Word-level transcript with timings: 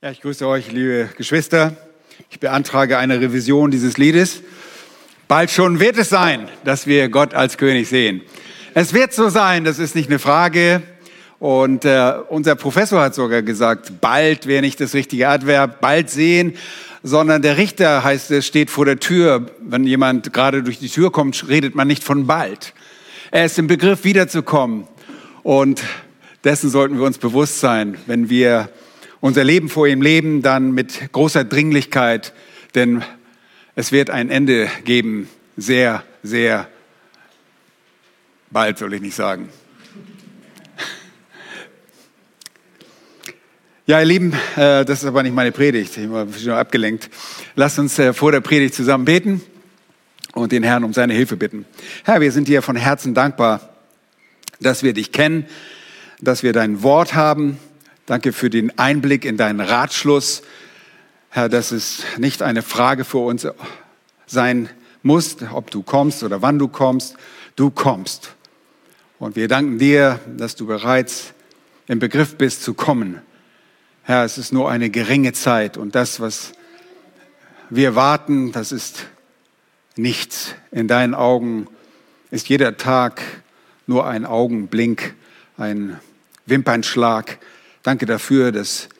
Ja, 0.00 0.12
ich 0.12 0.20
grüße 0.20 0.46
euch, 0.46 0.70
liebe 0.70 1.08
Geschwister. 1.16 1.76
Ich 2.30 2.38
beantrage 2.38 2.98
eine 2.98 3.20
Revision 3.20 3.72
dieses 3.72 3.98
Liedes. 3.98 4.42
Bald 5.26 5.50
schon 5.50 5.80
wird 5.80 5.98
es 5.98 6.08
sein, 6.08 6.48
dass 6.62 6.86
wir 6.86 7.08
Gott 7.08 7.34
als 7.34 7.58
König 7.58 7.88
sehen. 7.88 8.22
Es 8.74 8.92
wird 8.94 9.12
so 9.12 9.28
sein, 9.28 9.64
das 9.64 9.80
ist 9.80 9.96
nicht 9.96 10.08
eine 10.08 10.20
Frage. 10.20 10.82
Und 11.40 11.84
äh, 11.84 12.12
unser 12.28 12.54
Professor 12.54 13.00
hat 13.00 13.16
sogar 13.16 13.42
gesagt, 13.42 14.00
bald 14.00 14.46
wäre 14.46 14.60
nicht 14.60 14.80
das 14.80 14.94
richtige 14.94 15.28
Adverb, 15.28 15.80
bald 15.80 16.10
sehen, 16.10 16.54
sondern 17.02 17.42
der 17.42 17.56
Richter 17.56 18.04
heißt 18.04 18.30
es, 18.30 18.46
steht 18.46 18.70
vor 18.70 18.84
der 18.84 19.00
Tür. 19.00 19.50
Wenn 19.58 19.82
jemand 19.82 20.32
gerade 20.32 20.62
durch 20.62 20.78
die 20.78 20.90
Tür 20.90 21.10
kommt, 21.10 21.48
redet 21.48 21.74
man 21.74 21.88
nicht 21.88 22.04
von 22.04 22.28
bald. 22.28 22.72
Er 23.32 23.46
ist 23.46 23.58
im 23.58 23.66
Begriff 23.66 24.04
wiederzukommen. 24.04 24.86
Und 25.42 25.82
dessen 26.44 26.70
sollten 26.70 26.98
wir 26.98 27.04
uns 27.04 27.18
bewusst 27.18 27.58
sein, 27.58 27.98
wenn 28.06 28.30
wir 28.30 28.68
unser 29.20 29.44
Leben 29.44 29.68
vor 29.68 29.86
ihm 29.86 30.02
leben, 30.02 30.42
dann 30.42 30.72
mit 30.72 31.12
großer 31.12 31.44
Dringlichkeit, 31.44 32.32
denn 32.74 33.02
es 33.74 33.92
wird 33.92 34.10
ein 34.10 34.30
Ende 34.30 34.68
geben, 34.84 35.28
sehr, 35.56 36.02
sehr 36.22 36.68
bald, 38.50 38.78
soll 38.78 38.94
ich 38.94 39.00
nicht 39.00 39.14
sagen. 39.14 39.48
Ja, 43.86 44.00
ihr 44.00 44.04
Lieben, 44.04 44.34
äh, 44.56 44.84
das 44.84 45.02
ist 45.02 45.06
aber 45.06 45.22
nicht 45.22 45.34
meine 45.34 45.50
Predigt, 45.50 45.96
ich 45.96 46.10
war 46.10 46.26
schon 46.30 46.52
abgelenkt. 46.52 47.08
Lasst 47.56 47.78
uns 47.78 47.98
äh, 47.98 48.12
vor 48.12 48.32
der 48.32 48.42
Predigt 48.42 48.74
zusammen 48.74 49.06
beten 49.06 49.40
und 50.34 50.52
den 50.52 50.62
Herrn 50.62 50.84
um 50.84 50.92
seine 50.92 51.14
Hilfe 51.14 51.38
bitten. 51.38 51.64
Herr, 52.04 52.20
wir 52.20 52.30
sind 52.30 52.48
dir 52.48 52.60
von 52.60 52.76
Herzen 52.76 53.14
dankbar, 53.14 53.76
dass 54.60 54.82
wir 54.82 54.92
dich 54.92 55.10
kennen, 55.10 55.46
dass 56.20 56.42
wir 56.42 56.52
dein 56.52 56.82
Wort 56.82 57.14
haben, 57.14 57.58
Danke 58.08 58.32
für 58.32 58.48
den 58.48 58.78
Einblick 58.78 59.26
in 59.26 59.36
deinen 59.36 59.60
Ratschluss. 59.60 60.40
Herr, 61.28 61.50
dass 61.50 61.72
es 61.72 62.04
nicht 62.16 62.40
eine 62.40 62.62
Frage 62.62 63.04
für 63.04 63.18
uns 63.18 63.46
sein 64.24 64.70
muss, 65.02 65.36
ob 65.52 65.70
du 65.70 65.82
kommst 65.82 66.22
oder 66.22 66.40
wann 66.40 66.58
du 66.58 66.68
kommst. 66.68 67.16
Du 67.54 67.68
kommst. 67.68 68.34
Und 69.18 69.36
wir 69.36 69.46
danken 69.46 69.78
dir, 69.78 70.20
dass 70.38 70.56
du 70.56 70.66
bereits 70.66 71.34
im 71.86 71.98
Begriff 71.98 72.36
bist 72.36 72.62
zu 72.62 72.72
kommen. 72.72 73.20
Herr, 74.04 74.24
es 74.24 74.38
ist 74.38 74.54
nur 74.54 74.70
eine 74.70 74.88
geringe 74.88 75.34
Zeit 75.34 75.76
und 75.76 75.94
das, 75.94 76.18
was 76.18 76.54
wir 77.68 77.94
warten, 77.94 78.52
das 78.52 78.72
ist 78.72 79.04
nichts. 79.96 80.54
In 80.70 80.88
deinen 80.88 81.12
Augen 81.12 81.66
ist 82.30 82.48
jeder 82.48 82.78
Tag 82.78 83.20
nur 83.86 84.06
ein 84.06 84.24
Augenblink, 84.24 85.14
ein 85.58 86.00
Wimpernschlag. 86.46 87.38
Danke 87.88 88.04
dafür, 88.04 88.52
dass 88.52 88.90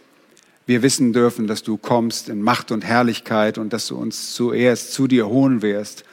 wir 0.65 0.81
wissen 0.81 1.13
dürfen, 1.13 1.47
dass 1.47 1.63
du 1.63 1.77
kommst 1.77 2.31
in 2.31 2.41
Macht 2.41 2.73
und 2.73 2.87
Herrlichkeit 2.87 3.59
und 3.59 3.75
dass 3.75 3.87
du 3.89 3.99
uns 3.99 4.33
zuerst 4.33 4.95
zu 4.95 5.07
dir 5.07 5.29
holen 5.29 5.61
wirst. 5.61 6.05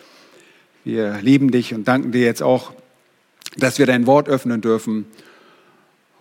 Wir 0.83 1.19
lieben 1.21 1.51
dich 1.51 1.73
und 1.73 1.87
danken 1.87 2.11
dir 2.11 2.25
jetzt 2.25 2.43
auch, 2.43 2.73
dass 3.55 3.79
wir 3.79 3.85
dein 3.85 4.07
Wort 4.07 4.27
öffnen 4.27 4.59
dürfen 4.59 5.05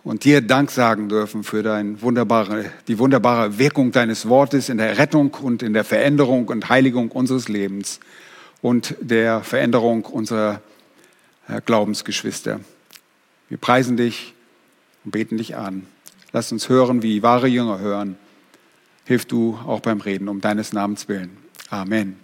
und 0.05 0.23
dir 0.23 0.39
Dank 0.39 0.71
sagen 0.71 1.09
dürfen 1.09 1.43
für 1.43 1.61
dein 1.61 2.01
wunderbare, 2.01 2.71
die 2.87 2.99
wunderbare 2.99 3.59
Wirkung 3.59 3.91
deines 3.91 4.29
Wortes 4.29 4.69
in 4.69 4.77
der 4.77 4.97
Rettung 4.97 5.33
und 5.33 5.61
in 5.61 5.73
der 5.73 5.83
Veränderung 5.83 6.47
und 6.47 6.69
Heiligung 6.69 7.11
unseres 7.11 7.49
Lebens 7.49 7.99
und 8.61 8.95
der 9.01 9.43
Veränderung 9.43 10.05
unserer 10.05 10.61
äh, 11.49 11.59
Glaubensgeschwister. 11.65 12.61
Wir 13.49 13.57
preisen 13.57 13.97
dich 13.97 14.33
und 15.03 15.11
beten 15.11 15.35
dich 15.35 15.57
an. 15.57 15.85
Lass 16.35 16.51
uns 16.51 16.67
hören, 16.67 17.01
wie 17.01 17.23
wahre 17.23 17.47
Jünger 17.47 17.79
hören. 17.79 18.17
Hilf 19.05 19.23
du 19.23 19.57
auch 19.65 19.79
beim 19.79 20.01
Reden 20.01 20.27
um 20.27 20.41
deines 20.41 20.73
Namens 20.73 21.07
willen. 21.07 21.37
Amen. 21.69 22.17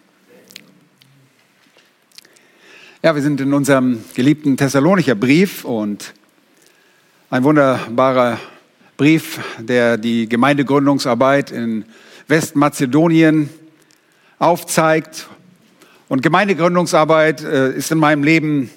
Ja, 3.01 3.15
wir 3.15 3.21
sind 3.21 3.39
in 3.39 3.53
unserem 3.53 4.03
geliebten 4.13 4.57
Thessalonicher 4.57 5.15
Brief 5.15 5.63
und 5.63 6.13
ein 7.29 7.45
wunderbarer 7.45 8.37
Brief, 8.97 9.39
der 9.59 9.97
die 9.97 10.27
Gemeindegründungsarbeit 10.27 11.51
in 11.51 11.85
Westmazedonien 12.27 13.49
aufzeigt. 14.39 15.29
Und 16.09 16.21
Gemeindegründungsarbeit 16.21 17.43
äh, 17.43 17.71
ist 17.71 17.93
in 17.93 17.97
meinem 17.97 18.25
Leben, 18.25 18.71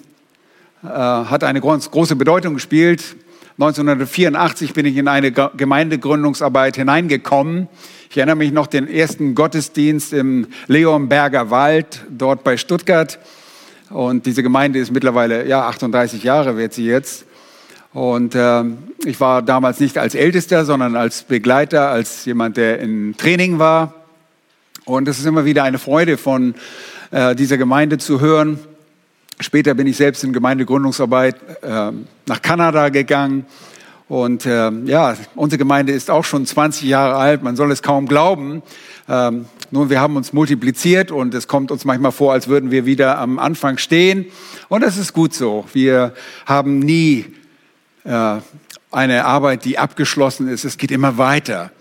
äh, 0.81 0.87
hat 0.87 1.43
eine 1.43 1.59
große 1.59 2.15
Bedeutung 2.15 2.53
gespielt. 2.53 3.17
1984 3.57 4.73
bin 4.73 4.85
ich 4.85 4.97
in 4.97 5.07
eine 5.07 5.31
Gemeindegründungsarbeit 5.31 6.75
hineingekommen. 6.75 7.69
Ich 8.09 8.17
erinnere 8.17 8.35
mich 8.35 8.51
noch 8.51 8.67
den 8.67 8.85
ersten 8.85 9.33
Gottesdienst 9.33 10.11
im 10.11 10.47
Leonberger 10.67 11.51
Wald, 11.51 12.05
dort 12.09 12.43
bei 12.43 12.57
Stuttgart. 12.57 13.17
Und 13.89 14.25
diese 14.25 14.43
Gemeinde 14.43 14.79
ist 14.79 14.91
mittlerweile, 14.91 15.47
ja, 15.47 15.69
38 15.69 16.21
Jahre 16.21 16.57
wird 16.57 16.73
sie 16.73 16.85
jetzt. 16.85 17.25
Und 17.93 18.35
äh, 18.35 18.63
ich 19.05 19.21
war 19.21 19.41
damals 19.41 19.79
nicht 19.79 19.97
als 19.97 20.15
Ältester, 20.15 20.65
sondern 20.65 20.97
als 20.97 21.23
Begleiter, 21.23 21.87
als 21.87 22.25
jemand, 22.25 22.57
der 22.57 22.81
in 22.81 23.15
Training 23.15 23.57
war. 23.57 23.93
Und 24.83 25.07
es 25.07 25.17
ist 25.17 25.25
immer 25.25 25.45
wieder 25.45 25.63
eine 25.63 25.79
Freude 25.79 26.17
von 26.17 26.55
äh, 27.11 27.35
dieser 27.35 27.57
Gemeinde 27.57 27.99
zu 27.99 28.19
hören. 28.19 28.59
Später 29.39 29.73
bin 29.73 29.87
ich 29.87 29.97
selbst 29.97 30.23
in 30.23 30.31
Gemeindegründungsarbeit 30.31 31.35
äh, 31.61 31.91
nach 32.25 32.41
Kanada 32.41 32.89
gegangen. 32.89 33.45
Und 34.07 34.45
äh, 34.45 34.71
ja, 34.85 35.15
unsere 35.35 35.57
Gemeinde 35.57 35.91
ist 35.91 36.11
auch 36.11 36.23
schon 36.23 36.45
20 36.45 36.83
Jahre 36.87 37.15
alt. 37.15 37.43
Man 37.43 37.55
soll 37.55 37.71
es 37.71 37.81
kaum 37.81 38.07
glauben. 38.07 38.61
Ähm, 39.09 39.45
nun, 39.71 39.89
wir 39.89 39.99
haben 39.99 40.15
uns 40.15 40.31
multipliziert 40.31 41.11
und 41.11 41.33
es 41.33 41.47
kommt 41.47 41.71
uns 41.71 41.85
manchmal 41.85 42.11
vor, 42.11 42.31
als 42.33 42.47
würden 42.47 42.71
wir 42.71 42.85
wieder 42.85 43.17
am 43.17 43.39
Anfang 43.39 43.77
stehen. 43.77 44.27
Und 44.69 44.83
das 44.83 44.97
ist 44.97 45.13
gut 45.13 45.33
so. 45.33 45.65
Wir 45.73 46.13
haben 46.45 46.79
nie 46.79 47.25
äh, 48.03 48.37
eine 48.91 49.25
Arbeit, 49.25 49.65
die 49.65 49.77
abgeschlossen 49.77 50.47
ist. 50.47 50.63
Es 50.63 50.77
geht 50.77 50.91
immer 50.91 51.17
weiter. 51.17 51.71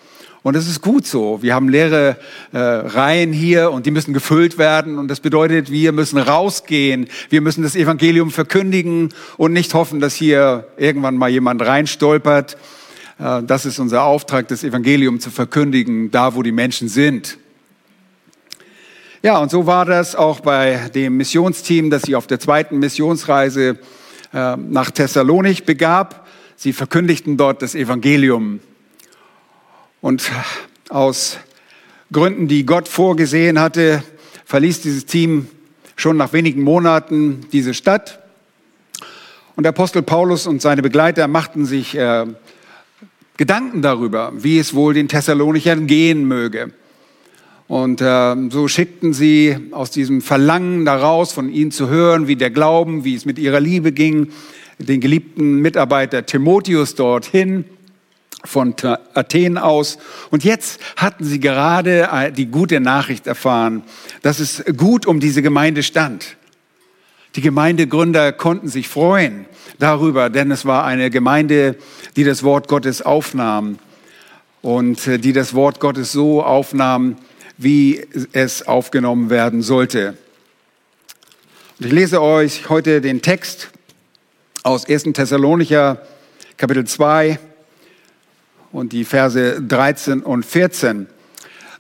Und 0.45 0.57
es 0.57 0.69
ist 0.69 0.83
gut 0.83 1.07
so. 1.07 1.41
Wir 1.41 1.55
haben 1.55 1.71
leere 1.71 2.19
äh, 2.53 2.59
Reihen 2.59 3.33
hier 3.33 3.71
und 3.71 3.87
die 3.87 3.91
müssen 3.91 4.13
gefüllt 4.13 4.59
werden. 4.59 4.99
Und 4.99 5.09
das 5.09 5.21
bedeutet, 5.21 5.71
wir 5.71 5.93
müssen 5.93 6.19
rausgehen. 6.19 7.09
Wir 7.31 7.41
müssen 7.41 7.63
das 7.63 7.75
Evangelium 7.75 8.31
verkündigen 8.31 9.09
und 9.39 9.55
nicht 9.55 9.73
hoffen, 9.73 10.01
dass 10.01 10.15
hier 10.15 10.67
irgendwann 10.77 11.17
mal 11.17 11.31
jemand 11.31 11.63
reinstolpert. 11.63 12.59
Äh, 13.19 13.43
das 13.45 13.65
ist 13.65 13.79
unser 13.79 14.05
Auftrag, 14.05 14.47
das 14.49 14.65
Evangelium 14.65 15.19
zu 15.19 15.31
verkündigen, 15.31 16.11
da 16.11 16.35
wo 16.35 16.43
die 16.43 16.53
Menschen 16.53 16.89
sind. 16.89 17.39
Ja, 19.23 19.39
und 19.39 19.51
so 19.51 19.65
war 19.65 19.87
das 19.87 20.15
auch 20.15 20.41
bei 20.41 20.91
dem 20.95 21.17
Missionsteam, 21.17 21.89
das 21.89 22.03
sich 22.03 22.17
auf 22.17 22.27
der 22.27 22.39
zweiten 22.39 22.81
Missionsreise 22.81 23.79
äh, 24.35 24.57
nach 24.59 24.91
Thessalonik 24.91 25.65
begab. 25.65 26.29
Sie 26.55 26.75
verkündigten 26.75 27.39
dort 27.39 27.63
das 27.63 27.75
Evangelium 27.75 28.61
und 30.05 30.31
aus 30.91 31.39
Gründen, 32.13 32.47
die 32.47 32.67
Gott 32.67 32.89
vorgesehen 32.89 33.59
hatte, 33.59 34.05
verließ 34.45 34.83
dieses 34.83 35.07
Team 35.07 35.49
schon 35.97 36.19
nach 36.19 36.35
wenigen 36.35 36.61
Monaten 36.61 37.47
diese 37.53 37.73
Stadt. 37.73 38.19
Und 39.57 39.67
Apostel 39.67 40.03
Paulus 40.03 40.47
und 40.47 40.61
seine 40.61 40.83
Begleiter 40.83 41.27
machten 41.27 41.65
sich 41.65 41.97
äh, 41.97 42.27
Gedanken 43.39 43.81
darüber, 43.81 44.31
wie 44.37 44.59
es 44.59 44.75
wohl 44.75 44.93
den 44.93 45.09
Thessalonichern 45.09 45.87
gehen 45.87 46.29
möge. 46.29 46.75
Und 47.67 48.03
äh, 48.03 48.37
so 48.51 48.69
schickten 48.69 49.15
sie 49.15 49.57
aus 49.71 49.91
diesem 49.91 50.21
Verlangen 50.21 50.85
daraus, 50.85 51.33
von 51.33 51.49
ihnen 51.49 51.71
zu 51.71 51.89
hören, 51.89 52.29
wie 52.29 52.37
der 52.37 52.51
Glauben, 52.51 53.05
wie 53.05 53.15
es 53.15 53.25
mit 53.25 53.39
ihrer 53.39 53.61
Liebe 53.61 53.91
ging, 53.91 54.29
den 54.79 55.01
geliebten 55.01 55.63
Mitarbeiter 55.63 56.27
Timotheus 56.27 56.95
dorthin 56.95 57.65
von 58.45 58.75
Athen 59.15 59.59
aus. 59.59 59.99
Und 60.31 60.45
jetzt 60.45 60.81
hatten 60.97 61.25
sie 61.25 61.41
gerade 61.41 62.09
äh, 62.13 62.33
die 62.33 62.47
gute 62.47 62.81
Nachricht 62.81 63.27
erfahren, 63.27 63.83
dass 64.23 64.39
es 64.39 64.65
gut 64.77 65.07
um 65.07 65.21
diese 65.21 65.43
Gemeinde 65.43 65.83
stand. 65.83 66.37
Die 67.37 67.41
Gemeindegründer 67.41 68.33
konnten 68.33 68.69
sich 68.69 68.89
freuen 68.89 69.47
darüber, 69.79 70.31
denn 70.31 70.51
es 70.51 70.65
war 70.65 70.85
eine 70.85 71.11
Gemeinde, 71.11 71.77
die 72.17 72.25
das 72.25 72.43
Wort 72.45 72.69
Gottes 72.69 73.03
aufnahm 73.03 73.79
und 74.63 75.07
äh, 75.07 75.19
die 75.19 75.33
das 75.33 75.55
Wort 75.55 75.81
Gottes 75.81 76.13
so 76.13 76.43
aufnahm, 76.43 77.17
wie 77.57 78.07
es 78.33 78.67
aufgenommen 78.67 79.31
werden 79.31 79.63
sollte. 79.63 80.17
Und 81.79 81.87
ich 81.87 81.93
lese 81.93 82.23
euch 82.23 82.69
heute 82.69 83.01
den 83.01 83.21
Text 83.21 83.71
aus 84.63 84.89
1. 84.89 85.05
Thessalonicher 85.13 86.03
Kapitel 86.57 86.87
2, 86.87 87.39
und 88.75 88.93
die 88.93 89.05
Verse 89.05 89.63
13 89.63 90.21
und 90.23 90.45
14. 90.45 91.07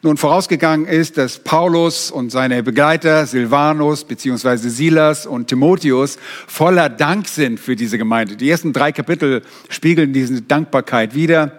Nun 0.02 0.16
vorausgegangen 0.16 0.86
ist, 0.86 1.18
dass 1.18 1.38
Paulus 1.38 2.10
und 2.10 2.30
seine 2.30 2.62
Begleiter 2.62 3.26
Silvanus 3.26 4.04
beziehungsweise 4.04 4.70
Silas 4.70 5.26
und 5.26 5.48
Timotheus 5.48 6.18
voller 6.46 6.88
Dank 6.88 7.26
sind 7.26 7.58
für 7.58 7.74
diese 7.74 7.98
Gemeinde. 7.98 8.36
Die 8.36 8.48
ersten 8.48 8.72
drei 8.72 8.92
Kapitel 8.92 9.42
spiegeln 9.68 10.12
diese 10.12 10.42
Dankbarkeit 10.42 11.14
wider. 11.14 11.52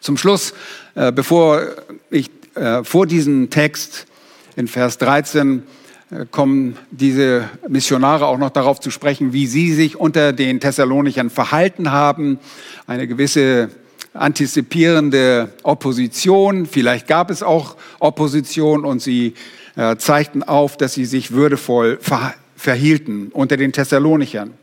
Zum 0.00 0.16
Schluss, 0.16 0.54
äh, 0.94 1.10
bevor 1.10 1.62
ich 2.10 2.30
äh, 2.54 2.84
vor 2.84 3.06
diesem 3.06 3.50
Text 3.50 4.06
in 4.54 4.68
Vers 4.68 4.98
13 4.98 5.64
äh, 6.10 6.26
kommen 6.30 6.76
diese 6.92 7.48
Missionare 7.68 8.26
auch 8.26 8.38
noch 8.38 8.50
darauf 8.50 8.78
zu 8.78 8.90
sprechen, 8.90 9.32
wie 9.32 9.46
sie 9.46 9.72
sich 9.72 9.96
unter 9.98 10.32
den 10.32 10.60
Thessalonichern 10.60 11.30
verhalten 11.30 11.90
haben. 11.90 12.38
Eine 12.86 13.08
gewisse 13.08 13.70
antizipierende 14.16 15.50
Opposition. 15.62 16.66
Vielleicht 16.66 17.06
gab 17.06 17.30
es 17.30 17.42
auch 17.42 17.76
Opposition 17.98 18.84
und 18.84 19.00
sie 19.00 19.34
äh, 19.76 19.96
zeigten 19.96 20.42
auf, 20.42 20.76
dass 20.76 20.94
sie 20.94 21.04
sich 21.04 21.32
würdevoll 21.32 21.98
ver 22.00 22.34
verhielten 22.56 23.28
unter 23.32 23.58
den 23.58 23.72
Thessalonichern. 23.72 24.54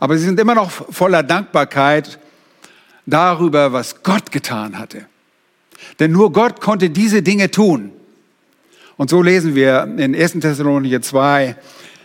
Aber 0.00 0.18
sie 0.18 0.24
sind 0.24 0.40
immer 0.40 0.56
noch 0.56 0.70
voller 0.70 1.22
Dankbarkeit 1.22 2.18
darüber, 3.06 3.72
was 3.72 4.02
Gott 4.02 4.32
getan 4.32 4.78
hatte. 4.78 5.06
Denn 6.00 6.10
nur 6.10 6.32
Gott 6.32 6.60
konnte 6.60 6.90
diese 6.90 7.22
Dinge 7.22 7.50
tun. 7.50 7.92
Und 8.96 9.10
so 9.10 9.22
lesen 9.22 9.54
wir 9.54 9.84
in 9.96 10.14
1. 10.14 10.32
Thessalonicher 10.40 11.00
2, 11.00 11.56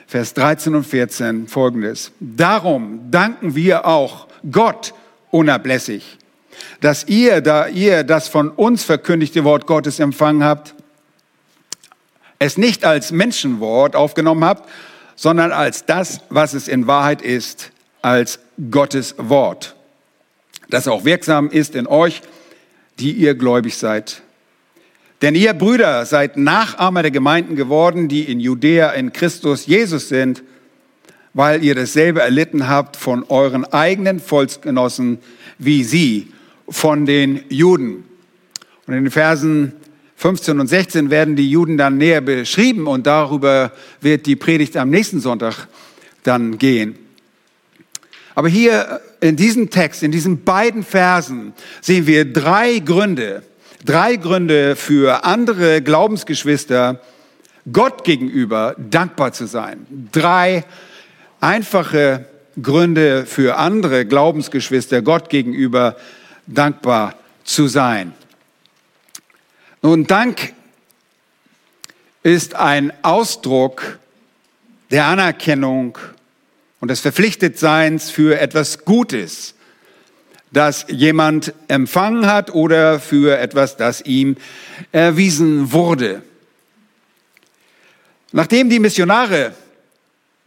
Vers 0.08 0.34
13 0.36 0.76
und 0.76 0.84
14 0.86 1.48
folgendes. 1.48 2.12
Darum 2.20 3.12
danken 3.12 3.56
wir 3.56 3.86
auch 3.86 4.28
Gott 4.50 4.94
unablässig, 5.32 6.18
dass 6.86 7.08
ihr, 7.08 7.42
da 7.42 7.68
ihr 7.68 8.04
das 8.04 8.28
von 8.28 8.52
uns 8.52 8.84
verkündigte 8.84 9.44
Wort 9.44 9.66
Gottes 9.66 10.00
empfangen 10.00 10.44
habt, 10.44 10.76
es 12.38 12.60
nicht 12.60 12.86
als 12.86 13.12
Menschenwort 13.12 13.96
aufgenommen 13.96 14.46
habt, 14.46 14.70
sondern 15.16 15.52
als 15.52 15.88
das, 15.88 16.20
was 16.30 16.54
es 16.54 16.68
in 16.68 16.86
Wahrheit 16.86 17.24
ist, 17.24 17.72
als 18.04 18.38
Gottes 18.70 19.16
Wort, 19.18 19.76
das 20.70 20.88
auch 20.88 21.06
wirksam 21.06 21.50
ist 21.50 21.74
in 21.74 21.88
euch, 21.88 22.22
die 23.00 23.14
ihr 23.14 23.34
gläubig 23.34 23.78
seid. 23.78 24.22
Denn 25.24 25.34
ihr 25.34 25.56
Brüder 25.56 26.06
seid 26.06 26.38
Nachahmer 26.38 27.02
der 27.02 27.10
Gemeinden 27.10 27.56
geworden, 27.56 28.10
die 28.10 28.32
in 28.32 28.40
Judäa 28.40 28.92
in 28.92 29.12
Christus 29.12 29.66
Jesus 29.66 30.08
sind, 30.08 30.44
weil 31.34 31.64
ihr 31.64 31.74
dasselbe 31.74 32.22
erlitten 32.22 32.70
habt 32.70 32.96
von 32.96 33.24
euren 33.24 33.66
eigenen 33.66 34.20
Volksgenossen 34.20 35.18
wie 35.58 35.84
sie 35.84 36.32
von 36.70 37.06
den 37.06 37.44
Juden. 37.50 38.04
Und 38.88 38.94
in 38.94 39.04
den 39.06 39.12
Versen 39.12 39.74
15 40.18 40.60
und 40.60 40.68
16 40.68 41.10
werden 41.10 41.36
die 41.36 41.50
Juden 41.50 41.78
dann 41.78 41.98
näher 41.98 42.22
beschrieben 42.22 42.88
und 42.88 43.06
darüber 43.06 43.72
wird 44.02 44.26
die 44.26 44.36
Predigt 44.36 44.78
am 44.78 44.90
nächsten 44.90 45.20
Sonntag 45.20 45.68
dann 46.24 46.58
gehen. 46.58 46.98
Aber 48.34 48.50
hier 48.50 49.02
in 49.22 49.36
diesem 49.36 49.70
Text, 49.70 50.04
in 50.04 50.12
diesen 50.12 50.44
beiden 50.44 50.84
Versen 50.84 51.54
sehen 51.82 52.06
wir 52.08 52.32
drei 52.32 52.80
Gründe, 52.80 53.44
drei 53.84 54.18
Gründe 54.18 54.76
für 54.76 55.24
andere 55.24 55.82
Glaubensgeschwister, 55.82 57.00
Gott 57.72 58.04
gegenüber 58.04 58.76
dankbar 58.78 59.34
zu 59.34 59.48
sein. 59.48 59.88
Drei 60.12 60.66
einfache 61.40 62.26
Gründe 62.62 63.26
für 63.26 63.58
andere 63.58 64.06
Glaubensgeschwister, 64.06 65.02
Gott 65.02 65.30
gegenüber 65.30 65.96
dankbar 66.48 67.16
zu 67.44 67.68
sein. 67.68 68.14
Nun, 69.82 70.08
Dank 70.08 70.54
ist 72.24 72.56
ein 72.56 72.92
Ausdruck 73.04 74.00
der 74.92 75.06
Anerkennung 75.06 75.98
und 76.80 76.90
des 76.90 77.00
Verpflichtetseins 77.00 78.10
für 78.10 78.40
etwas 78.40 78.86
Gutes, 78.86 79.56
das 80.52 80.86
jemand 80.88 81.54
empfangen 81.68 82.26
hat 82.28 82.54
oder 82.54 83.00
für 83.00 83.38
etwas, 83.38 83.78
das 83.78 84.02
ihm 84.02 84.38
erwiesen 84.92 85.72
wurde. 85.72 86.24
Nachdem 88.32 88.70
die 88.70 88.80
Missionare 88.80 89.54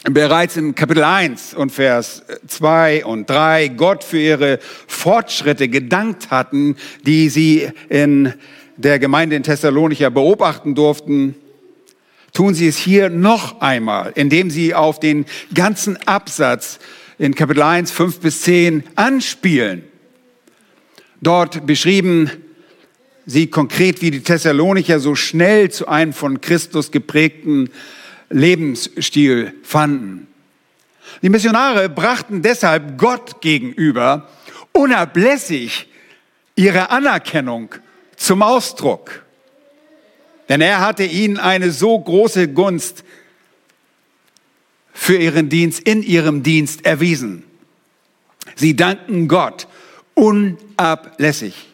bereits 0.05 0.56
in 0.56 0.75
Kapitel 0.75 1.03
1 1.03 1.55
und 1.55 1.71
Vers 1.71 2.23
2 2.47 3.05
und 3.05 3.29
3 3.29 3.69
Gott 3.69 4.05
für 4.05 4.19
ihre 4.21 4.61
Fortschritte 4.87 5.69
gedankt 5.69 6.31
hatten, 6.31 6.77
die 7.05 7.29
sie 7.29 7.69
in 7.89 8.33
der 8.77 9.00
Gemeinde 9.00 9.35
in 9.35 9.43
Thessalonicher 9.43 10.11
beobachten 10.11 10.77
durften, 10.77 11.35
tun 12.33 12.55
sie 12.55 12.69
es 12.69 12.79
hier 12.79 13.11
noch 13.11 13.61
einmal, 13.61 14.12
indem 14.15 14.50
sie 14.50 14.73
auf 14.73 15.00
den 15.00 15.27
ganzen 15.53 15.97
Absatz 16.06 16.79
in 17.19 17.35
Kapitel 17.35 17.62
1, 17.62 17.91
5 17.91 18.21
bis 18.21 18.43
10 18.43 18.85
anspielen. 18.95 19.83
Dort 21.21 21.67
beschrieben 21.67 22.31
sie 23.27 23.49
konkret, 23.49 24.00
wie 24.00 24.12
die 24.12 24.23
Thessalonicher 24.23 25.00
so 25.00 25.17
schnell 25.17 25.73
zu 25.73 25.89
einem 25.89 26.12
von 26.12 26.41
Christus 26.41 26.93
geprägten 26.93 27.71
Lebensstil 28.31 29.55
fanden. 29.63 30.27
Die 31.23 31.31
Missionare 31.31 31.89
brachten 31.89 32.43
deshalb 32.43 32.99
Gott 32.99 33.41
gegenüber 33.41 34.29
unablässig 34.73 35.89
ihre 36.55 36.91
Anerkennung 36.91 37.75
zum 38.17 38.43
Ausdruck. 38.43 39.25
Denn 40.49 40.61
er 40.61 40.81
hatte 40.81 41.05
ihnen 41.05 41.39
eine 41.39 41.71
so 41.71 41.99
große 41.99 42.49
Gunst 42.49 43.05
für 44.93 45.17
ihren 45.17 45.49
Dienst, 45.49 45.81
in 45.81 46.03
ihrem 46.03 46.43
Dienst 46.43 46.85
erwiesen. 46.85 47.45
Sie 48.57 48.75
danken 48.75 49.29
Gott 49.29 49.69
unablässig 50.15 51.68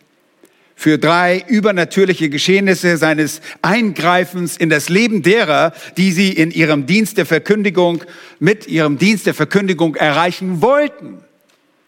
für 0.77 0.99
drei 0.99 1.45
übernatürliche 1.47 2.29
Geschehnisse 2.29 2.97
seines 2.97 3.41
Eingreifens 3.63 4.57
in 4.57 4.71
das 4.71 4.89
Leben 4.89 5.23
derer, 5.23 5.73
die 5.97 6.13
sie 6.13 6.33
in 6.33 6.51
ihrem 6.51 6.87
Dienst 6.87 7.17
der 7.17 7.27
Verkündigung, 7.27 8.05
mit 8.41 8.67
ihrem 8.67 8.99
Dienst 8.99 9.27
der 9.27 9.35
Verkündigung 9.35 9.95
erreichen 9.95 10.61
wollten. 10.61 11.19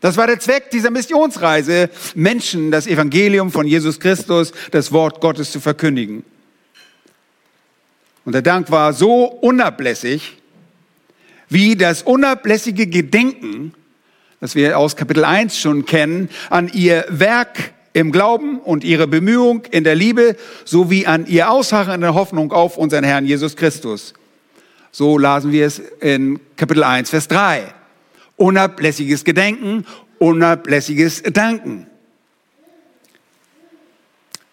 Das 0.00 0.16
war 0.16 0.26
der 0.26 0.38
Zweck 0.38 0.70
dieser 0.70 0.90
Missionsreise, 0.90 1.90
Menschen 2.14 2.70
das 2.70 2.86
Evangelium 2.86 3.50
von 3.50 3.66
Jesus 3.66 3.98
Christus, 3.98 4.52
das 4.70 4.92
Wort 4.92 5.20
Gottes 5.20 5.50
zu 5.50 5.60
verkündigen. 5.60 6.22
Und 8.24 8.32
der 8.32 8.42
Dank 8.42 8.70
war 8.70 8.92
so 8.92 9.24
unablässig, 9.24 10.40
wie 11.48 11.76
das 11.76 12.02
unablässige 12.02 12.86
Gedenken, 12.86 13.72
das 14.40 14.54
wir 14.54 14.78
aus 14.78 14.96
Kapitel 14.96 15.24
1 15.24 15.58
schon 15.58 15.86
kennen, 15.86 16.28
an 16.50 16.68
ihr 16.72 17.04
Werk 17.08 17.72
im 17.96 18.12
Glauben 18.12 18.58
und 18.58 18.84
ihre 18.84 19.06
Bemühung 19.06 19.64
in 19.70 19.82
der 19.82 19.94
Liebe 19.94 20.36
sowie 20.66 21.06
an 21.06 21.26
ihr 21.26 21.50
Ausharren 21.50 21.94
in 21.94 22.00
der 22.02 22.12
Hoffnung 22.12 22.52
auf 22.52 22.76
unseren 22.76 23.04
Herrn 23.04 23.24
Jesus 23.24 23.56
Christus. 23.56 24.12
So 24.92 25.16
lasen 25.16 25.50
wir 25.50 25.64
es 25.64 25.78
in 25.78 26.38
Kapitel 26.56 26.84
1, 26.84 27.08
Vers 27.08 27.26
3 27.28 27.72
unablässiges 28.36 29.24
Gedenken, 29.24 29.86
unablässiges 30.18 31.22
Danken. 31.22 31.86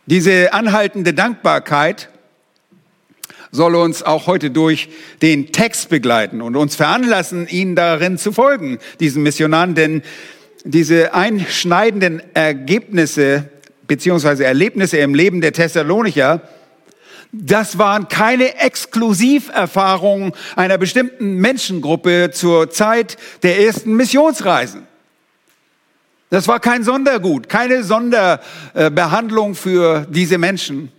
Diese 0.06 0.54
anhaltende 0.54 1.14
Dankbarkeit 1.14 2.08
soll 3.52 3.76
uns 3.76 4.04
auch 4.04 4.26
heute 4.26 4.52
durch 4.52 4.88
den 5.22 5.52
Text 5.52 5.90
begleiten 5.90 6.42
und 6.42 6.56
uns 6.56 6.78
veranlassen, 6.78 7.46
ihnen 7.50 7.76
darin 7.76 8.18
zu 8.18 8.32
folgen, 8.32 8.80
diesen 9.02 9.22
Missionaren, 9.22 9.76
denn 9.76 10.02
diese 10.64 11.14
einschneidenden 11.14 12.22
Ergebnisse 12.34 13.50
beziehungsweise 13.88 14.46
Erlebnisse 14.46 14.98
im 14.98 15.14
Leben 15.14 15.42
der 15.42 15.54
Thessalonicher 15.54 16.42
das 17.36 17.80
waren 17.80 18.10
keine 18.10 18.60
Exklusiverfahrungen 18.60 20.34
einer 20.56 20.78
bestimmten 20.78 21.38
Menschengruppe 21.38 22.30
zur 22.32 22.70
Zeit 22.70 23.18
der 23.42 23.60
ersten 23.60 23.96
Missionsreisen. 23.96 24.86
Das 26.30 26.48
war 26.48 26.60
kein 26.60 26.84
Sondergut, 26.84 27.50
keine 27.50 27.84
Sonderbehandlung 27.84 29.56
für 29.56 30.06
diese 30.12 30.38
Menschen. 30.38 30.92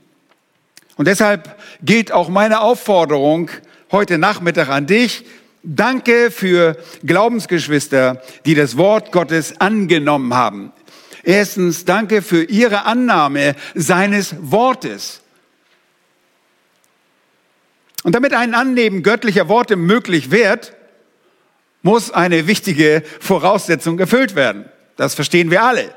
Und 0.96 1.06
deshalb 1.06 1.56
gilt 1.82 2.10
auch 2.10 2.28
meine 2.28 2.60
Aufforderung 2.60 3.48
heute 3.92 4.18
Nachmittag 4.18 4.68
an 4.68 4.88
dich. 4.88 5.24
Danke 5.66 6.30
für 6.30 6.76
Glaubensgeschwister, 7.04 8.22
die 8.44 8.54
das 8.54 8.76
Wort 8.76 9.12
Gottes 9.12 9.58
angenommen 9.62 10.34
haben. 10.34 10.72
Erstens, 11.22 11.86
danke 11.86 12.20
für 12.20 12.44
ihre 12.44 12.84
Annahme 12.84 13.56
seines 13.74 14.36
Wortes. 14.40 15.22
Und 18.02 18.14
damit 18.14 18.34
ein 18.34 18.52
Annehmen 18.52 19.02
göttlicher 19.02 19.48
Worte 19.48 19.76
möglich 19.76 20.30
wird, 20.30 20.74
muss 21.80 22.10
eine 22.10 22.46
wichtige 22.46 23.02
Voraussetzung 23.20 23.98
erfüllt 23.98 24.34
werden. 24.34 24.66
Das 24.96 25.14
verstehen 25.14 25.50
wir 25.50 25.62
alle. 25.62 25.94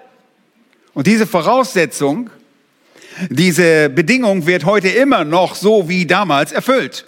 Und 0.93 1.07
diese 1.07 1.27
Voraussetzung, 1.27 2.29
diese 3.29 3.89
Bedingung 3.89 4.47
wird 4.47 4.63
heute 4.63 4.87
immer 4.87 5.25
noch 5.25 5.55
so 5.55 5.89
wie 5.89 6.05
damals 6.05 6.53
erfüllt. 6.53 7.05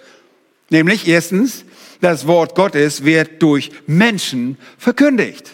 Nämlich 0.68 1.08
erstens, 1.08 1.64
das 2.00 2.26
Wort 2.26 2.54
Gottes 2.54 3.04
wird 3.04 3.42
durch 3.42 3.70
Menschen 3.86 4.56
verkündigt. 4.78 5.50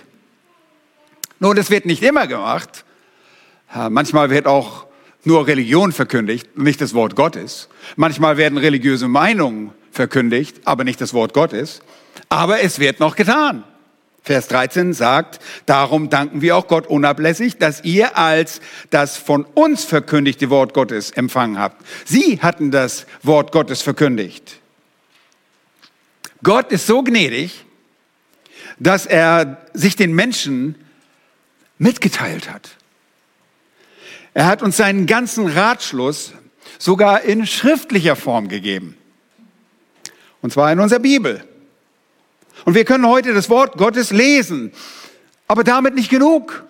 Nun, 1.38 1.57
das 1.57 1.71
wird 1.71 1.87
nicht 1.87 2.03
immer 2.03 2.26
gemacht. 2.26 2.85
Manchmal 3.91 4.31
wird 4.31 4.47
auch 4.47 4.87
nur 5.25 5.47
Religion 5.47 5.93
verkündigt, 5.93 6.57
nicht 6.57 6.81
das 6.81 6.95
Wort 6.95 7.17
Gottes. 7.17 7.69
Manchmal 7.97 8.37
werden 8.37 8.59
religiöse 8.59 9.09
Meinungen 9.09 9.73
verkündigt, 9.91 10.61
aber 10.65 10.85
nicht 10.85 11.00
das 11.00 11.12
Wort 11.15 11.35
Gottes. 11.35 11.83
Aber 12.29 12.61
es 12.61 12.79
wird 12.79 13.00
noch 13.00 13.17
getan. 13.17 13.65
Vers 14.23 14.49
13 14.49 14.93
sagt, 14.93 15.41
darum 15.67 16.11
danken 16.11 16.43
wir 16.43 16.57
auch 16.57 16.67
Gott 16.67 16.87
unablässig, 16.87 17.59
dass 17.59 17.85
ihr 17.85 18.17
als 18.17 18.61
das 18.91 19.17
von 19.17 19.45
uns 19.45 19.85
verkündigte 19.85 20.50
Wort 20.50 20.75
Gottes 20.75 21.11
empfangen 21.11 21.59
habt. 21.59 21.85
Sie 22.05 22.41
hatten 22.41 22.71
das 22.71 23.07
Wort 23.23 23.53
Gottes 23.53 23.83
verkündigt. 23.83 24.61
Gott 26.47 26.71
ist 26.71 26.87
so 26.87 27.03
gnädig, 27.03 27.65
dass 28.79 29.05
er 29.05 29.67
sich 29.75 29.97
den 29.97 30.15
Menschen 30.15 30.76
mitgeteilt 31.76 32.49
hat. 32.49 32.76
Er 34.33 34.47
hat 34.47 34.62
uns 34.62 34.76
seinen 34.76 35.07
ganzen 35.07 35.49
Ratschluss 35.49 36.35
sogar 36.79 37.23
in 37.23 37.49
schriftlicher 37.49 38.15
Form 38.15 38.47
gegeben. 38.47 38.97
Und 40.41 40.53
zwar 40.53 40.71
in 40.71 40.79
unserer 40.79 41.00
Bibel. 41.00 41.43
Und 42.65 42.76
wir 42.76 42.85
können 42.85 43.09
heute 43.09 43.35
das 43.35 43.50
Wort 43.50 43.76
Gottes 43.76 44.12
lesen, 44.12 44.71
aber 45.49 45.65
damit 45.65 45.97
nicht 45.97 46.11
genug. 46.11 46.65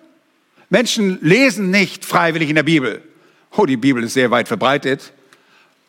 Menschen 0.70 1.18
lesen 1.20 1.68
nicht 1.70 2.06
freiwillig 2.06 2.48
in 2.48 2.56
der 2.56 2.62
Bibel. 2.62 3.02
Oh, 3.50 3.66
die 3.66 3.76
Bibel 3.76 4.02
ist 4.04 4.14
sehr 4.14 4.30
weit 4.30 4.48
verbreitet, 4.48 5.12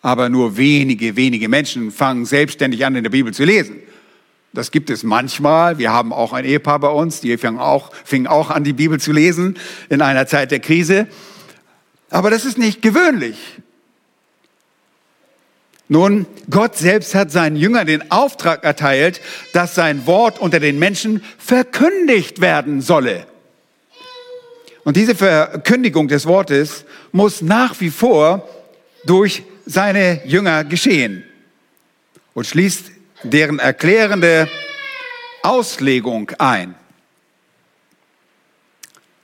aber 0.08 0.30
nur 0.30 0.56
wenige, 0.56 1.18
wenige 1.18 1.50
Menschen 1.50 1.92
fangen 1.92 2.26
selbstständig 2.26 2.86
an, 2.86 2.96
in 2.96 3.04
der 3.04 3.10
Bibel 3.10 3.34
zu 3.34 3.44
lesen. 3.44 3.82
Das 4.54 4.72
gibt 4.72 4.90
es 4.90 5.04
manchmal. 5.04 5.80
Wir 5.80 5.92
haben 5.92 6.14
auch 6.14 6.32
ein 6.32 6.46
Ehepaar 6.46 6.80
bei 6.80 6.88
uns, 6.88 7.20
die 7.20 7.38
fingen 7.38 7.60
auch, 7.60 7.92
fingen 8.06 8.26
auch 8.26 8.50
an, 8.50 8.64
die 8.64 8.72
Bibel 8.72 9.02
zu 9.02 9.12
lesen 9.12 9.60
in 9.90 10.02
einer 10.02 10.26
Zeit 10.26 10.52
der 10.52 10.62
Krise. 10.62 11.08
Aber 12.10 12.30
das 12.30 12.46
ist 12.46 12.58
nicht 12.58 12.82
gewöhnlich. 12.82 13.38
Nun, 15.90 16.26
Gott 16.50 16.78
selbst 16.78 17.14
hat 17.14 17.30
seinen 17.30 17.58
Jüngern 17.58 17.86
den 17.86 18.10
Auftrag 18.10 18.64
erteilt, 18.64 19.20
dass 19.52 19.76
sein 19.76 20.08
Wort 20.08 20.40
unter 20.40 20.62
den 20.62 20.80
Menschen 20.80 21.22
verkündigt 21.38 22.40
werden 22.40 22.80
solle. 22.80 23.28
Und 24.86 24.96
diese 24.96 25.16
Verkündigung 25.16 26.08
des 26.08 26.26
Wortes 26.26 26.86
muss 27.12 27.42
nach 27.42 27.82
wie 27.82 27.90
vor 27.90 28.48
durch 29.04 29.44
seine 29.68 30.26
Jünger 30.26 30.64
geschehen 30.64 31.24
und 32.34 32.48
schließt 32.48 32.92
deren 33.24 33.60
erklärende 33.60 34.50
Auslegung 35.44 36.32
ein. 36.40 36.76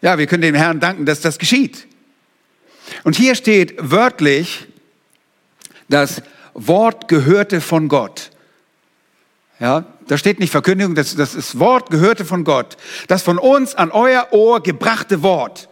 Ja, 0.02 0.18
wir 0.18 0.28
können 0.28 0.42
dem 0.42 0.56
Herrn 0.56 0.80
danken, 0.80 1.06
dass 1.06 1.22
das 1.22 1.40
geschieht. 1.40 1.88
Und 3.04 3.16
hier 3.16 3.36
steht 3.36 3.76
wörtlich, 3.80 4.68
dass 5.88 6.22
Wort 6.54 7.08
gehörte 7.08 7.62
von 7.62 7.88
Gott. 7.88 8.32
Ja, 9.60 9.86
da 10.08 10.18
steht 10.18 10.40
nicht 10.40 10.52
Verkündigung, 10.52 10.94
das, 10.94 11.16
das 11.16 11.36
ist 11.36 11.58
Wort 11.58 11.90
gehörte 11.90 12.26
von 12.26 12.44
Gott. 12.44 12.76
Das 13.08 13.22
von 13.22 13.38
uns 13.38 13.76
an 13.76 13.92
euer 13.92 14.28
Ohr 14.32 14.62
gebrachte 14.62 15.24
Wort. 15.24 15.70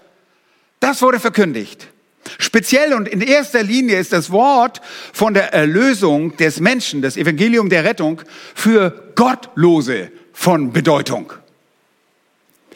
Das 0.80 1.01
wurde 1.01 1.20
verkündigt. 1.20 1.91
Speziell 2.38 2.94
und 2.94 3.08
in 3.08 3.22
erster 3.22 3.63
Linie 3.63 4.00
ist 4.00 4.13
das 4.13 4.32
Wort 4.32 4.82
von 5.12 5.34
der 5.34 5.54
Erlösung 5.54 6.38
des 6.38 6.60
Menschen, 6.60 7.01
das 7.01 7.18
Evangelium 7.18 7.70
der 7.70 7.84
Rettung, 7.84 8.22
für 8.54 9.12
Gottlose 9.16 10.12
von 10.34 10.72
Bedeutung. 10.72 11.34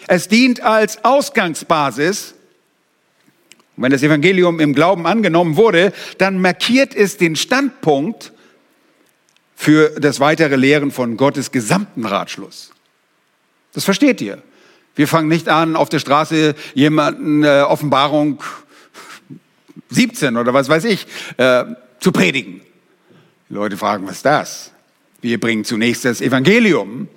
Es 0.08 0.28
dient 0.28 0.62
als 0.62 1.04
Ausgangsbasis 1.04 2.36
wenn 3.78 3.92
das 3.92 4.04
Evangelium 4.04 4.60
im 4.60 4.74
Glauben 4.74 5.06
angenommen 5.06 5.58
wurde, 5.58 5.92
dann 6.18 6.40
markiert 6.40 6.96
es 6.96 7.18
den 7.18 7.36
Standpunkt 7.36 8.32
für 9.56 9.90
das 10.00 10.20
weitere 10.20 10.56
Lehren 10.56 10.92
von 10.92 11.18
Gottes 11.18 11.52
gesamten 11.52 12.06
Ratschluss. 12.06 12.72
Das 13.74 13.84
versteht 13.84 14.22
ihr. 14.22 14.42
Wir 14.96 15.08
fangen 15.10 15.28
nicht 15.28 15.50
an, 15.50 15.76
auf 15.76 15.90
der 15.90 16.00
Straße 16.00 16.56
jemanden 16.74 17.44
äh, 17.44 17.64
Offenbarung 17.68 18.42
17 19.90 20.38
oder 20.38 20.54
was 20.54 20.70
weiß 20.70 20.86
ich 20.86 21.06
äh, 21.38 21.66
zu 22.00 22.12
predigen. 22.12 22.62
Die 23.50 23.54
Leute 23.54 23.78
fragen, 23.78 24.08
was 24.08 24.18
ist 24.18 24.26
das? 24.26 24.72
Wir 25.22 25.40
bringen 25.40 25.66
zunächst 25.66 26.06
das 26.06 26.22
Evangelium 26.22 27.08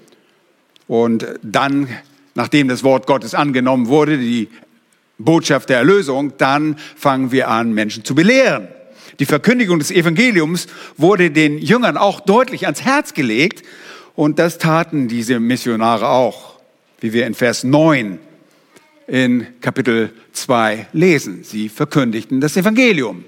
und 0.86 1.26
dann, 1.42 1.88
nachdem 2.34 2.68
das 2.68 2.84
Wort 2.84 3.06
Gottes 3.06 3.34
angenommen 3.34 3.88
wurde, 3.88 4.18
die 4.18 4.48
Botschaft 5.18 5.68
der 5.68 5.78
Erlösung, 5.78 6.32
dann 6.38 6.76
fangen 6.96 7.32
wir 7.32 7.48
an, 7.48 7.72
Menschen 7.72 8.04
zu 8.04 8.14
belehren. 8.14 8.68
Die 9.18 9.26
Verkündigung 9.26 9.78
des 9.78 9.90
Evangeliums 9.90 10.68
wurde 10.96 11.30
den 11.30 11.58
Jüngern 11.58 11.96
auch 11.96 12.20
deutlich 12.20 12.66
ans 12.66 12.82
Herz 12.82 13.14
gelegt 13.14 13.64
und 14.14 14.38
das 14.38 14.58
taten 14.58 15.08
diese 15.08 15.40
Missionare 15.40 16.08
auch, 16.08 16.60
wie 17.00 17.12
wir 17.12 17.26
in 17.26 17.34
Vers 17.34 17.64
9 17.64 18.18
in 19.08 19.46
Kapitel 19.60 20.12
2 20.34 20.86
lesen. 20.92 21.42
Sie 21.42 21.68
verkündigten 21.68 22.40
das 22.40 22.56
Evangelium. 22.56 23.24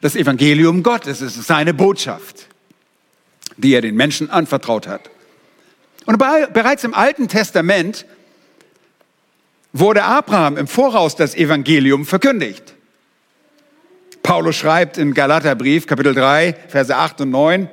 Das 0.00 0.16
Evangelium 0.16 0.82
Gottes, 0.82 1.20
es 1.20 1.36
ist 1.36 1.48
seine 1.48 1.74
Botschaft, 1.74 2.46
die 3.56 3.74
er 3.74 3.82
den 3.82 3.96
Menschen 3.96 4.30
anvertraut 4.30 4.86
hat. 4.86 5.10
Und 6.06 6.18
bereits 6.18 6.84
im 6.84 6.94
Alten 6.94 7.28
Testament 7.28 8.06
wurde 9.72 10.04
Abraham 10.04 10.56
im 10.56 10.68
Voraus 10.68 11.16
das 11.16 11.34
Evangelium 11.34 12.06
verkündigt. 12.06 12.74
Paulus 14.22 14.56
schreibt 14.56 14.98
in 14.98 15.14
Galaterbrief, 15.14 15.86
Kapitel 15.86 16.14
3, 16.14 16.54
Verse 16.68 16.94
8 16.94 17.22
und 17.22 17.30
9, 17.30 17.68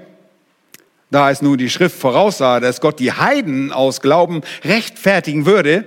da 1.12 1.30
es 1.30 1.42
nun 1.42 1.58
die 1.58 1.70
Schrift 1.70 1.98
voraussah, 1.98 2.60
dass 2.60 2.82
Gott 2.82 3.00
die 3.00 3.12
Heiden 3.12 3.72
aus 3.72 4.02
Glauben 4.02 4.42
rechtfertigen 4.64 5.46
würde, 5.46 5.86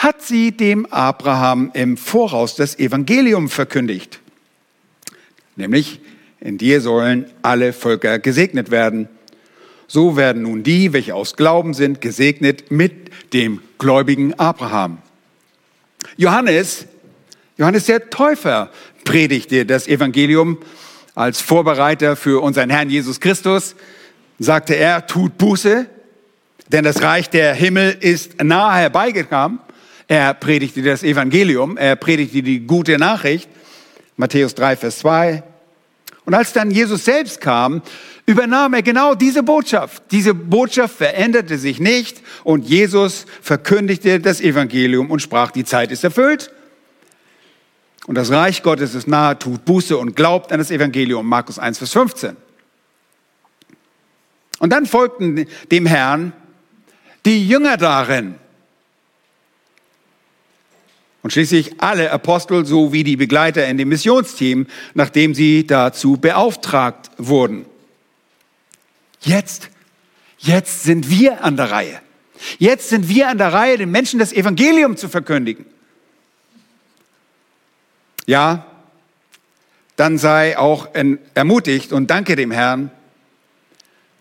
hat 0.00 0.22
sie 0.22 0.52
dem 0.52 0.86
Abraham 0.86 1.70
im 1.74 1.98
Voraus 1.98 2.56
das 2.56 2.78
Evangelium 2.78 3.50
verkündigt. 3.50 4.18
Nämlich, 5.56 6.00
in 6.40 6.56
dir 6.56 6.80
sollen 6.80 7.26
alle 7.42 7.74
Völker 7.74 8.18
gesegnet 8.18 8.70
werden. 8.70 9.10
So 9.88 10.16
werden 10.16 10.44
nun 10.44 10.62
die, 10.62 10.94
welche 10.94 11.14
aus 11.14 11.36
Glauben 11.36 11.74
sind, 11.74 12.00
gesegnet 12.00 12.70
mit 12.70 13.10
dem 13.34 13.60
gläubigen 13.78 14.32
Abraham. 14.38 15.02
Johannes, 16.16 16.86
Johannes 17.58 17.84
der 17.84 18.08
Täufer 18.08 18.70
predigte 19.04 19.66
das 19.66 19.86
Evangelium 19.86 20.56
als 21.14 21.42
Vorbereiter 21.42 22.16
für 22.16 22.42
unseren 22.42 22.70
Herrn 22.70 22.88
Jesus 22.88 23.20
Christus, 23.20 23.76
sagte 24.38 24.76
er, 24.76 25.06
tut 25.06 25.36
Buße, 25.36 25.84
denn 26.68 26.84
das 26.84 27.02
Reich 27.02 27.28
der 27.28 27.52
Himmel 27.52 27.98
ist 28.00 28.42
nahe 28.42 28.78
herbeigekommen. 28.78 29.58
Er 30.10 30.34
predigte 30.34 30.82
das 30.82 31.04
Evangelium, 31.04 31.76
er 31.76 31.94
predigte 31.94 32.42
die 32.42 32.66
gute 32.66 32.98
Nachricht, 32.98 33.48
Matthäus 34.16 34.56
3, 34.56 34.74
Vers 34.74 34.98
2. 34.98 35.44
Und 36.24 36.34
als 36.34 36.52
dann 36.52 36.72
Jesus 36.72 37.04
selbst 37.04 37.40
kam, 37.40 37.80
übernahm 38.26 38.74
er 38.74 38.82
genau 38.82 39.14
diese 39.14 39.44
Botschaft. 39.44 40.02
Diese 40.10 40.34
Botschaft 40.34 40.96
veränderte 40.96 41.58
sich 41.58 41.78
nicht 41.78 42.22
und 42.42 42.68
Jesus 42.68 43.24
verkündigte 43.40 44.18
das 44.18 44.40
Evangelium 44.40 45.12
und 45.12 45.22
sprach, 45.22 45.52
die 45.52 45.64
Zeit 45.64 45.92
ist 45.92 46.02
erfüllt. 46.02 46.50
Und 48.08 48.16
das 48.16 48.32
Reich 48.32 48.64
Gottes 48.64 48.96
ist 48.96 49.06
nahe, 49.06 49.38
tut 49.38 49.64
Buße 49.64 49.96
und 49.96 50.16
glaubt 50.16 50.50
an 50.50 50.58
das 50.58 50.72
Evangelium, 50.72 51.24
Markus 51.24 51.60
1, 51.60 51.78
Vers 51.78 51.92
15. 51.92 52.36
Und 54.58 54.72
dann 54.72 54.86
folgten 54.86 55.46
dem 55.70 55.86
Herrn 55.86 56.32
die 57.24 57.46
Jünger 57.46 57.76
darin. 57.76 58.34
Und 61.22 61.32
schließlich 61.32 61.82
alle 61.82 62.10
Apostel 62.12 62.64
sowie 62.64 63.04
die 63.04 63.16
Begleiter 63.16 63.66
in 63.66 63.76
dem 63.76 63.88
Missionsteam, 63.88 64.66
nachdem 64.94 65.34
sie 65.34 65.66
dazu 65.66 66.16
beauftragt 66.16 67.10
wurden. 67.18 67.66
Jetzt, 69.20 69.68
jetzt 70.38 70.82
sind 70.84 71.10
wir 71.10 71.44
an 71.44 71.56
der 71.56 71.70
Reihe. 71.70 72.00
Jetzt 72.58 72.88
sind 72.88 73.08
wir 73.08 73.28
an 73.28 73.36
der 73.36 73.52
Reihe, 73.52 73.76
den 73.76 73.90
Menschen 73.90 74.18
das 74.18 74.32
Evangelium 74.32 74.96
zu 74.96 75.10
verkündigen. 75.10 75.66
Ja, 78.26 78.66
dann 79.96 80.16
sei 80.16 80.56
auch 80.56 80.88
ermutigt 81.34 81.92
und 81.92 82.08
danke 82.08 82.34
dem 82.34 82.50
Herrn, 82.50 82.90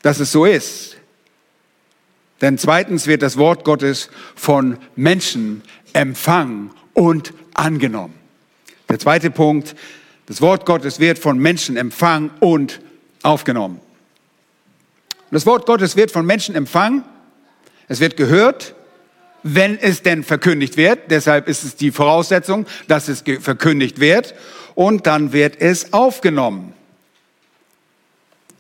dass 0.02 0.20
es 0.20 0.34
so 0.34 0.44
ist. 0.44 0.98
Denn 2.42 2.58
zweitens 2.58 3.08
wird 3.08 3.22
das 3.22 3.38
Wort 3.38 3.64
Gottes 3.64 4.10
von 4.36 4.78
Menschen 4.98 5.62
empfangen 5.94 6.72
und 7.00 7.34
angenommen. 7.54 8.14
Der 8.90 9.00
zweite 9.00 9.32
Punkt, 9.32 9.76
das 10.26 10.42
Wort 10.42 10.66
Gottes 10.66 11.00
wird 11.00 11.18
von 11.18 11.40
Menschen 11.40 11.78
empfangen 11.78 12.30
und 12.40 12.82
aufgenommen. 13.24 13.80
Das 15.32 15.46
Wort 15.46 15.66
Gottes 15.66 15.96
wird 15.96 16.12
von 16.12 16.26
Menschen 16.26 16.56
empfangen, 16.56 17.04
es 17.88 18.00
wird 18.00 18.18
gehört 18.18 18.76
wenn 19.44 19.78
es 19.80 20.02
denn 20.02 20.24
verkündigt 20.24 20.76
wird. 20.78 21.12
Deshalb 21.12 21.48
ist 21.48 21.64
es 21.64 21.78
die 21.78 21.92
Voraussetzung, 21.92 22.66
dass 22.88 23.08
es 23.08 23.24
verkündigt 23.40 24.02
wird. 24.02 24.36
Und 24.76 25.08
dann 25.08 25.34
wird 25.34 25.62
es 25.62 25.94
aufgenommen, 25.94 26.74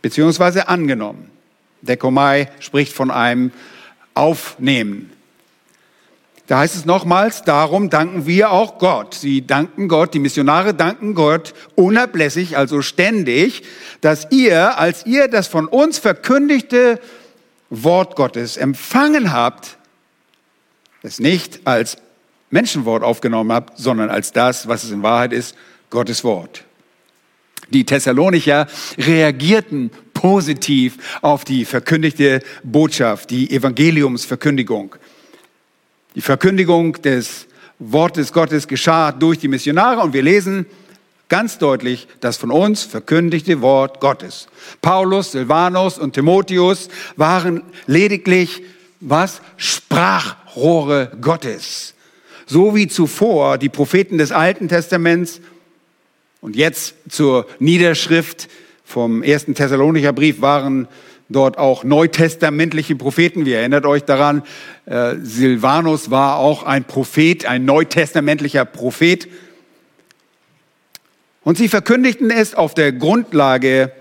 beziehungsweise 0.01 0.67
angenommen. 0.67 1.29
Dekomai 1.81 2.49
spricht 2.59 2.93
von 2.93 3.11
einem 3.11 3.51
Aufnehmen. 4.13 5.11
Da 6.49 6.57
heißt 6.57 6.75
es 6.75 6.85
nochmals, 6.85 7.43
darum 7.43 7.91
danken 7.91 8.25
wir 8.25 8.49
auch 8.49 8.79
Gott. 8.79 9.13
Sie 9.13 9.45
danken 9.45 9.87
Gott, 9.87 10.15
die 10.15 10.19
Missionare 10.19 10.73
danken 10.73 11.13
Gott 11.13 11.53
unablässig, 11.75 12.57
also 12.57 12.81
ständig, 12.81 13.61
dass 14.01 14.25
ihr, 14.31 14.79
als 14.79 15.05
ihr 15.05 15.27
das 15.27 15.45
von 15.45 15.67
uns 15.67 15.99
verkündigte 15.99 16.99
Wort 17.69 18.15
Gottes 18.15 18.57
empfangen 18.57 19.31
habt, 19.31 19.77
es 21.03 21.19
nicht 21.19 21.59
als 21.65 21.97
Menschenwort 22.49 23.03
aufgenommen 23.03 23.51
habt, 23.51 23.77
sondern 23.77 24.09
als 24.09 24.31
das, 24.31 24.67
was 24.67 24.83
es 24.83 24.89
in 24.89 25.03
Wahrheit 25.03 25.33
ist, 25.33 25.55
Gottes 25.91 26.23
Wort. 26.23 26.63
Die 27.69 27.85
Thessalonicher 27.85 28.65
reagierten 28.97 29.91
positiv 30.15 31.19
auf 31.21 31.45
die 31.45 31.63
verkündigte 31.63 32.41
Botschaft, 32.63 33.29
die 33.29 33.51
Evangeliumsverkündigung. 33.51 34.95
Die 36.19 36.25
Verkündigung 36.25 37.01
des 37.01 37.47
Wortes 37.79 38.33
Gottes 38.33 38.67
geschah 38.67 39.13
durch 39.13 39.39
die 39.39 39.47
Missionare 39.47 40.01
und 40.01 40.11
wir 40.11 40.21
lesen 40.21 40.65
ganz 41.29 41.59
deutlich 41.59 42.09
das 42.19 42.35
von 42.35 42.51
uns 42.51 42.83
verkündigte 42.83 43.61
Wort 43.61 44.01
Gottes. 44.01 44.49
Paulus, 44.81 45.31
Silvanus 45.31 45.97
und 45.97 46.11
Timotheus 46.11 46.89
waren 47.15 47.63
lediglich 47.87 48.63
was? 48.99 49.39
Sprachrohre 49.55 51.09
Gottes. 51.21 51.93
So 52.45 52.75
wie 52.75 52.89
zuvor 52.89 53.57
die 53.57 53.69
Propheten 53.69 54.17
des 54.17 54.33
Alten 54.33 54.67
Testaments 54.67 55.39
und 56.41 56.57
jetzt 56.57 56.95
zur 57.07 57.47
Niederschrift 57.59 58.49
vom 58.83 59.23
ersten 59.23 59.55
Thessalonicher 59.55 60.11
Brief 60.11 60.41
waren 60.41 60.89
dort 61.29 61.57
auch 61.57 61.83
neutestamentliche 61.83 62.95
Propheten. 62.95 63.45
Wir 63.45 63.59
erinnert 63.59 63.85
euch 63.85 64.03
daran, 64.03 64.43
äh, 64.85 65.15
Silvanus 65.21 66.09
war 66.09 66.37
auch 66.37 66.63
ein 66.63 66.83
Prophet, 66.83 67.45
ein 67.45 67.65
neutestamentlicher 67.65 68.65
Prophet. 68.65 69.27
Und 71.43 71.57
sie 71.57 71.69
verkündigten 71.69 72.31
es 72.31 72.55
auf 72.55 72.73
der 72.73 72.91
Grundlage 72.91 73.91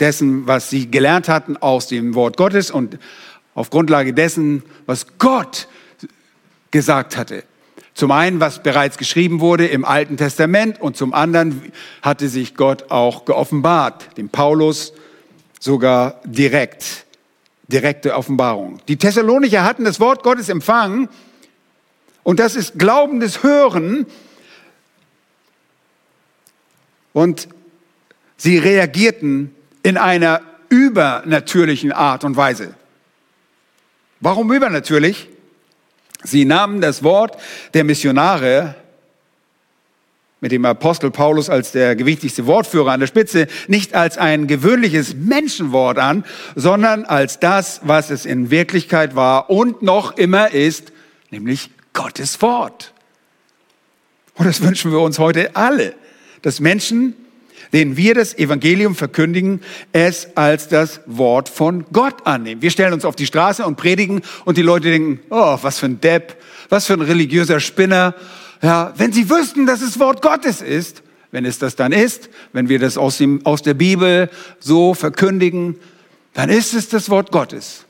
dessen, 0.00 0.46
was 0.48 0.68
sie 0.68 0.90
gelernt 0.90 1.28
hatten 1.28 1.56
aus 1.56 1.86
dem 1.86 2.14
Wort 2.14 2.36
Gottes 2.36 2.70
und 2.70 2.98
auf 3.54 3.70
Grundlage 3.70 4.12
dessen, 4.12 4.62
was 4.86 5.18
Gott 5.18 5.68
gesagt 6.72 7.16
hatte. 7.16 7.44
Zum 7.94 8.10
einen, 8.10 8.40
was 8.40 8.62
bereits 8.62 8.96
geschrieben 8.96 9.40
wurde 9.40 9.66
im 9.66 9.84
Alten 9.84 10.16
Testament 10.16 10.80
und 10.80 10.96
zum 10.96 11.12
anderen 11.12 11.72
hatte 12.00 12.28
sich 12.28 12.54
Gott 12.54 12.90
auch 12.90 13.26
geoffenbart, 13.26 14.16
dem 14.16 14.30
Paulus 14.30 14.94
sogar 15.62 16.20
direkt, 16.24 17.06
direkte 17.68 18.16
Offenbarung. 18.16 18.80
Die 18.88 18.96
Thessalonicher 18.96 19.62
hatten 19.62 19.84
das 19.84 20.00
Wort 20.00 20.24
Gottes 20.24 20.48
empfangen 20.48 21.08
und 22.24 22.40
das 22.40 22.56
ist 22.56 22.80
glaubendes 22.80 23.44
Hören 23.44 24.06
und 27.12 27.46
sie 28.36 28.58
reagierten 28.58 29.54
in 29.84 29.96
einer 29.96 30.40
übernatürlichen 30.68 31.92
Art 31.92 32.24
und 32.24 32.36
Weise. 32.36 32.74
Warum 34.18 34.52
übernatürlich? 34.52 35.28
Sie 36.24 36.44
nahmen 36.44 36.80
das 36.80 37.04
Wort 37.04 37.40
der 37.72 37.84
Missionare 37.84 38.74
mit 40.42 40.50
dem 40.50 40.64
Apostel 40.64 41.12
Paulus 41.12 41.48
als 41.48 41.70
der 41.70 41.94
gewichtigste 41.94 42.46
Wortführer 42.46 42.90
an 42.90 43.00
der 43.00 43.06
Spitze 43.06 43.46
nicht 43.68 43.94
als 43.94 44.18
ein 44.18 44.48
gewöhnliches 44.48 45.14
Menschenwort 45.14 45.98
an, 45.98 46.24
sondern 46.56 47.04
als 47.04 47.38
das, 47.38 47.80
was 47.84 48.10
es 48.10 48.26
in 48.26 48.50
Wirklichkeit 48.50 49.14
war 49.14 49.50
und 49.50 49.82
noch 49.82 50.16
immer 50.18 50.50
ist, 50.52 50.92
nämlich 51.30 51.70
Gottes 51.92 52.42
Wort. 52.42 52.92
Und 54.34 54.46
das 54.46 54.60
wünschen 54.62 54.90
wir 54.90 54.98
uns 54.98 55.20
heute 55.20 55.54
alle, 55.54 55.94
dass 56.42 56.58
Menschen, 56.58 57.14
denen 57.72 57.96
wir 57.96 58.14
das 58.14 58.36
Evangelium 58.36 58.96
verkündigen, 58.96 59.60
es 59.92 60.36
als 60.36 60.66
das 60.66 61.02
Wort 61.06 61.48
von 61.48 61.86
Gott 61.92 62.26
annehmen. 62.26 62.62
Wir 62.62 62.72
stellen 62.72 62.94
uns 62.94 63.04
auf 63.04 63.14
die 63.14 63.26
Straße 63.26 63.64
und 63.64 63.76
predigen 63.76 64.22
und 64.44 64.56
die 64.56 64.62
Leute 64.62 64.90
denken, 64.90 65.20
oh, 65.30 65.58
was 65.62 65.78
für 65.78 65.86
ein 65.86 66.00
Depp, 66.00 66.36
was 66.68 66.86
für 66.86 66.94
ein 66.94 67.00
religiöser 67.00 67.60
Spinner, 67.60 68.16
ja, 68.62 68.94
wenn 68.96 69.12
sie 69.12 69.28
wüssten, 69.28 69.66
dass 69.66 69.82
es 69.82 69.98
Wort 69.98 70.22
Gottes 70.22 70.60
ist, 70.60 71.02
wenn 71.32 71.44
es 71.44 71.58
das 71.58 71.76
dann 71.76 71.92
ist, 71.92 72.30
wenn 72.52 72.68
wir 72.68 72.78
das 72.78 72.96
aus, 72.96 73.18
dem, 73.18 73.44
aus 73.44 73.62
der 73.62 73.74
Bibel 73.74 74.30
so 74.60 74.94
verkündigen, 74.94 75.76
dann 76.34 76.48
ist 76.48 76.72
es 76.74 76.88
das 76.88 77.10
Wort 77.10 77.32
Gottes. 77.32 77.84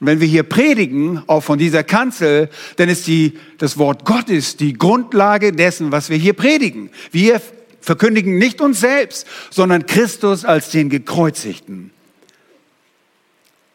Und 0.00 0.08
wenn 0.08 0.20
wir 0.20 0.26
hier 0.26 0.42
predigen, 0.42 1.22
auch 1.28 1.42
von 1.42 1.58
dieser 1.58 1.84
Kanzel, 1.84 2.50
dann 2.76 2.88
ist 2.88 3.06
die, 3.06 3.38
das 3.58 3.78
Wort 3.78 4.04
Gottes 4.04 4.56
die 4.56 4.72
Grundlage 4.72 5.52
dessen, 5.52 5.92
was 5.92 6.10
wir 6.10 6.16
hier 6.16 6.32
predigen. 6.32 6.90
Wir 7.12 7.40
verkündigen 7.80 8.36
nicht 8.36 8.60
uns 8.60 8.80
selbst, 8.80 9.26
sondern 9.50 9.86
Christus 9.86 10.44
als 10.44 10.70
den 10.70 10.90
Gekreuzigten. 10.90 11.92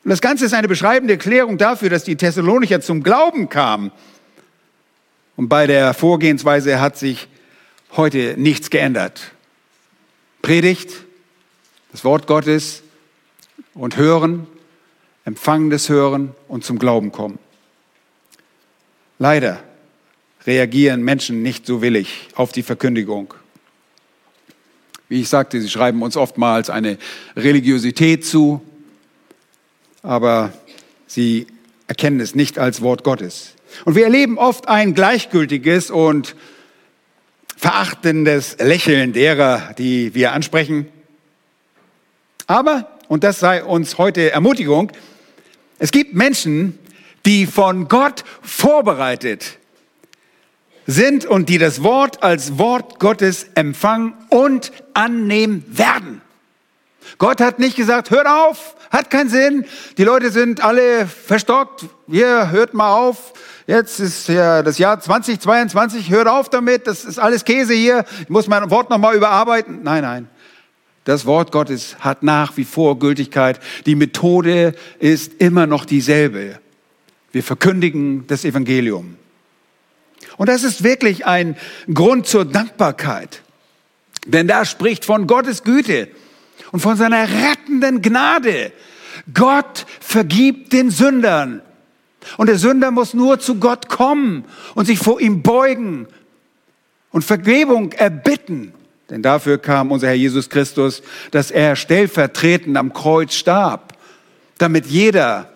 Und 0.03 0.09
das 0.09 0.21
Ganze 0.21 0.45
ist 0.45 0.53
eine 0.53 0.67
beschreibende 0.67 1.13
Erklärung 1.13 1.57
dafür, 1.57 1.89
dass 1.89 2.03
die 2.03 2.15
Thessalonicher 2.15 2.81
zum 2.81 3.03
Glauben 3.03 3.49
kamen. 3.49 3.91
Und 5.37 5.49
bei 5.49 5.67
der 5.67 5.93
Vorgehensweise 5.93 6.81
hat 6.81 6.97
sich 6.97 7.27
heute 7.95 8.33
nichts 8.37 8.69
geändert. 8.69 9.31
Predigt, 10.41 10.91
das 11.91 12.03
Wort 12.03 12.27
Gottes 12.27 12.81
und 13.75 13.97
hören, 13.97 14.47
empfangendes 15.25 15.89
Hören 15.89 16.33
und 16.47 16.65
zum 16.65 16.79
Glauben 16.79 17.11
kommen. 17.11 17.37
Leider 19.19 19.63
reagieren 20.47 21.03
Menschen 21.03 21.43
nicht 21.43 21.67
so 21.67 21.81
willig 21.83 22.29
auf 22.33 22.51
die 22.51 22.63
Verkündigung. 22.63 23.35
Wie 25.07 25.21
ich 25.21 25.29
sagte, 25.29 25.61
sie 25.61 25.69
schreiben 25.69 26.01
uns 26.01 26.17
oftmals 26.17 26.71
eine 26.71 26.97
Religiosität 27.35 28.25
zu, 28.25 28.61
aber 30.01 30.51
sie 31.05 31.45
erkennen 31.87 32.21
es 32.21 32.33
nicht 32.33 32.57
als 32.57 32.81
Wort 32.81 33.03
Gottes. 33.03 33.53
Und 33.85 33.95
wir 33.95 34.05
erleben 34.05 34.37
oft 34.37 34.67
ein 34.67 34.93
gleichgültiges 34.93 35.91
und 35.91 36.35
verachtendes 37.55 38.57
Lächeln 38.59 39.13
derer, 39.13 39.73
die 39.77 40.13
wir 40.13 40.33
ansprechen. 40.33 40.87
Aber, 42.45 42.97
und 43.07 43.23
das 43.23 43.39
sei 43.39 43.63
uns 43.63 43.97
heute 43.97 44.31
Ermutigung, 44.31 44.91
es 45.79 45.91
gibt 45.91 46.13
Menschen, 46.13 46.79
die 47.25 47.45
von 47.45 47.87
Gott 47.87 48.23
vorbereitet 48.41 49.57
sind 50.85 51.25
und 51.25 51.49
die 51.49 51.57
das 51.57 51.83
Wort 51.83 52.23
als 52.23 52.57
Wort 52.57 52.99
Gottes 52.99 53.47
empfangen 53.55 54.13
und 54.29 54.71
annehmen 54.93 55.65
werden. 55.67 56.21
Gott 57.17 57.41
hat 57.41 57.59
nicht 57.59 57.75
gesagt, 57.75 58.11
hört 58.11 58.27
auf, 58.27 58.76
hat 58.89 59.09
keinen 59.09 59.29
Sinn, 59.29 59.65
die 59.97 60.03
Leute 60.03 60.31
sind 60.31 60.63
alle 60.63 61.07
verstockt, 61.07 61.85
ihr 62.07 62.51
hört 62.51 62.73
mal 62.73 62.93
auf, 62.93 63.33
jetzt 63.67 63.99
ist 63.99 64.27
ja 64.27 64.63
das 64.63 64.77
Jahr 64.77 64.99
2022, 64.99 66.09
hört 66.09 66.27
auf 66.27 66.49
damit, 66.49 66.87
das 66.87 67.05
ist 67.05 67.19
alles 67.19 67.45
Käse 67.45 67.73
hier, 67.73 68.05
ich 68.21 68.29
muss 68.29 68.47
mein 68.47 68.69
Wort 68.69 68.89
nochmal 68.89 69.15
überarbeiten. 69.15 69.79
Nein, 69.83 70.03
nein. 70.03 70.29
Das 71.03 71.25
Wort 71.25 71.53
Gottes 71.53 71.95
hat 72.01 72.21
nach 72.21 72.57
wie 72.57 72.65
vor 72.65 72.99
Gültigkeit. 72.99 73.61
Die 73.85 73.95
Methode 73.95 74.75
ist 74.99 75.35
immer 75.35 75.65
noch 75.65 75.85
dieselbe. 75.85 76.59
Wir 77.31 77.43
verkündigen 77.43 78.27
das 78.27 78.43
Evangelium. 78.43 79.15
Und 80.35 80.49
das 80.49 80.63
ist 80.63 80.83
wirklich 80.83 81.25
ein 81.25 81.55
Grund 81.93 82.27
zur 82.27 82.43
Dankbarkeit. 82.43 83.41
Denn 84.25 84.49
da 84.49 84.65
spricht 84.65 85.05
von 85.05 85.27
Gottes 85.27 85.63
Güte 85.63 86.09
und 86.71 86.79
von 86.79 86.97
seiner 86.97 87.27
rettenden 87.27 88.01
Gnade. 88.01 88.71
Gott 89.33 89.85
vergibt 89.99 90.73
den 90.73 90.89
Sündern. 90.91 91.61
Und 92.37 92.47
der 92.47 92.57
Sünder 92.57 92.91
muss 92.91 93.13
nur 93.13 93.39
zu 93.39 93.55
Gott 93.55 93.87
kommen 93.87 94.45
und 94.75 94.85
sich 94.85 94.99
vor 94.99 95.21
ihm 95.21 95.41
beugen 95.41 96.07
und 97.11 97.23
Vergebung 97.23 97.93
erbitten. 97.93 98.73
Denn 99.09 99.21
dafür 99.21 99.57
kam 99.57 99.91
unser 99.91 100.07
Herr 100.07 100.15
Jesus 100.15 100.49
Christus, 100.49 101.01
dass 101.31 101.51
er 101.51 101.75
stellvertretend 101.77 102.75
am 102.75 102.91
Kreuz 102.91 103.33
starb, 103.33 103.97
damit 104.57 104.87
jeder, 104.87 105.49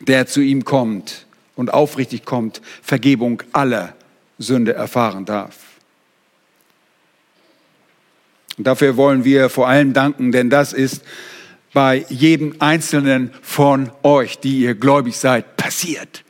der 0.00 0.26
zu 0.26 0.40
ihm 0.40 0.64
kommt 0.64 1.26
und 1.54 1.72
aufrichtig 1.72 2.24
kommt, 2.24 2.60
Vergebung 2.82 3.42
aller 3.52 3.94
Sünde 4.38 4.74
erfahren 4.74 5.24
darf. 5.24 5.67
Und 8.58 8.66
dafür 8.66 8.96
wollen 8.96 9.24
wir 9.24 9.48
vor 9.48 9.68
allem 9.68 9.92
danken, 9.92 10.32
denn 10.32 10.50
das 10.50 10.72
ist 10.72 11.02
bei 11.72 12.04
jedem 12.08 12.56
einzelnen 12.58 13.32
von 13.40 13.90
euch, 14.02 14.40
die 14.40 14.60
ihr 14.60 14.74
gläubig 14.74 15.16
seid, 15.16 15.56
passiert. 15.56 16.24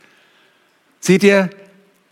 Seht 1.01 1.23
ihr, 1.23 1.49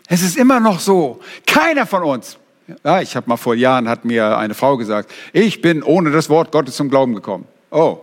es 0.07 0.23
ist 0.23 0.37
immer 0.37 0.59
noch 0.59 0.79
so. 0.79 1.19
Keiner 1.45 1.85
von 1.85 2.03
uns. 2.03 2.37
Ja, 2.83 3.01
ich 3.01 3.15
habe 3.15 3.29
mal 3.29 3.37
vor 3.37 3.55
Jahren, 3.55 3.87
hat 3.87 4.05
mir 4.05 4.37
eine 4.37 4.53
Frau 4.53 4.75
gesagt, 4.75 5.11
ich 5.33 5.61
bin 5.61 5.83
ohne 5.83 6.11
das 6.11 6.29
Wort 6.29 6.51
Gottes 6.51 6.75
zum 6.75 6.89
Glauben 6.89 7.13
gekommen. 7.13 7.45
Oh, 7.69 7.99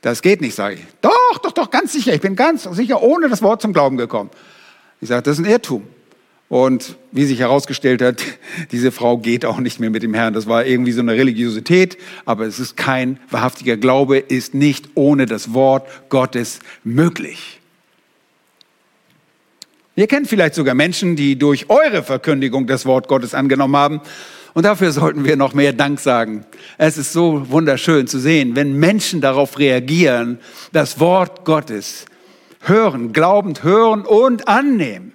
das 0.00 0.22
geht 0.22 0.40
nicht, 0.40 0.54
sage 0.54 0.76
ich. 0.76 0.82
Doch, 1.00 1.38
doch, 1.42 1.52
doch, 1.52 1.70
ganz 1.70 1.92
sicher. 1.92 2.14
Ich 2.14 2.20
bin 2.20 2.36
ganz 2.36 2.64
sicher 2.64 3.02
ohne 3.02 3.28
das 3.28 3.42
Wort 3.42 3.62
zum 3.62 3.72
Glauben 3.72 3.96
gekommen. 3.96 4.30
Ich 5.00 5.08
sage, 5.08 5.22
das 5.22 5.38
ist 5.38 5.44
ein 5.44 5.50
Irrtum. 5.50 5.86
Und 6.48 6.96
wie 7.12 7.26
sich 7.26 7.40
herausgestellt 7.40 8.00
hat, 8.00 8.22
diese 8.72 8.90
Frau 8.90 9.18
geht 9.18 9.44
auch 9.44 9.58
nicht 9.58 9.80
mehr 9.80 9.90
mit 9.90 10.02
dem 10.02 10.14
Herrn. 10.14 10.34
Das 10.34 10.46
war 10.46 10.64
irgendwie 10.64 10.92
so 10.92 11.00
eine 11.00 11.12
Religiosität, 11.12 11.98
aber 12.24 12.46
es 12.46 12.58
ist 12.58 12.76
kein 12.76 13.18
wahrhaftiger 13.30 13.76
Glaube, 13.76 14.18
ist 14.18 14.54
nicht 14.54 14.90
ohne 14.94 15.26
das 15.26 15.52
Wort 15.52 15.86
Gottes 16.08 16.60
möglich. 16.84 17.60
Ihr 19.94 20.06
kennt 20.06 20.28
vielleicht 20.28 20.54
sogar 20.54 20.74
Menschen, 20.74 21.16
die 21.16 21.36
durch 21.36 21.68
eure 21.68 22.04
Verkündigung 22.04 22.68
das 22.68 22.86
Wort 22.86 23.08
Gottes 23.08 23.34
angenommen 23.34 23.76
haben. 23.76 24.00
Und 24.54 24.62
dafür 24.62 24.92
sollten 24.92 25.24
wir 25.24 25.36
noch 25.36 25.54
mehr 25.54 25.72
Dank 25.72 25.98
sagen. 26.00 26.46
Es 26.78 26.96
ist 26.96 27.12
so 27.12 27.50
wunderschön 27.50 28.06
zu 28.06 28.18
sehen, 28.20 28.54
wenn 28.54 28.78
Menschen 28.78 29.20
darauf 29.20 29.58
reagieren, 29.58 30.38
das 30.72 31.00
Wort 31.00 31.44
Gottes 31.44 32.06
hören, 32.60 33.12
glaubend 33.12 33.64
hören 33.64 34.02
und 34.02 34.46
annehmen. 34.46 35.12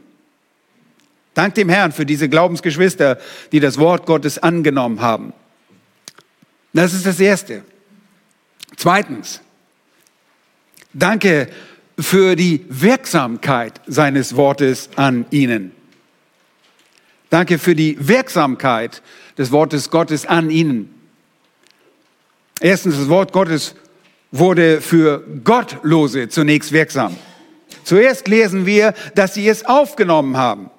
Dank 1.33 1.55
dem 1.55 1.69
Herrn 1.69 1.91
für 1.91 2.05
diese 2.05 2.29
Glaubensgeschwister, 2.29 3.17
die 3.51 3.59
das 3.59 3.77
Wort 3.77 4.05
Gottes 4.05 4.37
angenommen 4.37 5.01
haben. 5.01 5.33
Das 6.73 6.93
ist 6.93 7.05
das 7.05 7.19
Erste. 7.19 7.63
Zweitens, 8.75 9.41
danke 10.93 11.47
für 11.99 12.35
die 12.35 12.65
Wirksamkeit 12.69 13.81
seines 13.85 14.35
Wortes 14.35 14.89
an 14.95 15.25
ihnen. 15.29 15.71
Danke 17.29 17.57
für 17.57 17.75
die 17.75 17.97
Wirksamkeit 17.99 19.01
des 19.37 19.51
Wortes 19.51 19.89
Gottes 19.89 20.25
an 20.25 20.49
ihnen. 20.49 20.93
Erstens, 22.59 22.97
das 22.97 23.09
Wort 23.09 23.33
Gottes 23.33 23.75
wurde 24.31 24.81
für 24.81 25.23
Gottlose 25.43 26.29
zunächst 26.29 26.71
wirksam. 26.71 27.15
Zuerst 27.83 28.27
lesen 28.27 28.65
wir, 28.65 28.93
dass 29.15 29.33
sie 29.33 29.47
es 29.47 29.65
aufgenommen 29.65 30.37
haben. 30.37 30.69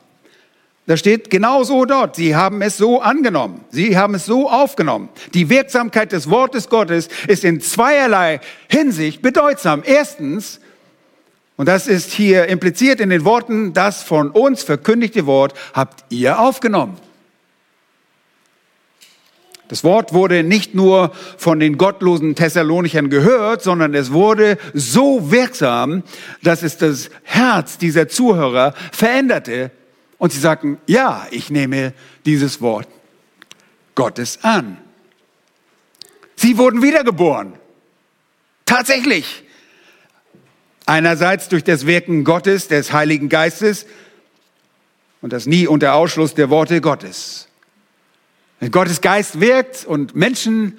Da 0.86 0.98
steht 0.98 1.30
genau 1.30 1.64
so 1.64 1.86
dort. 1.86 2.16
Sie 2.16 2.36
haben 2.36 2.60
es 2.60 2.76
so 2.76 3.00
angenommen. 3.00 3.64
Sie 3.70 3.96
haben 3.96 4.14
es 4.14 4.26
so 4.26 4.50
aufgenommen. 4.50 5.08
Die 5.32 5.48
Wirksamkeit 5.48 6.12
des 6.12 6.28
Wortes 6.28 6.68
Gottes 6.68 7.08
ist 7.26 7.44
in 7.44 7.60
zweierlei 7.60 8.40
Hinsicht 8.68 9.22
bedeutsam. 9.22 9.82
Erstens, 9.84 10.60
und 11.56 11.68
das 11.68 11.86
ist 11.86 12.12
hier 12.12 12.48
impliziert 12.48 13.00
in 13.00 13.08
den 13.08 13.24
Worten, 13.24 13.72
das 13.72 14.02
von 14.02 14.30
uns 14.30 14.62
verkündigte 14.62 15.24
Wort 15.24 15.54
habt 15.72 16.04
ihr 16.10 16.38
aufgenommen. 16.38 16.98
Das 19.68 19.82
Wort 19.82 20.12
wurde 20.12 20.42
nicht 20.42 20.74
nur 20.74 21.12
von 21.38 21.58
den 21.58 21.78
gottlosen 21.78 22.34
Thessalonichern 22.34 23.08
gehört, 23.08 23.62
sondern 23.62 23.94
es 23.94 24.12
wurde 24.12 24.58
so 24.74 25.30
wirksam, 25.30 26.02
dass 26.42 26.62
es 26.62 26.76
das 26.76 27.08
Herz 27.22 27.78
dieser 27.78 28.06
Zuhörer 28.08 28.74
veränderte. 28.92 29.70
Und 30.18 30.33
sie 30.33 30.40
sagten, 30.40 30.79
ja, 30.87 31.27
ich 31.31 31.50
nehme 31.50 31.92
dieses 32.24 32.61
Wort 32.61 32.88
Gottes 33.94 34.38
an. 34.42 34.79
Sie 36.37 36.59
wurden 36.59 36.83
wiedergeboren. 36.83 37.55
Tatsächlich. 38.66 39.44
Einerseits 40.87 41.48
durch 41.48 41.64
das 41.64 41.87
Wirken 41.87 42.24
Gottes, 42.24 42.68
des 42.68 42.92
Heiligen 42.92 43.29
Geistes 43.29 43.87
und 45.22 45.33
das 45.33 45.46
nie 45.46 45.66
unter 45.66 45.94
Ausschluss 45.94 46.35
der 46.35 46.50
Worte 46.50 46.81
Gottes. 46.81 47.48
Wenn 48.61 48.70
Gottes 48.70 49.00
Geist 49.00 49.40
wirkt 49.40 49.87
und 49.87 50.14
Menschen 50.14 50.79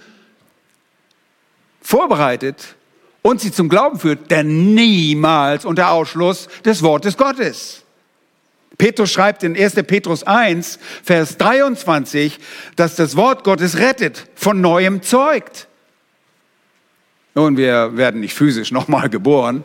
vorbereitet 1.82 2.76
und 3.22 3.42
sie 3.42 3.52
zum 3.52 3.70
Glauben 3.70 4.00
führt, 4.00 4.32
dann 4.32 4.76
niemals 4.76 5.66
unter 5.66 5.90
Ausschluss 5.90 6.48
des 6.64 6.84
Wortes 6.84 7.18
Gottes. 7.18 7.85
Petrus 8.78 9.12
schreibt 9.12 9.44
in 9.44 9.56
1. 9.56 9.76
Petrus 9.88 10.24
1, 10.24 10.80
Vers 11.04 11.38
23, 11.38 12.40
dass 12.76 12.96
das 12.96 13.16
Wort 13.16 13.44
Gottes 13.44 13.78
rettet, 13.78 14.28
von 14.36 14.62
neuem 14.62 15.02
zeugt. 15.02 15.68
Nun, 17.36 17.58
wir 17.58 17.98
werden 17.98 18.22
nicht 18.22 18.34
physisch 18.34 18.72
nochmal 18.72 19.10
geboren, 19.10 19.64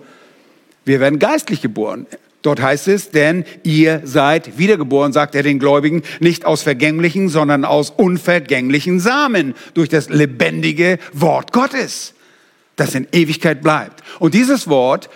wir 0.84 1.00
werden 1.00 1.18
geistlich 1.18 1.60
geboren. 1.60 2.06
Dort 2.42 2.62
heißt 2.62 2.88
es, 2.88 3.10
denn 3.10 3.44
ihr 3.64 4.00
seid 4.04 4.56
wiedergeboren, 4.56 5.12
sagt 5.12 5.34
er 5.34 5.42
den 5.42 5.58
Gläubigen, 5.58 6.02
nicht 6.20 6.46
aus 6.46 6.62
vergänglichen, 6.62 7.28
sondern 7.28 7.66
aus 7.66 7.90
unvergänglichen 7.90 8.98
Samen 8.98 9.54
durch 9.74 9.90
das 9.90 10.08
lebendige 10.08 10.98
Wort 11.12 11.52
Gottes, 11.52 12.14
das 12.76 12.94
in 12.94 13.06
Ewigkeit 13.12 13.60
bleibt. 13.60 14.02
Und 14.20 14.32
dieses 14.32 14.68
Wort 14.68 15.10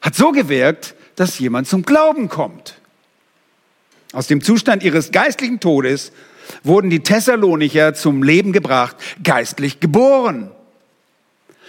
hat 0.00 0.14
so 0.14 0.32
gewirkt, 0.32 0.94
dass 1.14 1.38
jemand 1.38 1.68
zum 1.68 1.82
Glauben 1.82 2.28
kommt. 2.28 2.76
Aus 4.16 4.28
dem 4.28 4.40
Zustand 4.40 4.82
ihres 4.82 5.12
geistlichen 5.12 5.60
Todes 5.60 6.10
wurden 6.64 6.88
die 6.88 7.00
Thessalonicher 7.00 7.92
zum 7.92 8.22
Leben 8.22 8.54
gebracht, 8.54 8.96
geistlich 9.22 9.78
geboren. 9.78 10.50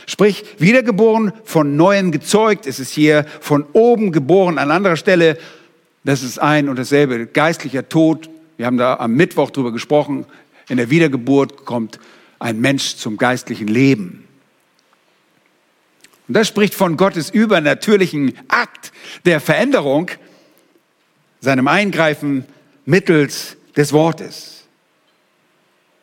Sprich, 0.06 0.46
wiedergeboren, 0.58 1.34
von 1.44 1.76
neuem 1.76 2.14
gezeugt. 2.14 2.66
Es 2.66 2.80
ist 2.80 2.92
hier 2.92 3.26
von 3.42 3.66
oben 3.74 4.14
geboren. 4.14 4.60
An 4.60 4.72
anderer 4.72 4.96
Stelle, 4.96 5.38
das 6.06 6.24
ist 6.24 6.40
ein 6.40 6.70
und 6.70 6.80
dasselbe. 6.80 7.26
Geistlicher 7.26 7.90
Tod. 7.90 8.30
Wir 8.56 8.66
haben 8.66 8.78
da 8.78 8.96
am 8.96 9.12
Mittwoch 9.12 9.52
drüber 9.52 9.74
gesprochen. 9.74 10.26
In 10.70 10.78
der 10.78 10.90
Wiedergeburt 10.90 11.66
kommt 11.66 12.00
ein 12.40 12.62
Mensch 12.62 12.96
zum 12.96 13.18
geistlichen 13.18 13.68
Leben. 13.68 14.26
Und 16.30 16.34
das 16.34 16.48
spricht 16.48 16.76
von 16.76 16.96
Gottes 16.96 17.30
übernatürlichen 17.30 18.38
Akt 18.48 18.94
der 19.26 19.42
Veränderung, 19.42 20.12
seinem 21.48 21.70
Eingreifen 21.70 22.44
mittels 22.84 23.56
des 23.78 23.94
Wortes. 23.94 24.66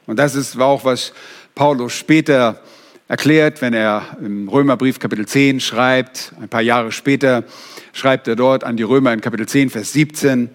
Und 0.06 0.18
das 0.18 0.34
ist 0.34 0.58
auch, 0.58 0.86
was 0.86 1.12
Paulus 1.54 1.92
später 1.92 2.62
erklärt, 3.08 3.60
wenn 3.60 3.74
er 3.74 4.16
im 4.22 4.48
Römerbrief 4.48 4.98
Kapitel 4.98 5.26
10 5.26 5.60
schreibt, 5.60 6.32
ein 6.40 6.48
paar 6.48 6.62
Jahre 6.62 6.92
später 6.92 7.44
schreibt 7.92 8.26
er 8.26 8.36
dort 8.36 8.64
an 8.64 8.78
die 8.78 8.84
Römer 8.84 9.12
in 9.12 9.20
Kapitel 9.20 9.46
10, 9.46 9.68
Vers 9.68 9.92
17, 9.92 10.48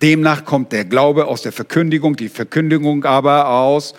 demnach 0.00 0.44
kommt 0.44 0.70
der 0.70 0.84
Glaube 0.84 1.26
aus 1.26 1.42
der 1.42 1.50
Verkündigung, 1.50 2.14
die 2.14 2.28
Verkündigung 2.28 3.04
aber 3.04 3.48
aus 3.48 3.94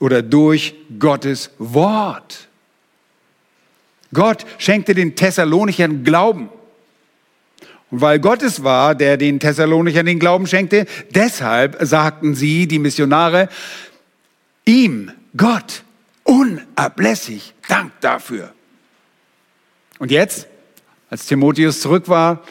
oder 0.00 0.22
durch 0.22 0.74
Gottes 0.98 1.52
Wort. 1.58 2.48
Gott 4.12 4.44
schenkte 4.58 4.94
den 4.94 5.14
Thessalonichern 5.14 6.02
Glauben. 6.02 6.48
Und 7.92 8.00
weil 8.00 8.20
Gott 8.20 8.42
es 8.42 8.64
war, 8.64 8.94
der 8.94 9.18
den 9.18 9.38
Thessalonichern 9.38 10.06
den 10.06 10.18
Glauben 10.18 10.46
schenkte, 10.46 10.86
deshalb 11.10 11.76
sagten 11.80 12.34
sie, 12.34 12.66
die 12.66 12.78
Missionare, 12.78 13.50
ihm, 14.64 15.12
Gott, 15.36 15.84
unablässig 16.24 17.52
Dank 17.68 17.92
dafür. 18.00 18.54
Und 19.98 20.10
jetzt, 20.10 20.46
als 21.10 21.26
Timotheus 21.26 21.82
zurück 21.82 22.08
war, 22.08 22.42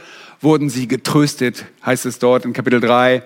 wurden 0.41 0.69
sie 0.69 0.87
getröstet, 0.87 1.65
heißt 1.83 2.05
es 2.05 2.19
dort 2.19 2.45
in 2.45 2.53
Kapitel 2.53 2.79
3. 2.79 3.23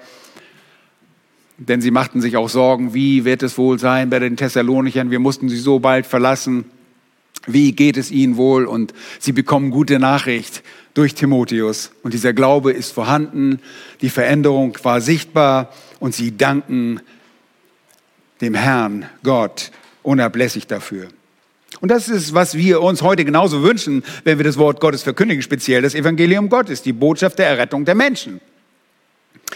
Denn 1.57 1.81
sie 1.81 1.91
machten 1.91 2.21
sich 2.21 2.37
auch 2.37 2.47
Sorgen, 2.47 2.93
wie 2.93 3.25
wird 3.25 3.43
es 3.43 3.57
wohl 3.57 3.77
sein 3.77 4.09
bei 4.09 4.19
den 4.19 4.37
Thessalonichern? 4.37 5.11
Wir 5.11 5.19
mussten 5.19 5.49
sie 5.49 5.57
so 5.57 5.79
bald 5.79 6.05
verlassen. 6.05 6.63
Wie 7.45 7.73
geht 7.73 7.97
es 7.97 8.09
ihnen 8.09 8.37
wohl? 8.37 8.65
Und 8.65 8.93
sie 9.19 9.33
bekommen 9.33 9.69
gute 9.69 9.99
Nachricht 9.99 10.63
durch 10.95 11.13
Timotheus. 11.13 11.91
Und 12.01 12.15
dieser 12.15 12.33
Glaube 12.33 12.71
ist 12.71 12.91
vorhanden, 12.91 13.59
die 14.01 14.09
Veränderung 14.09 14.75
war 14.81 15.01
sichtbar 15.01 15.71
und 15.99 16.15
sie 16.15 16.35
danken 16.35 17.01
dem 18.41 18.55
Herrn 18.55 19.07
Gott 19.23 19.71
unablässig 20.01 20.65
dafür. 20.65 21.09
Und 21.81 21.89
das 21.89 22.07
ist, 22.09 22.33
was 22.33 22.55
wir 22.55 22.81
uns 22.81 23.01
heute 23.01 23.25
genauso 23.25 23.61
wünschen, 23.61 24.03
wenn 24.23 24.39
wir 24.39 24.45
das 24.45 24.57
Wort 24.57 24.79
Gottes 24.79 25.03
verkündigen, 25.03 25.43
speziell 25.43 25.81
das 25.81 25.93
Evangelium 25.93 26.49
Gottes, 26.49 26.81
die 26.81 26.93
Botschaft 26.93 27.37
der 27.37 27.47
Errettung 27.47 27.85
der 27.85 27.95
Menschen. 27.95 28.39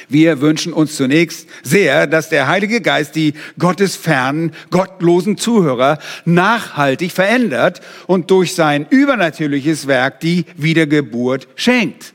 Wir 0.07 0.41
wünschen 0.41 0.73
uns 0.73 0.95
zunächst 0.95 1.47
sehr, 1.63 2.07
dass 2.07 2.29
der 2.29 2.47
Heilige 2.47 2.81
Geist 2.81 3.15
die 3.15 3.33
gottesfernen, 3.57 4.53
gottlosen 4.71 5.37
Zuhörer 5.37 5.99
nachhaltig 6.25 7.11
verändert 7.11 7.81
und 8.07 8.31
durch 8.31 8.55
sein 8.55 8.87
übernatürliches 8.89 9.87
Werk 9.87 10.19
die 10.19 10.45
Wiedergeburt 10.55 11.47
schenkt. 11.55 12.13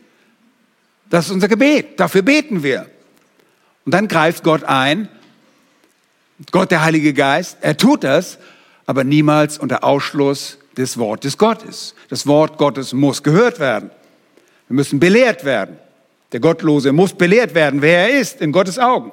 Das 1.10 1.26
ist 1.26 1.32
unser 1.32 1.48
Gebet. 1.48 2.00
Dafür 2.00 2.22
beten 2.22 2.62
wir. 2.62 2.86
Und 3.84 3.92
dann 3.92 4.08
greift 4.08 4.42
Gott 4.42 4.64
ein 4.64 5.08
Gott, 6.50 6.70
der 6.70 6.82
Heilige 6.82 7.14
Geist, 7.14 7.58
er 7.60 7.76
tut 7.76 8.04
das, 8.04 8.38
aber 8.86 9.04
niemals 9.04 9.58
unter 9.58 9.84
Ausschluss 9.84 10.58
des 10.76 10.98
Wortes 10.98 11.38
Gottes. 11.38 11.94
Das 12.08 12.26
Wort 12.26 12.58
Gottes 12.58 12.92
muss 12.92 13.22
gehört 13.22 13.60
werden. 13.60 13.90
Wir 14.68 14.74
müssen 14.74 14.98
belehrt 14.98 15.44
werden. 15.44 15.78
Der 16.34 16.40
Gottlose 16.40 16.90
muss 16.90 17.12
belehrt 17.12 17.54
werden, 17.54 17.80
wer 17.80 18.08
er 18.08 18.18
ist 18.18 18.40
in 18.40 18.50
Gottes 18.50 18.76
Augen. 18.76 19.12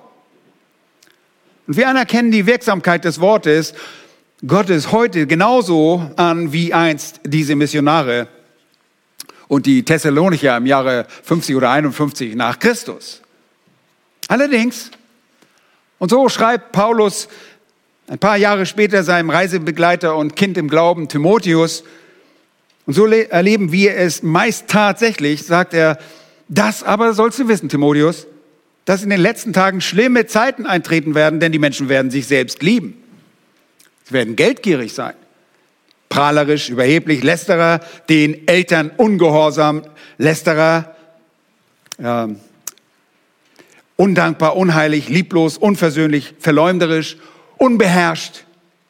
Und 1.68 1.78
wir 1.78 1.88
anerkennen 1.88 2.32
die 2.32 2.48
Wirksamkeit 2.48 3.06
des 3.06 3.20
Wortes 3.22 3.76
Gottes 4.48 4.92
heute 4.92 5.28
genauso 5.28 6.12
an 6.16 6.52
wie 6.52 6.74
einst 6.74 7.20
diese 7.24 7.56
Missionare 7.56 8.28
und 9.48 9.68
die 9.68 9.86
Thessalonicher 9.86 10.58
im 10.58 10.66
Jahre 10.66 11.06
50 11.22 11.56
oder 11.56 11.70
51 11.70 12.34
nach 12.34 12.58
Christus. 12.58 13.22
Allerdings, 14.28 14.90
und 16.00 16.10
so 16.10 16.28
schreibt 16.28 16.72
Paulus 16.72 17.28
ein 18.08 18.18
paar 18.18 18.38
Jahre 18.38 18.66
später 18.66 19.04
seinem 19.04 19.30
Reisebegleiter 19.30 20.16
und 20.16 20.36
Kind 20.36 20.58
im 20.58 20.68
Glauben 20.68 21.08
Timotheus, 21.08 21.84
und 22.88 22.96
so 22.96 23.06
erleben 23.06 23.72
wir 23.72 23.96
es 23.96 24.24
meist 24.24 24.68
tatsächlich, 24.68 25.44
sagt 25.44 25.76
er, 25.76 26.00
das 26.52 26.84
aber 26.84 27.14
sollst 27.14 27.40
du 27.40 27.48
wissen, 27.48 27.70
Timotheus, 27.70 28.28
dass 28.84 29.04
in 29.04 29.10
den 29.10 29.22
letzten 29.22 29.54
Tagen 29.54 29.80
schlimme 29.80 30.26
Zeiten 30.26 30.66
eintreten 30.66 31.16
werden, 31.16 31.40
denn 31.40 31.54
die 31.54 31.60
Menschen 31.60 31.88
werden 31.88 32.12
sich 32.12 32.28
selbst 32.28 32.62
lieben. 32.62 33.02
Sie 34.04 34.14
werden 34.14 34.36
geldgierig 34.36 34.92
sein, 34.92 35.14
prahlerisch, 36.10 36.68
überheblich, 36.68 37.24
lästerer, 37.24 37.80
den 38.10 38.50
Eltern 38.50 38.92
ungehorsam, 38.98 39.84
lästerer, 40.18 40.94
äh, 42.00 42.28
undankbar, 43.96 44.58
unheilig, 44.58 45.08
lieblos, 45.08 45.58
unversöhnlich, 45.58 46.34
verleumderisch, 46.40 47.16
unbeherrscht, 47.58 48.44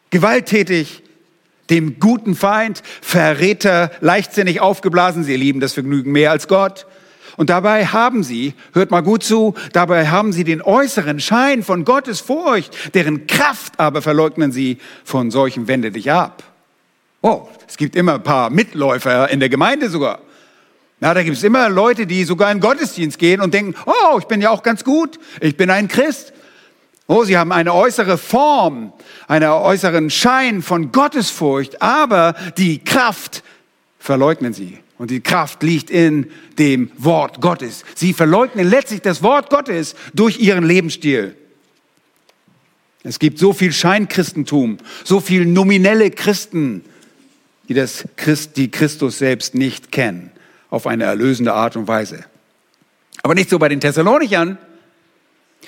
gewalttätig, 0.10 1.04
dem 1.70 2.00
guten 2.00 2.34
Feind, 2.34 2.82
Verräter, 3.02 3.92
leichtsinnig 4.02 4.62
aufgeblasen. 4.62 5.24
Sie 5.24 5.36
lieben 5.36 5.60
das 5.60 5.74
Vergnügen 5.74 6.12
mehr 6.12 6.32
als 6.32 6.48
Gott. 6.48 6.88
Und 7.38 7.50
dabei 7.50 7.86
haben 7.86 8.24
sie, 8.24 8.54
hört 8.74 8.92
mal 8.92 9.02
gut 9.02 9.24
zu, 9.24 9.56
dabei 9.74 10.08
haben 10.08 10.34
sie 10.34 10.44
den 10.44 10.62
äußeren 10.62 11.20
Schein 11.20 11.64
von 11.64 11.86
Gottes 11.86 12.20
Furcht, 12.20 12.94
deren 12.94 13.28
Kraft 13.28 13.80
aber 13.80 14.02
verleugnen 14.02 14.52
sie, 14.52 14.78
von 15.04 15.32
solchen 15.32 15.68
wende 15.68 15.92
dich 15.92 16.12
ab. 16.12 16.44
Oh, 17.22 17.48
es 17.68 17.78
gibt 17.78 17.96
immer 17.96 18.16
ein 18.16 18.24
paar 18.24 18.50
Mitläufer 18.50 19.30
in 19.30 19.40
der 19.40 19.50
Gemeinde 19.50 19.90
sogar. 19.90 20.20
Na, 21.00 21.14
da 21.14 21.24
gibt 21.24 21.38
es 21.38 21.44
immer 21.44 21.70
Leute, 21.70 22.06
die 22.06 22.24
sogar 22.26 22.52
in 22.52 22.60
Gottesdienst 22.60 23.18
gehen 23.18 23.42
und 23.42 23.54
denken, 23.54 23.76
oh, 23.86 24.20
ich 24.20 24.26
bin 24.26 24.42
ja 24.42 24.50
auch 24.52 24.62
ganz 24.62 24.84
gut, 24.84 25.20
ich 25.40 25.58
bin 25.58 25.70
ein 25.70 25.88
Christ. 25.88 26.34
Oh, 27.08 27.24
sie 27.24 27.38
haben 27.38 27.52
eine 27.52 27.74
äußere 27.74 28.18
Form, 28.18 28.94
einen 29.28 29.50
äußeren 29.50 30.10
Schein 30.10 30.62
von 30.62 30.92
Gottesfurcht, 30.92 31.82
aber 31.82 32.36
die 32.58 32.84
Kraft 32.84 33.44
verleugnen 34.00 34.54
sie. 34.54 34.81
Und 35.02 35.10
die 35.10 35.22
Kraft 35.22 35.64
liegt 35.64 35.90
in 35.90 36.30
dem 36.60 36.92
Wort 36.96 37.42
Gottes. 37.42 37.86
Sie 37.96 38.14
verleugnen 38.14 38.70
letztlich 38.70 39.02
das 39.02 39.24
Wort 39.24 39.50
Gottes 39.50 39.96
durch 40.14 40.40
ihren 40.40 40.64
Lebensstil. 40.64 41.36
Es 43.02 43.18
gibt 43.18 43.40
so 43.40 43.52
viel 43.52 43.74
Scheinchristentum, 43.74 44.78
so 45.04 45.20
viel 45.20 45.48
nominelle 45.48 46.12
Christen, 46.12 46.86
die 47.68 47.74
das 47.74 48.06
Christ, 48.16 48.58
die 48.58 48.70
Christus 48.70 49.18
selbst 49.18 49.56
nicht 49.56 49.92
kennen, 49.92 50.30
auf 50.70 50.86
eine 50.86 51.06
erlösende 51.06 51.54
Art 51.54 51.76
und 51.76 51.88
Weise. 51.88 52.24
Aber 53.24 53.34
nicht 53.34 53.50
so 53.50 53.58
bei 53.58 53.70
den 53.70 53.80
Thessalonichern. 53.80 54.60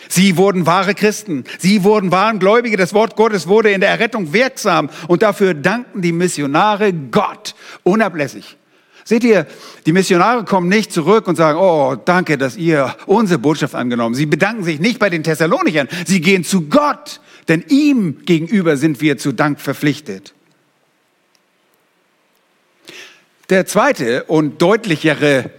Sie 0.10 0.38
wurden 0.38 0.68
wahre 0.68 0.94
Christen. 0.94 1.46
Sie 1.58 1.84
wurden 1.84 2.12
wahren 2.12 2.38
Gläubige. 2.38 2.78
Das 2.78 2.94
Wort 2.94 3.16
Gottes 3.16 3.48
wurde 3.48 3.72
in 3.72 3.82
der 3.82 3.90
Errettung 3.90 4.32
wirksam. 4.32 4.92
Und 5.08 5.24
dafür 5.24 5.56
danken 5.56 6.04
die 6.04 6.12
Missionare 6.12 6.94
Gott 6.94 7.56
unablässig. 7.82 8.58
Seht 9.06 9.24
ihr, 9.24 9.46
die 9.86 9.92
Missionare 9.92 10.46
kommen 10.46 10.70
nicht 10.70 10.94
zurück 10.94 11.28
und 11.28 11.36
sagen, 11.36 11.60
oh, 11.60 11.96
danke, 11.96 12.38
dass 12.38 12.56
ihr 12.56 12.96
unsere 13.06 13.40
Botschaft 13.40 13.76
angenommen. 13.76 14.16
Sie 14.16 14.26
bedanken 14.26 14.64
sich 14.64 14.80
nicht 14.80 15.00
bei 15.00 15.10
den 15.10 15.24
Thessalonichern. 15.24 15.90
Sie 16.06 16.22
gehen 16.22 16.44
zu 16.44 16.70
Gott, 16.70 17.20
denn 17.50 17.66
ihm 17.68 18.24
gegenüber 18.26 18.78
sind 18.78 19.02
wir 19.02 19.18
zu 19.18 19.34
Dank 19.34 19.60
verpflichtet. 19.60 20.34
Der 23.50 23.66
zweite 23.66 24.24
und 24.24 24.62
deutlichere 24.62 25.52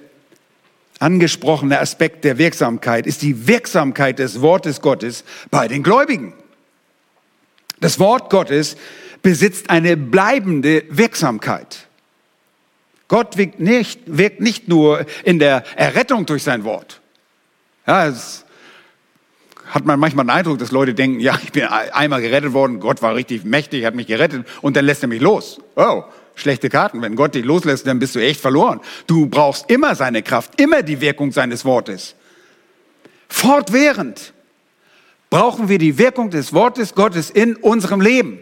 angesprochene 0.98 1.80
Aspekt 1.80 2.24
der 2.24 2.38
Wirksamkeit 2.38 3.06
ist 3.06 3.20
die 3.20 3.46
Wirksamkeit 3.46 4.18
des 4.18 4.40
Wortes 4.40 4.80
Gottes 4.80 5.24
bei 5.50 5.68
den 5.68 5.82
Gläubigen. 5.82 6.32
Das 7.80 7.98
Wort 7.98 8.30
Gottes 8.30 8.76
besitzt 9.20 9.68
eine 9.68 9.98
bleibende 9.98 10.84
Wirksamkeit. 10.88 11.88
Gott 13.08 13.36
wirkt 13.36 13.60
nicht, 13.60 14.00
wirkt 14.06 14.40
nicht 14.40 14.68
nur 14.68 15.06
in 15.24 15.38
der 15.38 15.64
Errettung 15.76 16.26
durch 16.26 16.42
sein 16.42 16.64
Wort. 16.64 17.00
Ja, 17.86 18.06
es 18.06 18.44
hat 19.66 19.84
man 19.84 19.98
manchmal 19.98 20.24
den 20.24 20.30
Eindruck, 20.30 20.58
dass 20.58 20.70
Leute 20.70 20.94
denken, 20.94 21.20
ja, 21.20 21.38
ich 21.42 21.52
bin 21.52 21.64
einmal 21.64 22.22
gerettet 22.22 22.52
worden, 22.52 22.80
Gott 22.80 23.02
war 23.02 23.14
richtig 23.14 23.44
mächtig, 23.44 23.84
hat 23.84 23.94
mich 23.94 24.06
gerettet 24.06 24.46
und 24.62 24.76
dann 24.76 24.84
lässt 24.84 25.02
er 25.02 25.08
mich 25.08 25.20
los. 25.20 25.60
Oh, 25.76 26.04
schlechte 26.34 26.68
Karten. 26.68 27.02
Wenn 27.02 27.16
Gott 27.16 27.34
dich 27.34 27.44
loslässt, 27.44 27.86
dann 27.86 27.98
bist 27.98 28.14
du 28.14 28.20
echt 28.20 28.40
verloren. 28.40 28.80
Du 29.06 29.26
brauchst 29.26 29.70
immer 29.70 29.94
seine 29.94 30.22
Kraft, 30.22 30.60
immer 30.60 30.82
die 30.82 31.00
Wirkung 31.00 31.32
seines 31.32 31.64
Wortes. 31.64 32.14
Fortwährend 33.28 34.32
brauchen 35.28 35.68
wir 35.68 35.78
die 35.78 35.98
Wirkung 35.98 36.30
des 36.30 36.52
Wortes 36.52 36.94
Gottes 36.94 37.30
in 37.30 37.56
unserem 37.56 38.00
Leben. 38.00 38.38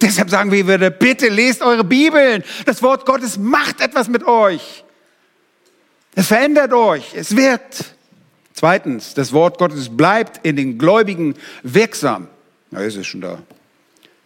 Deshalb 0.00 0.30
sagen 0.30 0.50
wir 0.50 0.66
wieder, 0.66 0.90
bitte 0.90 1.28
lest 1.28 1.62
eure 1.62 1.84
Bibeln. 1.84 2.42
Das 2.64 2.82
Wort 2.82 3.06
Gottes 3.06 3.38
macht 3.38 3.80
etwas 3.80 4.08
mit 4.08 4.24
euch. 4.24 4.84
Es 6.14 6.26
verändert 6.26 6.72
euch. 6.72 7.14
Es 7.14 7.36
wirkt. 7.36 7.94
Zweitens, 8.54 9.14
das 9.14 9.32
Wort 9.32 9.58
Gottes 9.58 9.94
bleibt 9.94 10.44
in 10.46 10.56
den 10.56 10.78
Gläubigen 10.78 11.34
wirksam. 11.62 12.28
Na, 12.70 12.80
ist 12.80 12.96
es 12.96 13.06
schon 13.06 13.20
da. 13.20 13.42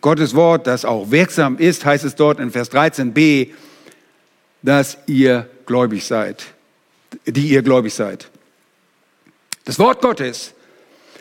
Gottes 0.01 0.35
Wort, 0.35 0.67
das 0.67 0.85
auch 0.85 1.11
wirksam 1.11 1.59
ist, 1.59 1.85
heißt 1.85 2.05
es 2.05 2.15
dort 2.15 2.39
in 2.39 2.51
Vers 2.51 2.71
13b, 2.71 3.51
dass 4.63 4.99
ihr 5.07 5.49
gläubig 5.65 6.05
seid, 6.05 6.45
die 7.25 7.49
ihr 7.49 7.63
gläubig 7.63 7.95
seid. 7.95 8.31
Das 9.65 9.79
Wort 9.79 10.01
Gottes 10.01 10.55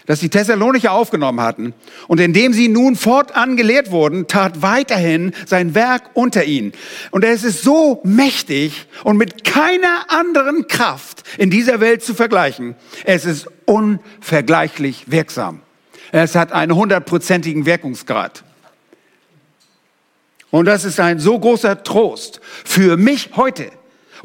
das 0.06 0.20
die 0.20 0.30
Thessalonicher 0.30 0.92
aufgenommen 0.92 1.42
hatten 1.42 1.74
und 2.08 2.20
indem 2.20 2.54
sie 2.54 2.68
nun 2.68 2.96
fortan 2.96 3.58
gelehrt 3.58 3.92
wurden, 3.92 4.28
tat 4.28 4.62
weiterhin 4.62 5.34
sein 5.46 5.76
Werk 5.76 6.12
unter 6.14 6.44
ihnen. 6.46 6.74
Und 7.12 7.24
es 7.24 7.44
ist 7.44 7.64
so 7.64 8.02
mächtig 8.04 8.88
und 9.04 9.18
mit 9.18 9.44
keiner 9.44 10.06
anderen 10.10 10.68
Kraft 10.68 11.24
in 11.38 11.50
dieser 11.50 11.80
Welt 11.80 12.04
zu 12.04 12.14
vergleichen. 12.14 12.76
Es 13.04 13.26
ist 13.26 13.48
unvergleichlich 13.66 15.06
wirksam. 15.08 15.62
Es 16.12 16.36
hat 16.36 16.52
einen 16.52 16.76
hundertprozentigen 16.76 17.66
Wirkungsgrad. 17.66 18.44
Und 20.52 20.66
das 20.66 20.86
ist 20.86 21.00
ein 21.00 21.20
so 21.20 21.38
großer 21.38 21.84
Trost 21.84 22.40
für 22.64 22.96
mich 22.96 23.32
heute 23.36 23.72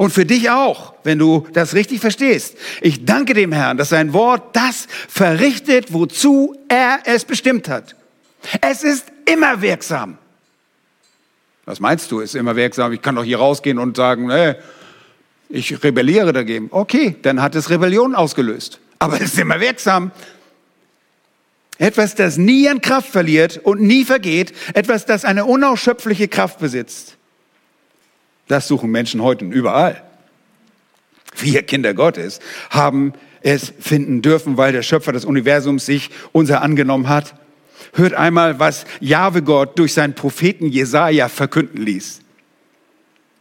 und 0.00 0.14
für 0.14 0.24
dich 0.24 0.48
auch, 0.48 0.94
wenn 1.04 1.18
du 1.18 1.46
das 1.52 1.74
richtig 1.74 2.00
verstehst. 2.00 2.56
Ich 2.80 3.04
danke 3.04 3.34
dem 3.34 3.52
Herrn, 3.52 3.76
dass 3.76 3.90
sein 3.90 4.14
Wort 4.14 4.56
das 4.56 4.88
verrichtet, 5.08 5.92
wozu 5.92 6.56
er 6.70 7.00
es 7.04 7.26
bestimmt 7.26 7.68
hat. 7.68 7.94
Es 8.62 8.82
ist 8.82 9.04
immer 9.26 9.60
wirksam. 9.60 10.16
Was 11.66 11.80
meinst 11.80 12.10
du, 12.10 12.20
ist 12.20 12.34
immer 12.34 12.56
wirksam? 12.56 12.94
Ich 12.94 13.02
kann 13.02 13.14
doch 13.14 13.24
hier 13.24 13.40
rausgehen 13.40 13.78
und 13.78 13.94
sagen, 13.94 14.28
nee, 14.28 14.54
ich 15.50 15.84
rebelliere 15.84 16.32
dagegen. 16.32 16.68
Okay, 16.70 17.16
dann 17.20 17.42
hat 17.42 17.54
es 17.54 17.68
Rebellion 17.68 18.14
ausgelöst. 18.14 18.80
Aber 19.00 19.16
es 19.16 19.34
ist 19.34 19.38
immer 19.38 19.60
wirksam. 19.60 20.12
Etwas, 21.76 22.14
das 22.14 22.38
nie 22.38 22.70
an 22.70 22.80
Kraft 22.80 23.10
verliert 23.10 23.58
und 23.58 23.82
nie 23.82 24.06
vergeht. 24.06 24.54
Etwas, 24.72 25.04
das 25.04 25.26
eine 25.26 25.44
unausschöpfliche 25.44 26.28
Kraft 26.28 26.58
besitzt. 26.58 27.18
Das 28.50 28.66
suchen 28.66 28.90
Menschen 28.90 29.22
heute 29.22 29.44
überall. 29.44 30.02
Wir 31.38 31.62
Kinder 31.62 31.94
Gottes 31.94 32.40
haben 32.70 33.12
es 33.42 33.72
finden 33.78 34.22
dürfen, 34.22 34.56
weil 34.56 34.72
der 34.72 34.82
Schöpfer 34.82 35.12
des 35.12 35.24
Universums 35.24 35.86
sich 35.86 36.10
unser 36.32 36.60
angenommen 36.60 37.08
hat. 37.08 37.36
Hört 37.92 38.12
einmal, 38.12 38.58
was 38.58 38.86
Jahwe 38.98 39.42
Gott 39.42 39.78
durch 39.78 39.94
seinen 39.94 40.14
Propheten 40.16 40.66
Jesaja 40.66 41.28
verkünden 41.28 41.80
ließ. 41.80 42.22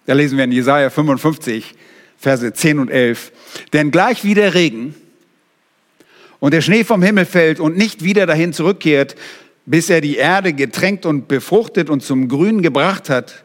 Da 0.06 0.14
lesen 0.14 0.38
wir 0.38 0.44
in 0.44 0.52
Jesaja 0.52 0.92
55, 0.92 1.74
Verse 2.20 2.54
10 2.54 2.78
und 2.78 2.92
11. 2.92 3.32
Denn 3.74 3.90
gleich 3.90 4.24
wie 4.24 4.36
der 4.36 4.54
Regen 4.54 4.94
und 6.40 6.54
der 6.54 6.62
Schnee 6.62 6.84
vom 6.84 7.02
Himmel 7.02 7.26
fällt 7.26 7.60
und 7.60 7.76
nicht 7.76 8.04
wieder 8.04 8.28
dahin 8.28 8.54
zurückkehrt, 8.54 9.16
bis 9.66 9.90
er 9.90 10.02
die 10.02 10.18
Erde 10.18 10.54
getränkt 10.54 11.08
und 11.08 11.28
befruchtet 11.28 11.90
und 11.90 12.04
zum 12.04 12.28
Grün 12.28 12.62
gebracht 12.62 13.10
hat, 13.10 13.44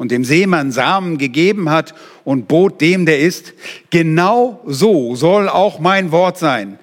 und 0.00 0.10
dem 0.10 0.24
Seemann 0.24 0.72
Samen 0.72 1.18
gegeben 1.18 1.68
hat 1.68 1.92
und 2.24 2.48
bot 2.48 2.80
dem, 2.80 3.04
der 3.04 3.20
ist, 3.20 3.52
genau 3.90 4.62
so 4.66 5.14
soll 5.14 5.46
auch 5.46 5.78
mein 5.78 6.10
Wort 6.10 6.38
sein, 6.38 6.78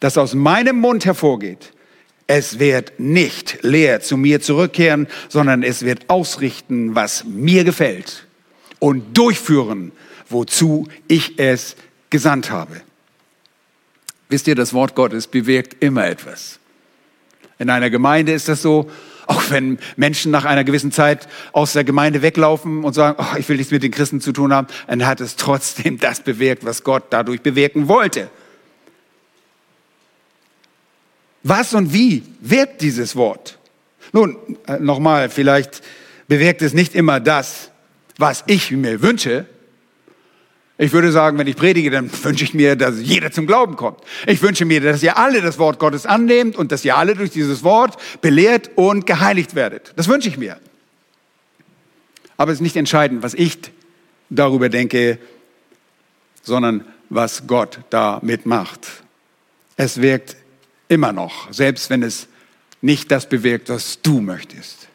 das 0.00 0.18
aus 0.18 0.34
meinem 0.34 0.80
Mund 0.80 1.04
hervorgeht. 1.04 1.72
Es 2.26 2.58
wird 2.58 2.98
nicht 2.98 3.58
leer 3.62 4.00
zu 4.00 4.16
mir 4.16 4.40
zurückkehren, 4.40 5.06
sondern 5.28 5.62
es 5.62 5.84
wird 5.84 6.10
ausrichten, 6.10 6.96
was 6.96 7.24
mir 7.24 7.62
gefällt 7.62 8.26
und 8.80 9.16
durchführen, 9.16 9.92
wozu 10.28 10.88
ich 11.06 11.38
es 11.38 11.76
gesandt 12.10 12.50
habe. 12.50 12.80
Wisst 14.30 14.48
ihr, 14.48 14.56
das 14.56 14.74
Wort 14.74 14.96
Gottes 14.96 15.28
bewirkt 15.28 15.76
immer 15.80 16.08
etwas. 16.08 16.58
In 17.60 17.70
einer 17.70 17.88
Gemeinde 17.88 18.32
ist 18.32 18.48
das 18.48 18.62
so, 18.62 18.90
auch 19.28 19.50
wenn 19.50 19.78
Menschen 19.96 20.32
nach 20.32 20.46
einer 20.46 20.64
gewissen 20.64 20.90
Zeit 20.90 21.28
aus 21.52 21.74
der 21.74 21.84
Gemeinde 21.84 22.22
weglaufen 22.22 22.82
und 22.82 22.94
sagen, 22.94 23.18
oh, 23.20 23.36
ich 23.38 23.48
will 23.48 23.58
nichts 23.58 23.70
mit 23.70 23.82
den 23.82 23.90
Christen 23.90 24.22
zu 24.22 24.32
tun 24.32 24.54
haben, 24.54 24.68
dann 24.86 25.06
hat 25.06 25.20
es 25.20 25.36
trotzdem 25.36 25.98
das 26.00 26.20
bewirkt, 26.20 26.64
was 26.64 26.82
Gott 26.82 27.04
dadurch 27.10 27.42
bewirken 27.42 27.88
wollte. 27.88 28.30
Was 31.42 31.74
und 31.74 31.92
wie 31.92 32.24
wirkt 32.40 32.80
dieses 32.80 33.16
Wort? 33.16 33.58
Nun, 34.12 34.36
äh, 34.66 34.78
nochmal, 34.78 35.28
vielleicht 35.28 35.82
bewirkt 36.26 36.62
es 36.62 36.72
nicht 36.72 36.94
immer 36.94 37.20
das, 37.20 37.70
was 38.16 38.44
ich 38.46 38.70
mir 38.70 39.02
wünsche, 39.02 39.46
ich 40.80 40.92
würde 40.92 41.10
sagen, 41.10 41.36
wenn 41.38 41.48
ich 41.48 41.56
predige, 41.56 41.90
dann 41.90 42.08
wünsche 42.22 42.44
ich 42.44 42.54
mir, 42.54 42.76
dass 42.76 43.00
jeder 43.00 43.32
zum 43.32 43.48
Glauben 43.48 43.74
kommt. 43.74 43.98
Ich 44.26 44.40
wünsche 44.42 44.64
mir, 44.64 44.80
dass 44.80 45.02
ihr 45.02 45.18
alle 45.18 45.42
das 45.42 45.58
Wort 45.58 45.80
Gottes 45.80 46.06
annehmt 46.06 46.54
und 46.54 46.70
dass 46.70 46.84
ihr 46.84 46.96
alle 46.96 47.16
durch 47.16 47.30
dieses 47.30 47.64
Wort 47.64 47.96
belehrt 48.20 48.70
und 48.76 49.04
geheiligt 49.04 49.56
werdet. 49.56 49.92
Das 49.96 50.06
wünsche 50.06 50.28
ich 50.28 50.38
mir. 50.38 50.58
Aber 52.36 52.52
es 52.52 52.58
ist 52.58 52.62
nicht 52.62 52.76
entscheidend, 52.76 53.24
was 53.24 53.34
ich 53.34 53.58
darüber 54.30 54.68
denke, 54.68 55.18
sondern 56.42 56.84
was 57.10 57.48
Gott 57.48 57.80
damit 57.90 58.46
macht. 58.46 58.86
Es 59.76 60.00
wirkt 60.00 60.36
immer 60.86 61.12
noch, 61.12 61.52
selbst 61.52 61.90
wenn 61.90 62.04
es 62.04 62.28
nicht 62.80 63.10
das 63.10 63.28
bewirkt, 63.28 63.68
was 63.68 64.00
du 64.02 64.20
möchtest. 64.20 64.86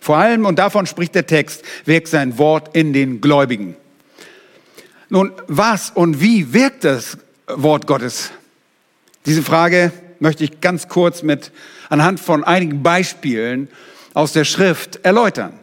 Vor 0.00 0.16
allem, 0.16 0.46
und 0.46 0.60
davon 0.60 0.86
spricht 0.86 1.16
der 1.16 1.26
Text, 1.26 1.64
wirkt 1.84 2.06
sein 2.06 2.38
Wort 2.38 2.76
in 2.76 2.92
den 2.92 3.20
Gläubigen. 3.20 3.74
Nun, 5.10 5.32
was 5.46 5.90
und 5.90 6.20
wie 6.20 6.52
wirkt 6.52 6.84
das 6.84 7.16
Wort 7.46 7.86
Gottes? 7.86 8.30
Diese 9.24 9.42
Frage 9.42 9.90
möchte 10.20 10.44
ich 10.44 10.60
ganz 10.60 10.88
kurz 10.88 11.22
mit 11.22 11.50
anhand 11.88 12.20
von 12.20 12.44
einigen 12.44 12.82
Beispielen 12.82 13.68
aus 14.12 14.32
der 14.32 14.44
Schrift 14.44 15.04
erläutern. 15.04 15.58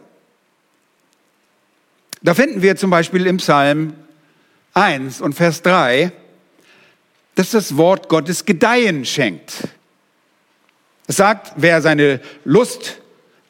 Da 2.22 2.34
finden 2.34 2.62
wir 2.62 2.76
zum 2.76 2.90
Beispiel 2.90 3.26
im 3.26 3.36
Psalm 3.36 3.94
1 4.74 5.20
und 5.20 5.34
Vers 5.34 5.62
3, 5.62 6.10
dass 7.36 7.50
das 7.50 7.76
Wort 7.76 8.08
Gottes 8.08 8.46
Gedeihen 8.46 9.04
schenkt. 9.04 9.68
Es 11.06 11.16
sagt, 11.16 11.52
wer 11.56 11.82
seine 11.82 12.20
Lust 12.44 13.00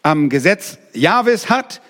am 0.03 0.29
Gesetz 0.29 0.77
Jahwes 0.93 1.49
hat, 1.49 1.81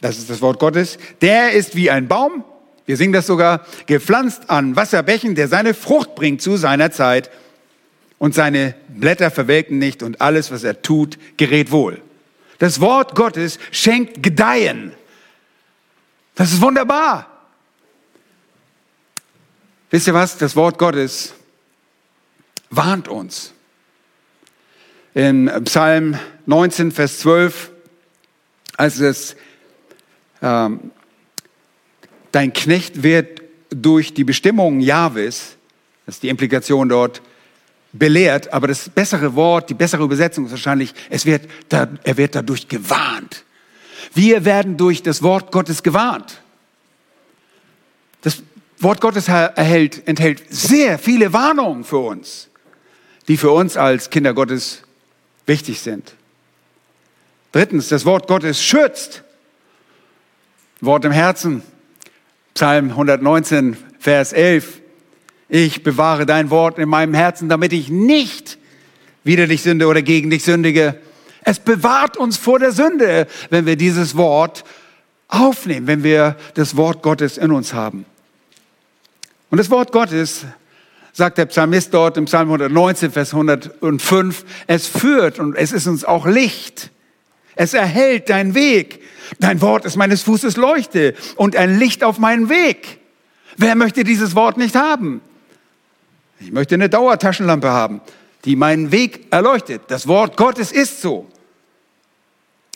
das 0.00 0.18
ist 0.18 0.30
das 0.30 0.40
Wort 0.40 0.58
Gottes, 0.58 0.98
der 1.20 1.52
ist 1.52 1.76
wie 1.76 1.90
ein 1.90 2.08
Baum, 2.08 2.44
wir 2.86 2.96
singen 2.96 3.12
das 3.12 3.26
sogar, 3.26 3.64
gepflanzt 3.86 4.50
an 4.50 4.76
Wasserbächen, 4.76 5.34
der 5.34 5.48
seine 5.48 5.74
Frucht 5.74 6.14
bringt 6.14 6.42
zu 6.42 6.56
seiner 6.56 6.90
Zeit 6.90 7.30
und 8.18 8.34
seine 8.34 8.74
Blätter 8.88 9.30
verwelken 9.30 9.78
nicht 9.78 10.02
und 10.02 10.20
alles, 10.20 10.50
was 10.50 10.64
er 10.64 10.82
tut, 10.82 11.18
gerät 11.36 11.70
wohl. 11.70 12.00
Das 12.58 12.80
Wort 12.80 13.14
Gottes 13.14 13.58
schenkt 13.70 14.22
Gedeihen. 14.22 14.92
Das 16.34 16.52
ist 16.52 16.60
wunderbar. 16.60 17.30
Wisst 19.90 20.06
ihr 20.06 20.14
was? 20.14 20.38
Das 20.38 20.56
Wort 20.56 20.78
Gottes 20.78 21.34
warnt 22.70 23.08
uns. 23.08 23.52
In 25.14 25.50
Psalm 25.64 26.18
19, 26.46 26.90
Vers 26.90 27.20
12, 27.20 27.70
als 28.76 28.98
es 28.98 29.36
ähm, 30.42 30.90
dein 32.34 32.52
Knecht 32.52 33.02
wird 33.02 33.42
durch 33.70 34.12
die 34.12 34.24
Bestimmungen 34.24 34.80
Jahwes, 34.80 35.56
das 36.04 36.16
ist 36.16 36.22
die 36.22 36.28
Implikation 36.28 36.88
dort, 36.88 37.22
belehrt, 37.92 38.52
aber 38.52 38.66
das 38.66 38.88
bessere 38.88 39.36
Wort, 39.36 39.70
die 39.70 39.74
bessere 39.74 40.02
Übersetzung 40.02 40.46
ist 40.46 40.50
wahrscheinlich, 40.50 40.92
es 41.10 41.26
wird, 41.26 41.48
er 41.70 42.16
wird 42.16 42.34
dadurch 42.34 42.66
gewarnt. 42.68 43.44
Wir 44.14 44.44
werden 44.44 44.76
durch 44.76 45.02
das 45.02 45.22
Wort 45.22 45.52
Gottes 45.52 45.82
gewarnt. 45.82 46.42
Das 48.22 48.42
Wort 48.78 49.00
Gottes 49.00 49.28
erhält, 49.28 50.06
enthält 50.08 50.42
sehr 50.50 50.98
viele 50.98 51.32
Warnungen 51.32 51.84
für 51.84 51.98
uns, 51.98 52.48
die 53.28 53.36
für 53.36 53.52
uns 53.52 53.76
als 53.76 54.10
Kinder 54.10 54.34
Gottes 54.34 54.82
wichtig 55.46 55.80
sind. 55.80 56.14
Drittens, 57.52 57.88
das 57.88 58.04
Wort 58.04 58.26
Gottes 58.26 58.62
schützt. 58.62 59.22
Wort 60.80 61.04
im 61.04 61.12
Herzen, 61.12 61.62
Psalm 62.54 62.90
119, 62.90 63.76
Vers 63.98 64.32
11. 64.32 64.80
Ich 65.48 65.82
bewahre 65.82 66.24
dein 66.24 66.50
Wort 66.50 66.78
in 66.78 66.88
meinem 66.88 67.12
Herzen, 67.12 67.48
damit 67.48 67.72
ich 67.72 67.88
nicht 67.88 68.58
wider 69.24 69.48
dich 69.48 69.62
sünde 69.62 69.88
oder 69.88 70.02
gegen 70.02 70.30
dich 70.30 70.44
sündige. 70.44 70.94
Es 71.42 71.58
bewahrt 71.58 72.16
uns 72.16 72.36
vor 72.36 72.60
der 72.60 72.70
Sünde, 72.70 73.26
wenn 73.50 73.66
wir 73.66 73.74
dieses 73.74 74.16
Wort 74.16 74.62
aufnehmen, 75.26 75.88
wenn 75.88 76.04
wir 76.04 76.36
das 76.54 76.76
Wort 76.76 77.02
Gottes 77.02 77.38
in 77.38 77.50
uns 77.50 77.74
haben. 77.74 78.06
Und 79.50 79.58
das 79.58 79.68
Wort 79.70 79.90
Gottes, 79.90 80.44
sagt 81.12 81.38
der 81.38 81.46
Psalmist 81.46 81.92
dort 81.92 82.16
im 82.16 82.26
Psalm 82.26 82.48
119, 82.48 83.10
Vers 83.10 83.34
105, 83.34 84.44
es 84.68 84.86
führt 84.86 85.40
und 85.40 85.56
es 85.56 85.72
ist 85.72 85.88
uns 85.88 86.04
auch 86.04 86.24
Licht. 86.24 86.90
Es 87.56 87.74
erhält 87.74 88.30
deinen 88.30 88.54
Weg. 88.54 89.00
Dein 89.40 89.60
Wort 89.60 89.84
ist 89.84 89.96
meines 89.96 90.22
Fußes 90.22 90.56
Leuchte 90.56 91.14
und 91.36 91.56
ein 91.56 91.78
Licht 91.78 92.04
auf 92.04 92.18
meinen 92.18 92.48
Weg. 92.48 92.98
Wer 93.56 93.74
möchte 93.74 94.04
dieses 94.04 94.34
Wort 94.34 94.56
nicht 94.56 94.74
haben? 94.74 95.20
Ich 96.40 96.52
möchte 96.52 96.74
eine 96.74 96.88
Dauertaschenlampe 96.88 97.70
haben, 97.70 98.00
die 98.44 98.56
meinen 98.56 98.92
Weg 98.92 99.26
erleuchtet. 99.30 99.82
Das 99.88 100.06
Wort 100.06 100.36
Gottes 100.36 100.72
ist 100.72 101.00
so. 101.00 101.28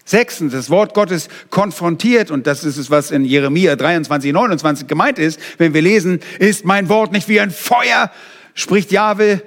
Sechstens, 0.04 0.52
das 0.52 0.70
Wort 0.70 0.94
Gottes 0.94 1.28
konfrontiert, 1.50 2.30
und 2.30 2.46
das 2.46 2.64
ist 2.64 2.78
es, 2.78 2.90
was 2.90 3.10
in 3.10 3.24
Jeremia 3.24 3.76
23, 3.76 4.32
29 4.32 4.86
gemeint 4.86 5.18
ist, 5.18 5.38
wenn 5.58 5.74
wir 5.74 5.82
lesen, 5.82 6.20
ist 6.38 6.64
mein 6.64 6.88
Wort 6.88 7.12
nicht 7.12 7.28
wie 7.28 7.40
ein 7.40 7.50
Feuer, 7.50 8.10
spricht 8.54 8.90
Jahwe, 8.90 9.42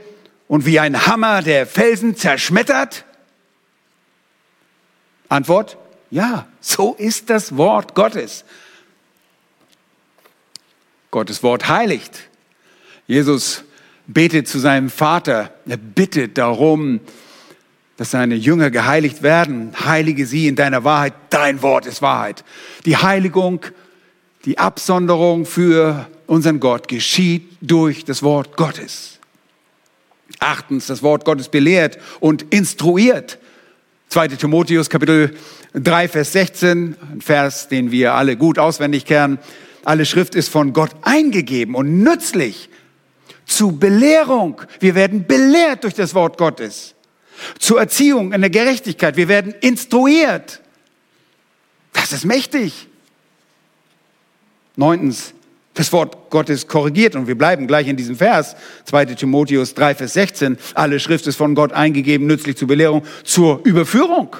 und 0.51 0.65
wie 0.65 0.81
ein 0.81 1.07
Hammer, 1.07 1.41
der 1.41 1.65
Felsen 1.65 2.17
zerschmettert? 2.17 3.05
Antwort, 5.29 5.77
ja, 6.11 6.45
so 6.59 6.93
ist 6.93 7.29
das 7.29 7.57
Wort 7.57 7.95
Gottes. 7.95 8.43
Gottes 11.09 11.41
Wort 11.41 11.67
heiligt. 11.67 12.29
Jesus 13.07 13.63
betet 14.07 14.47
zu 14.47 14.59
seinem 14.59 14.89
Vater. 14.89 15.53
Er 15.65 15.77
bittet 15.77 16.37
darum, 16.37 16.99
dass 17.97 18.11
seine 18.11 18.35
Jünger 18.35 18.71
geheiligt 18.71 19.23
werden. 19.23 19.73
Heilige 19.85 20.25
sie 20.25 20.47
in 20.47 20.55
deiner 20.55 20.83
Wahrheit. 20.83 21.13
Dein 21.29 21.61
Wort 21.61 21.85
ist 21.85 22.01
Wahrheit. 22.01 22.43
Die 22.85 22.97
Heiligung, 22.97 23.65
die 24.45 24.57
Absonderung 24.57 25.45
für 25.45 26.09
unseren 26.27 26.59
Gott 26.59 26.87
geschieht 26.87 27.57
durch 27.61 28.05
das 28.05 28.23
Wort 28.23 28.57
Gottes. 28.57 29.19
Achtens, 30.39 30.87
das 30.87 31.03
Wort 31.03 31.25
Gottes 31.25 31.49
belehrt 31.49 31.99
und 32.19 32.53
instruiert. 32.53 33.37
2. 34.11 34.27
Timotheus 34.27 34.89
Kapitel 34.89 35.37
3, 35.73 36.09
Vers 36.09 36.33
16, 36.33 36.97
ein 37.13 37.21
Vers, 37.21 37.69
den 37.69 37.91
wir 37.91 38.13
alle 38.13 38.35
gut 38.35 38.59
auswendig 38.59 39.05
kennen. 39.05 39.39
Alle 39.85 40.05
Schrift 40.05 40.35
ist 40.35 40.49
von 40.49 40.73
Gott 40.73 40.91
eingegeben 41.03 41.75
und 41.75 42.03
nützlich 42.03 42.67
zu 43.45 43.79
Belehrung. 43.79 44.61
Wir 44.81 44.95
werden 44.95 45.27
belehrt 45.27 45.85
durch 45.85 45.93
das 45.93 46.13
Wort 46.13 46.37
Gottes. 46.37 46.93
Zur 47.57 47.79
Erziehung 47.79 48.33
in 48.33 48.41
der 48.41 48.49
Gerechtigkeit. 48.49 49.15
Wir 49.15 49.29
werden 49.29 49.55
instruiert. 49.61 50.59
Das 51.93 52.11
ist 52.11 52.25
mächtig. 52.25 52.89
Neuntens, 54.75 55.33
das 55.81 55.91
Wort 55.93 56.29
Gottes 56.29 56.67
korrigiert 56.67 57.15
und 57.15 57.25
wir 57.25 57.35
bleiben 57.35 57.65
gleich 57.65 57.87
in 57.87 57.97
diesem 57.97 58.15
Vers, 58.15 58.55
2 58.85 59.05
Timotheus 59.05 59.73
3, 59.73 59.95
Vers 59.95 60.13
16. 60.13 60.59
Alle 60.75 60.99
Schrift 60.99 61.25
ist 61.25 61.37
von 61.37 61.55
Gott 61.55 61.73
eingegeben, 61.73 62.27
nützlich 62.27 62.55
zur 62.55 62.67
Belehrung, 62.67 63.03
zur 63.23 63.61
Überführung, 63.63 64.35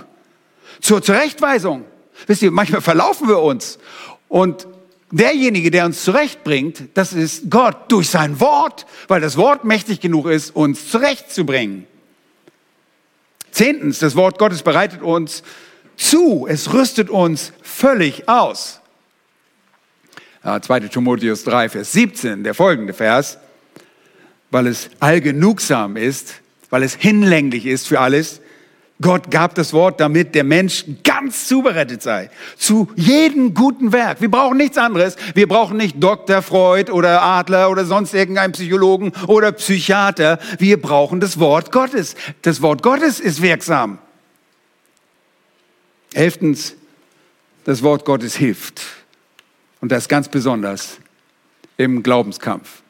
zur 0.81 1.01
Zurechtweisung. 1.01 1.85
Wisst 2.27 2.43
ihr, 2.43 2.51
manchmal 2.51 2.81
verlaufen 2.81 3.27
wir 3.27 3.39
uns 3.39 3.79
und 4.27 4.67
derjenige, 5.09 5.71
der 5.71 5.85
uns 5.85 6.03
zurechtbringt, 6.03 6.89
das 6.93 7.11
ist 7.11 7.49
Gott 7.49 7.91
durch 7.91 8.09
sein 8.09 8.39
Wort, 8.39 8.85
weil 9.07 9.19
das 9.19 9.35
Wort 9.35 9.63
mächtig 9.63 9.99
genug 9.99 10.27
ist, 10.27 10.55
uns 10.55 10.89
zurechtzubringen. 10.89 11.87
Zehntens, 13.49 13.97
das 13.97 14.15
Wort 14.15 14.37
Gottes 14.37 14.61
bereitet 14.61 15.01
uns 15.01 15.41
zu, 15.97 16.45
es 16.47 16.71
rüstet 16.71 17.09
uns 17.09 17.51
völlig 17.63 18.29
aus. 18.29 18.80
2. 20.43 20.79
Timotheus 20.81 21.43
3, 21.43 21.69
Vers 21.69 21.91
17, 21.91 22.43
der 22.43 22.53
folgende 22.53 22.93
Vers, 22.93 23.37
weil 24.49 24.67
es 24.67 24.89
allgenugsam 24.99 25.97
ist, 25.97 26.41
weil 26.69 26.83
es 26.83 26.95
hinlänglich 26.95 27.65
ist 27.65 27.87
für 27.87 27.99
alles. 27.99 28.41
Gott 29.01 29.31
gab 29.31 29.55
das 29.55 29.73
Wort, 29.73 29.99
damit 29.99 30.35
der 30.35 30.43
Mensch 30.43 30.85
ganz 31.03 31.11
ganz 31.21 31.47
zubereitet 31.47 32.01
sei 32.01 32.29
zu 32.57 32.89
jedem 32.95 33.53
guten 33.53 33.93
Werk. 33.93 34.21
Wir 34.21 34.31
brauchen 34.31 34.57
nichts 34.57 34.77
anderes. 34.77 35.15
Wir 35.33 35.47
brauchen 35.47 35.77
nicht 35.77 36.01
Dr. 36.03 36.41
Freud 36.41 36.91
oder 36.91 37.21
Adler 37.21 37.69
oder 37.69 37.85
sonst 37.85 38.13
irgendeinen 38.13 38.53
Psychologen 38.53 39.13
oder 39.27 39.51
Psychiater. 39.51 40.39
Wir 40.57 40.81
brauchen 40.81 41.19
das 41.19 41.39
Wort 41.39 41.71
Gottes. 41.71 42.15
Das 42.41 42.61
Wort 42.61 42.81
Gottes 42.81 43.19
ist 43.19 43.41
wirksam. 43.41 43.99
Elftens, 46.13 46.75
das 47.65 47.83
Wort 47.83 48.03
Gottes 48.03 48.35
hilft. 48.35 48.81
Und 49.81 49.91
das 49.91 50.07
ganz 50.07 50.29
besonders 50.29 50.99
im 51.75 52.03
Glaubenskampf. 52.03 52.83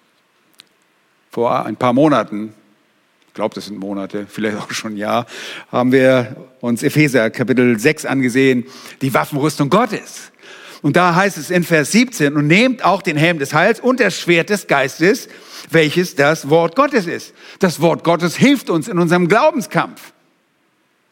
Vor 1.31 1.65
ein 1.65 1.77
paar 1.77 1.93
Monaten, 1.93 2.53
ich 3.27 3.33
glaube, 3.33 3.55
das 3.55 3.67
sind 3.67 3.79
Monate, 3.79 4.27
vielleicht 4.29 4.57
auch 4.57 4.71
schon 4.71 4.93
ein 4.93 4.97
Jahr, 4.97 5.25
haben 5.71 5.93
wir 5.93 6.35
uns 6.59 6.83
Epheser 6.83 7.29
Kapitel 7.29 7.79
6 7.79 8.05
angesehen, 8.05 8.65
die 9.01 9.13
Waffenrüstung 9.13 9.69
Gottes. 9.69 10.33
Und 10.81 10.97
da 10.97 11.15
heißt 11.15 11.37
es 11.37 11.49
in 11.49 11.63
Vers 11.63 11.93
17, 11.93 12.35
und 12.35 12.47
nehmt 12.47 12.83
auch 12.83 13.01
den 13.01 13.15
Helm 13.15 13.39
des 13.39 13.53
Heils 13.53 13.79
und 13.79 14.01
das 14.01 14.19
Schwert 14.19 14.49
des 14.49 14.67
Geistes, 14.67 15.29
welches 15.69 16.15
das 16.15 16.49
Wort 16.49 16.75
Gottes 16.75 17.05
ist. 17.05 17.33
Das 17.59 17.79
Wort 17.79 18.03
Gottes 18.03 18.35
hilft 18.35 18.69
uns 18.69 18.89
in 18.89 18.99
unserem 18.99 19.29
Glaubenskampf 19.29 20.11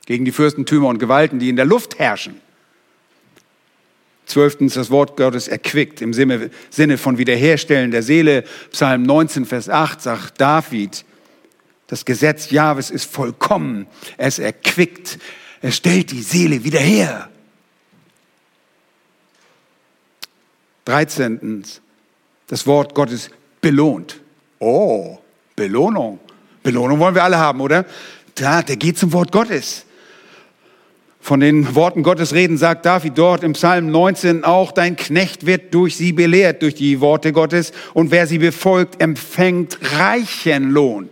gegen 0.05 0.25
die 0.25 0.31
Fürstentümer 0.33 0.89
und 0.89 0.97
Gewalten, 0.97 1.39
die 1.39 1.49
in 1.49 1.55
der 1.55 1.65
Luft 1.65 1.99
herrschen. 1.99 2.41
Zwölftens, 4.29 4.75
das 4.75 4.91
Wort 4.91 5.17
Gottes 5.17 5.47
erquickt 5.47 6.01
im 6.01 6.13
Sinne 6.13 6.97
von 6.97 7.17
Wiederherstellen 7.17 7.89
der 7.89 8.03
Seele. 8.03 8.43
Psalm 8.71 9.01
19, 9.01 9.45
Vers 9.45 9.69
8 9.69 9.99
sagt 9.99 10.39
David, 10.39 11.03
das 11.87 12.05
Gesetz 12.05 12.51
Jahwes 12.51 12.91
ist 12.91 13.11
vollkommen. 13.11 13.87
Es 14.17 14.37
erquickt. 14.37 15.17
Es 15.61 15.77
stellt 15.77 16.11
die 16.11 16.21
Seele 16.21 16.63
wieder 16.63 16.79
her. 16.79 17.27
13. 20.85 21.63
Das 22.45 22.67
Wort 22.67 22.93
Gottes 22.93 23.31
belohnt. 23.61 24.21
Oh, 24.59 25.17
Belohnung. 25.55 26.19
Belohnung 26.61 26.99
wollen 26.99 27.15
wir 27.15 27.23
alle 27.23 27.39
haben, 27.39 27.61
oder? 27.61 27.83
Ja, 28.37 28.61
der 28.61 28.77
geht 28.77 28.99
zum 28.99 29.11
Wort 29.11 29.31
Gottes. 29.31 29.85
Von 31.21 31.41
den 31.41 31.75
Worten 31.75 32.01
Gottes 32.01 32.33
reden, 32.33 32.57
sagt 32.57 32.85
David 32.85 33.17
dort 33.17 33.43
im 33.43 33.53
Psalm 33.53 33.91
19 33.91 34.43
auch, 34.43 34.71
dein 34.71 34.95
Knecht 34.95 35.45
wird 35.45 35.73
durch 35.73 35.97
sie 35.97 36.13
belehrt, 36.13 36.61
durch 36.61 36.75
die 36.75 37.01
Worte 37.01 37.33
Gottes, 37.33 37.73
und 37.93 38.11
wer 38.11 38.25
sie 38.25 38.39
befolgt, 38.39 39.01
empfängt 39.01 39.77
reichen 39.97 40.71
Lohn. 40.71 41.09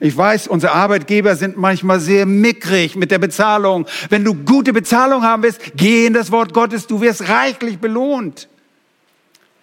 Ich 0.00 0.16
weiß, 0.16 0.48
unsere 0.48 0.72
Arbeitgeber 0.72 1.36
sind 1.36 1.56
manchmal 1.56 2.00
sehr 2.00 2.26
mickrig 2.26 2.96
mit 2.96 3.10
der 3.10 3.18
Bezahlung. 3.18 3.86
Wenn 4.08 4.24
du 4.24 4.34
gute 4.34 4.72
Bezahlung 4.72 5.22
haben 5.22 5.42
willst, 5.42 5.60
geh 5.76 6.06
in 6.06 6.12
das 6.12 6.30
Wort 6.30 6.52
Gottes, 6.52 6.86
du 6.86 7.00
wirst 7.00 7.28
reichlich 7.28 7.78
belohnt. 7.78 8.48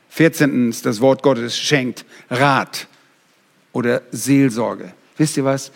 14. 0.10 0.76
Das 0.84 1.00
Wort 1.00 1.24
Gottes 1.24 1.58
schenkt 1.58 2.06
Rat 2.30 2.88
oder 3.72 4.02
Seelsorge. 4.12 4.94
Wisst 5.18 5.38
ihr 5.38 5.46
was? 5.46 5.72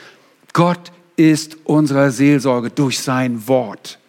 Gott 0.52 0.92
ist 1.16 1.58
unserer 1.64 2.12
Seelsorge 2.12 2.70
durch 2.70 3.00
sein 3.00 3.48
Wort. 3.48 4.00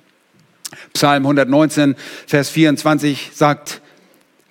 Psalm 0.92 1.24
119, 1.24 1.94
Vers 2.26 2.50
24 2.50 3.30
sagt 3.34 3.80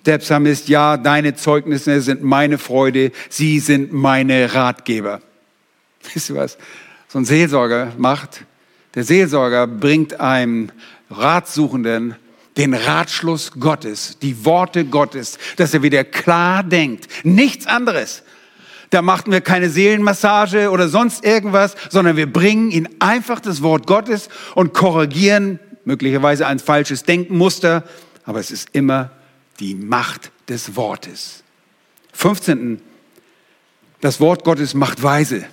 der 0.06 0.18
Psalmist, 0.18 0.68
ja, 0.68 0.96
deine 0.96 1.34
Zeugnisse 1.34 2.00
sind 2.00 2.22
meine 2.22 2.58
Freude, 2.58 3.10
sie 3.28 3.58
sind 3.58 3.92
meine 3.92 4.54
Ratgeber. 4.54 5.20
Wisst 6.14 6.30
ihr 6.30 6.36
was? 6.36 6.58
So 7.08 7.18
ein 7.18 7.24
Seelsorger 7.24 7.92
macht, 7.98 8.44
der 8.94 9.04
Seelsorger 9.04 9.66
bringt 9.66 10.20
einem 10.20 10.70
Ratsuchenden 11.10 12.16
den 12.56 12.72
Ratschluss 12.72 13.52
Gottes, 13.52 14.18
die 14.22 14.44
Worte 14.44 14.86
Gottes, 14.86 15.38
dass 15.56 15.74
er 15.74 15.82
wieder 15.82 16.04
klar 16.04 16.62
denkt. 16.62 17.06
Nichts 17.22 17.66
anderes. 17.66 18.22
Da 18.90 19.02
machten 19.02 19.32
wir 19.32 19.40
keine 19.40 19.68
Seelenmassage 19.68 20.70
oder 20.70 20.88
sonst 20.88 21.24
irgendwas, 21.24 21.74
sondern 21.90 22.16
wir 22.16 22.30
bringen 22.30 22.70
ihn 22.70 22.88
einfach 22.98 23.40
das 23.40 23.62
Wort 23.62 23.86
Gottes 23.86 24.28
und 24.54 24.74
korrigieren 24.74 25.58
möglicherweise 25.84 26.46
ein 26.46 26.58
falsches 26.58 27.04
Denkmuster, 27.04 27.84
aber 28.24 28.40
es 28.40 28.50
ist 28.50 28.70
immer 28.72 29.10
die 29.60 29.74
Macht 29.74 30.30
des 30.48 30.76
Wortes. 30.76 31.42
15. 32.12 32.80
Das 34.00 34.20
Wort 34.20 34.44
Gottes 34.44 34.74
macht 34.74 35.02
weise. 35.02 35.44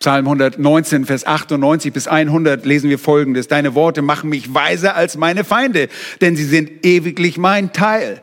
Psalm 0.00 0.26
119, 0.26 1.06
Vers 1.06 1.26
98 1.26 1.92
bis 1.92 2.08
100 2.08 2.66
lesen 2.66 2.90
wir 2.90 2.98
Folgendes. 2.98 3.48
Deine 3.48 3.74
Worte 3.74 4.02
machen 4.02 4.28
mich 4.28 4.52
weiser 4.52 4.96
als 4.96 5.16
meine 5.16 5.44
Feinde, 5.44 5.88
denn 6.20 6.36
sie 6.36 6.44
sind 6.44 6.84
ewiglich 6.84 7.38
mein 7.38 7.72
Teil. 7.72 8.22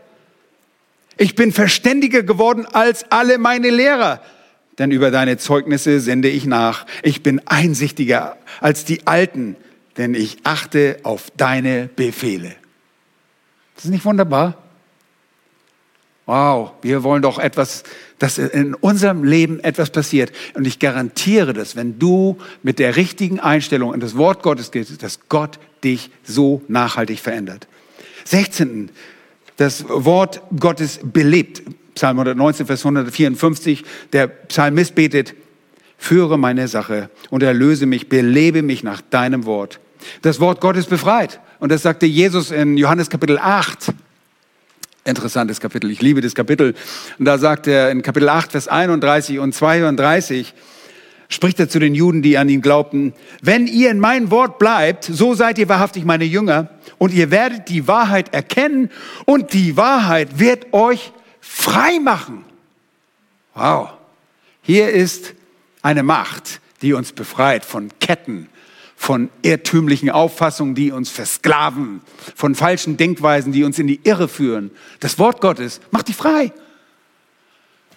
Ich 1.18 1.36
bin 1.36 1.52
verständiger 1.52 2.24
geworden 2.24 2.66
als 2.66 3.06
alle 3.12 3.38
meine 3.38 3.70
Lehrer, 3.70 4.22
denn 4.80 4.92
über 4.92 5.12
deine 5.12 5.38
Zeugnisse 5.38 6.00
sende 6.00 6.30
ich 6.30 6.46
nach. 6.46 6.86
Ich 7.04 7.22
bin 7.24 7.42
einsichtiger 7.46 8.38
als 8.62 8.86
die 8.86 9.06
Alten, 9.06 9.56
denn 9.98 10.16
ich 10.16 10.38
achte 10.44 11.00
auf 11.04 11.32
deine 11.38 11.90
Befehle. 11.96 12.56
Das 13.76 13.86
ist 13.86 13.92
nicht 13.92 14.06
wunderbar? 14.06 14.58
Wow, 16.28 16.74
wir 16.82 17.04
wollen 17.04 17.22
doch 17.22 17.40
etwas, 17.40 17.84
dass 18.20 18.38
in 18.38 18.76
unserem 18.76 19.24
Leben 19.24 19.60
etwas 19.60 19.90
passiert. 19.90 20.32
Und 20.54 20.66
ich 20.66 20.80
garantiere 20.80 21.52
das, 21.54 21.76
wenn 21.76 22.00
du 22.00 22.38
mit 22.64 22.80
der 22.80 22.96
richtigen 22.96 23.40
Einstellung 23.40 23.94
in 23.94 24.00
das 24.00 24.16
Wort 24.16 24.44
Gottes 24.44 24.72
gehst, 24.72 25.02
dass 25.04 25.20
Gott 25.30 25.60
dich 25.84 26.12
so 26.24 26.62
nachhaltig 26.68 27.20
verändert. 27.20 27.68
16 28.26 28.92
das 29.62 29.86
Wort 29.88 30.42
Gottes 30.60 31.00
belebt. 31.04 31.62
Psalm 31.94 32.18
119, 32.18 32.66
Vers 32.66 32.84
154. 32.84 33.84
Der 34.12 34.26
Psalmist 34.28 34.96
betet, 34.96 35.36
führe 36.00 36.40
meine 36.40 36.68
Sache 36.68 37.12
und 37.30 37.44
erlöse 37.44 37.86
mich, 37.86 38.10
belebe 38.10 38.64
mich 38.64 38.84
nach 38.84 39.02
deinem 39.02 39.46
Wort. 39.46 39.80
Das 40.24 40.40
Wort 40.40 40.62
Gottes 40.62 40.88
befreit. 40.88 41.40
Und 41.60 41.72
das 41.72 41.84
sagte 41.84 42.08
Jesus 42.08 42.50
in 42.50 42.76
Johannes 42.76 43.12
Kapitel 43.12 43.38
8. 43.38 43.94
Interessantes 45.04 45.60
Kapitel. 45.60 45.92
Ich 45.92 46.02
liebe 46.02 46.22
das 46.22 46.34
Kapitel. 46.34 46.74
Und 47.20 47.26
da 47.26 47.38
sagt 47.38 47.68
er 47.68 47.92
in 47.92 48.02
Kapitel 48.02 48.30
8, 48.30 48.52
Vers 48.52 48.68
31 48.68 49.38
und 49.38 49.54
32, 49.54 50.56
spricht 51.32 51.60
er 51.60 51.70
zu 51.70 51.80
den 51.80 51.96
Juden, 51.96 52.22
die 52.22 52.38
an 52.38 52.50
ihn 52.50 52.62
glaubten, 52.62 53.14
wenn 53.42 53.66
ihr 53.66 53.90
in 53.90 54.00
mein 54.00 54.30
Wort 54.30 54.60
bleibt, 54.60 55.06
so 55.06 55.34
seid 55.34 55.58
ihr 55.58 55.70
wahrhaftig 55.70 56.06
meine 56.06 56.26
Jünger 56.26 56.70
und 56.98 57.14
ihr 57.14 57.32
werdet 57.32 57.70
die 57.70 57.88
Wahrheit 57.88 58.34
erkennen 58.34 58.90
und 59.26 59.54
die 59.54 59.78
Wahrheit 59.78 60.40
wird 60.40 60.74
euch 60.74 61.12
frei 61.40 62.00
machen. 62.00 62.44
Wow. 63.56 63.90
Hier 64.62 64.90
ist 64.90 65.34
eine 65.82 66.04
Macht, 66.04 66.60
die 66.82 66.94
uns 66.94 67.14
befreit 67.14 67.66
von 67.66 67.90
Ketten, 68.00 68.50
von 68.96 69.30
irrtümlichen 69.42 70.10
Auffassungen, 70.10 70.76
die 70.76 70.92
uns 70.92 71.10
versklaven, 71.10 72.02
von 72.36 72.56
falschen 72.56 72.98
Denkweisen, 72.98 73.52
die 73.52 73.64
uns 73.64 73.80
in 73.80 73.88
die 73.88 74.02
Irre 74.04 74.28
führen. 74.28 74.70
Das 75.00 75.18
Wort 75.18 75.42
Gottes 75.42 75.80
macht 75.92 76.10
dich 76.10 76.16
frei. 76.16 76.52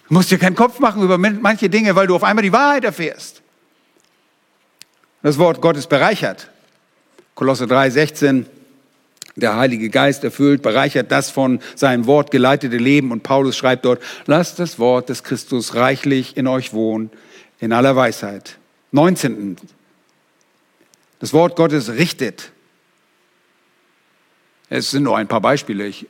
Du 0.07 0.13
musst 0.13 0.29
dir 0.29 0.37
keinen 0.37 0.55
Kopf 0.55 0.79
machen 0.79 1.01
über 1.01 1.17
manche 1.17 1.69
Dinge, 1.69 1.95
weil 1.95 2.07
du 2.07 2.15
auf 2.15 2.23
einmal 2.23 2.43
die 2.43 2.51
Wahrheit 2.51 2.83
erfährst. 2.83 3.41
Das 5.23 5.39
Wort 5.39 5.61
Gottes 5.61 5.87
bereichert. 5.87 6.51
Kolosse 7.33 7.65
3, 7.65 7.89
16. 7.89 8.45
Der 9.37 9.57
Heilige 9.57 9.89
Geist 9.89 10.23
erfüllt, 10.23 10.61
bereichert 10.61 11.11
das 11.11 11.29
von 11.29 11.59
seinem 11.75 12.05
Wort 12.05 12.31
geleitete 12.31 12.77
Leben. 12.77 13.11
Und 13.11 13.23
Paulus 13.23 13.57
schreibt 13.57 13.83
dort, 13.83 14.01
lasst 14.27 14.59
das 14.59 14.79
Wort 14.79 15.09
des 15.09 15.23
Christus 15.23 15.75
reichlich 15.75 16.37
in 16.37 16.47
euch 16.47 16.71
wohnen, 16.71 17.09
in 17.59 17.73
aller 17.73 17.95
Weisheit. 17.95 18.57
19. 18.91 19.57
Das 21.19 21.33
Wort 21.33 21.55
Gottes 21.55 21.89
richtet. 21.89 22.51
Es 24.69 24.91
sind 24.91 25.03
nur 25.03 25.17
ein 25.17 25.27
paar 25.27 25.41
Beispiele. 25.41 25.85
Ich 25.85 26.07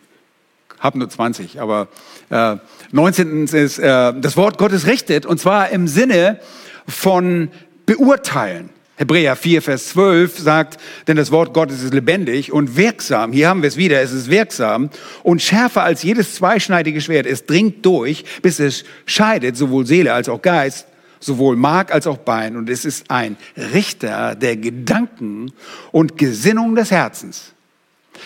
habe 0.86 1.00
nur 1.00 1.10
20, 1.10 1.60
aber 1.60 1.88
äh, 2.30 2.58
19. 2.92 3.46
ist, 3.46 3.80
äh, 3.80 4.14
das 4.16 4.38
Wort 4.38 4.58
Gottes 4.58 4.88
richtet 4.88 5.26
und 5.26 5.40
zwar 5.40 5.70
im 5.70 5.88
Sinne 5.88 6.40
von 6.88 7.50
beurteilen. 7.86 8.70
Hebräer 8.98 9.36
4, 9.36 9.62
Vers 9.62 9.90
12 9.90 10.40
sagt, 10.40 10.80
denn 11.08 11.18
das 11.18 11.30
Wort 11.32 11.54
Gottes 11.54 11.84
ist 11.84 11.94
lebendig 11.94 12.54
und 12.54 12.78
wirksam. 12.78 13.34
Hier 13.34 13.50
haben 13.50 13.62
wir 13.62 13.68
es 13.68 13.76
wieder, 13.76 14.02
es 14.02 14.14
ist 14.14 14.30
wirksam 14.30 14.90
und 15.22 15.42
schärfer 15.42 15.84
als 15.84 16.02
jedes 16.04 16.36
zweischneidige 16.36 17.02
Schwert. 17.02 17.26
Es 17.26 17.46
dringt 17.46 17.86
durch, 17.86 18.24
bis 18.42 18.60
es 18.60 18.86
scheidet, 19.06 19.58
sowohl 19.58 19.86
Seele 19.86 20.14
als 20.14 20.30
auch 20.30 20.42
Geist, 20.42 20.88
sowohl 21.20 21.58
Mark 21.58 21.94
als 21.94 22.08
auch 22.08 22.20
Bein. 22.20 22.56
Und 22.56 22.70
es 22.70 22.86
ist 22.86 23.12
ein 23.12 23.36
Richter 23.58 24.36
der 24.36 24.56
Gedanken 24.56 25.52
und 25.92 26.18
Gesinnung 26.18 26.76
des 26.76 26.92
Herzens. 26.92 27.52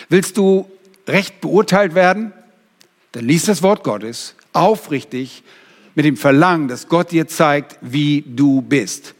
Willst 0.07 0.37
du 0.37 0.69
recht 1.07 1.41
beurteilt 1.41 1.95
werden? 1.95 2.31
Dann 3.11 3.25
lies 3.25 3.45
das 3.45 3.63
Wort 3.63 3.83
Gottes 3.83 4.35
aufrichtig 4.53 5.43
mit 5.95 6.05
dem 6.05 6.17
Verlangen, 6.17 6.67
dass 6.67 6.87
Gott 6.87 7.11
dir 7.11 7.27
zeigt, 7.27 7.77
wie 7.81 8.23
du 8.25 8.61
bist. 8.61 9.15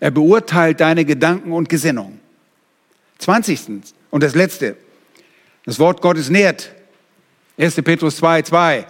Er 0.00 0.10
beurteilt 0.10 0.80
deine 0.80 1.04
Gedanken 1.04 1.52
und 1.52 1.68
Gesinnung. 1.68 2.18
20. 3.18 3.94
Und 4.10 4.22
das 4.22 4.34
letzte. 4.34 4.76
Das 5.64 5.78
Wort 5.78 6.02
Gottes 6.02 6.28
nährt. 6.28 6.70
1. 7.58 7.76
Petrus 7.76 8.16
2, 8.16 8.42
2. 8.42 8.86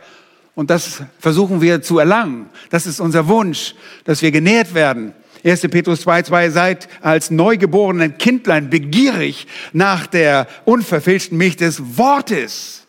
Und 0.55 0.71
das 0.71 1.03
versuchen 1.19 1.61
wir 1.61 1.83
zu 1.83 1.99
erlangen. 1.99 2.49
Das 2.71 2.87
ist 2.87 3.01
unser 3.01 3.29
Wunsch, 3.29 3.75
dass 4.05 4.23
wir 4.23 4.31
genährt 4.31 4.75
werden. 4.75 5.13
1. 5.45 5.63
Petrus 5.63 6.01
2, 6.03 6.23
2, 6.23 6.51
seid 6.51 6.89
als 7.03 7.31
neugeborenen 7.31 8.17
Kindlein 8.19 8.71
begierig 8.71 9.47
nach 9.73 10.07
der 10.07 10.47
unverfälschten 10.65 11.37
Milch 11.37 11.57
des 11.57 11.99
Wortes, 11.99 12.84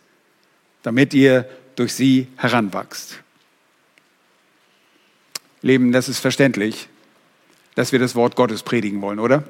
damit 0.86 1.16
ihr 1.16 1.50
durch 1.76 1.94
sie 1.94 2.28
heranwachst. 2.38 3.20
Leben, 5.64 5.92
das 5.92 6.08
ist 6.08 6.20
verständlich, 6.20 6.90
dass 7.74 7.92
wir 7.92 7.98
das 7.98 8.14
Wort 8.14 8.36
Gottes 8.36 8.62
predigen 8.62 9.02
wollen, 9.02 9.20
oder? 9.20 9.44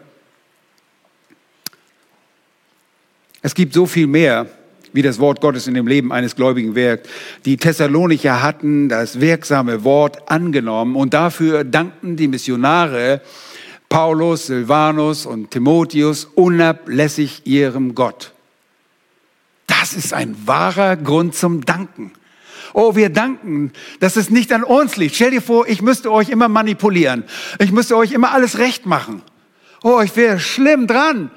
Es 3.41 3.53
gibt 3.53 3.73
so 3.73 3.85
viel 3.85 4.07
mehr, 4.07 4.47
wie 4.93 5.01
das 5.01 5.19
Wort 5.19 5.41
Gottes 5.41 5.67
in 5.67 5.73
dem 5.73 5.87
Leben 5.87 6.13
eines 6.13 6.37
Gläubigen 6.37 6.73
wirkt. 6.73 7.09
Die 7.43 7.57
Thessalonicher 7.57 8.41
hatten 8.41 8.87
das 8.87 9.19
wirksame 9.19 9.83
Wort 9.83 10.31
angenommen 10.31 10.95
und 10.95 11.13
dafür 11.13 11.65
dankten 11.65 12.15
die 12.15 12.29
Missionare 12.29 13.21
Paulus, 13.89 14.47
Silvanus 14.47 15.25
und 15.25 15.51
Timotheus 15.51 16.23
unablässig 16.23 17.41
ihrem 17.45 17.93
Gott. 17.93 18.34
Das 19.67 19.93
ist 19.93 20.13
ein 20.13 20.35
wahrer 20.45 20.95
Grund 20.95 21.35
zum 21.35 21.65
Danken. 21.65 22.11
Oh, 22.73 22.95
wir 22.95 23.09
danken, 23.09 23.71
dass 23.99 24.17
es 24.17 24.29
nicht 24.29 24.51
an 24.51 24.63
uns 24.63 24.97
liegt. 24.97 25.15
Stell 25.15 25.31
dir 25.31 25.41
vor, 25.41 25.67
ich 25.67 25.81
müsste 25.81 26.11
euch 26.11 26.29
immer 26.29 26.49
manipulieren. 26.49 27.23
Ich 27.59 27.71
müsste 27.71 27.95
euch 27.95 28.11
immer 28.11 28.31
alles 28.31 28.57
recht 28.57 28.85
machen. 28.85 29.21
Oh, 29.81 30.01
ich 30.01 30.15
wäre 30.15 30.39
schlimm 30.39 30.85
dran. 30.85 31.31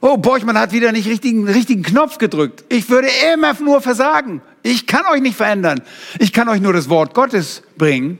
Oh, 0.00 0.16
Borchmann 0.16 0.58
hat 0.58 0.72
wieder 0.72 0.92
nicht 0.92 1.08
richtigen, 1.08 1.48
richtigen 1.48 1.82
Knopf 1.82 2.18
gedrückt. 2.18 2.64
Ich 2.68 2.88
würde 2.90 3.08
immer 3.32 3.54
nur 3.60 3.80
versagen. 3.80 4.42
Ich 4.62 4.86
kann 4.86 5.06
euch 5.06 5.22
nicht 5.22 5.36
verändern. 5.36 5.80
Ich 6.18 6.32
kann 6.32 6.48
euch 6.48 6.60
nur 6.60 6.72
das 6.72 6.88
Wort 6.88 7.14
Gottes 7.14 7.62
bringen. 7.76 8.18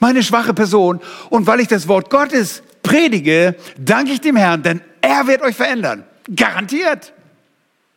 Meine 0.00 0.22
schwache 0.22 0.54
Person. 0.54 1.00
Und 1.30 1.46
weil 1.46 1.60
ich 1.60 1.68
das 1.68 1.86
Wort 1.86 2.10
Gottes 2.10 2.62
predige, 2.82 3.54
danke 3.78 4.12
ich 4.12 4.20
dem 4.20 4.36
Herrn, 4.36 4.62
denn 4.62 4.80
er 5.00 5.26
wird 5.26 5.42
euch 5.42 5.54
verändern. 5.54 6.04
Garantiert. 6.34 7.12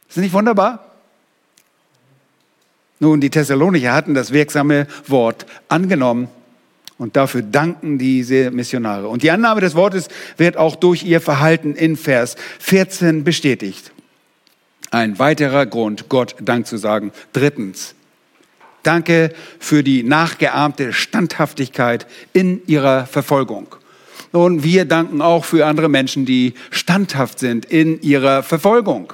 Ist 0.10 0.18
nicht 0.18 0.34
wunderbar? 0.34 0.86
Nun, 3.00 3.20
die 3.20 3.30
Thessalonicher 3.30 3.94
hatten 3.94 4.14
das 4.14 4.32
wirksame 4.32 4.88
Wort 5.08 5.46
angenommen 5.68 6.30
und 6.98 7.16
dafür 7.16 7.42
danken 7.42 7.98
diese 7.98 8.52
Missionare. 8.52 9.10
Und 9.10 9.22
die 9.24 9.32
Annahme 9.32 9.62
des 9.62 9.76
Wortes 9.76 10.08
wird 10.38 10.56
auch 10.56 10.76
durch 10.76 11.04
ihr 11.04 11.20
Verhalten 11.20 11.76
in 11.76 11.98
Vers 11.98 12.36
14 12.60 13.24
bestätigt. 13.24 13.92
Ein 14.92 15.20
weiterer 15.20 15.66
Grund, 15.66 16.08
Gott 16.08 16.36
Dank 16.40 16.68
zu 16.68 16.78
sagen. 16.78 17.12
Drittens, 17.34 17.96
danke 18.84 19.34
für 19.60 19.84
die 19.84 20.04
nachgeahmte 20.04 20.94
Standhaftigkeit 20.94 22.08
in 22.32 22.66
ihrer 22.66 23.06
Verfolgung. 23.08 23.76
Und 24.32 24.64
wir 24.64 24.86
danken 24.86 25.22
auch 25.22 25.44
für 25.44 25.66
andere 25.66 25.90
Menschen, 25.90 26.26
die 26.26 26.54
standhaft 26.70 27.40
sind 27.40 27.66
in 27.66 28.02
ihrer 28.02 28.42
Verfolgung. 28.42 29.12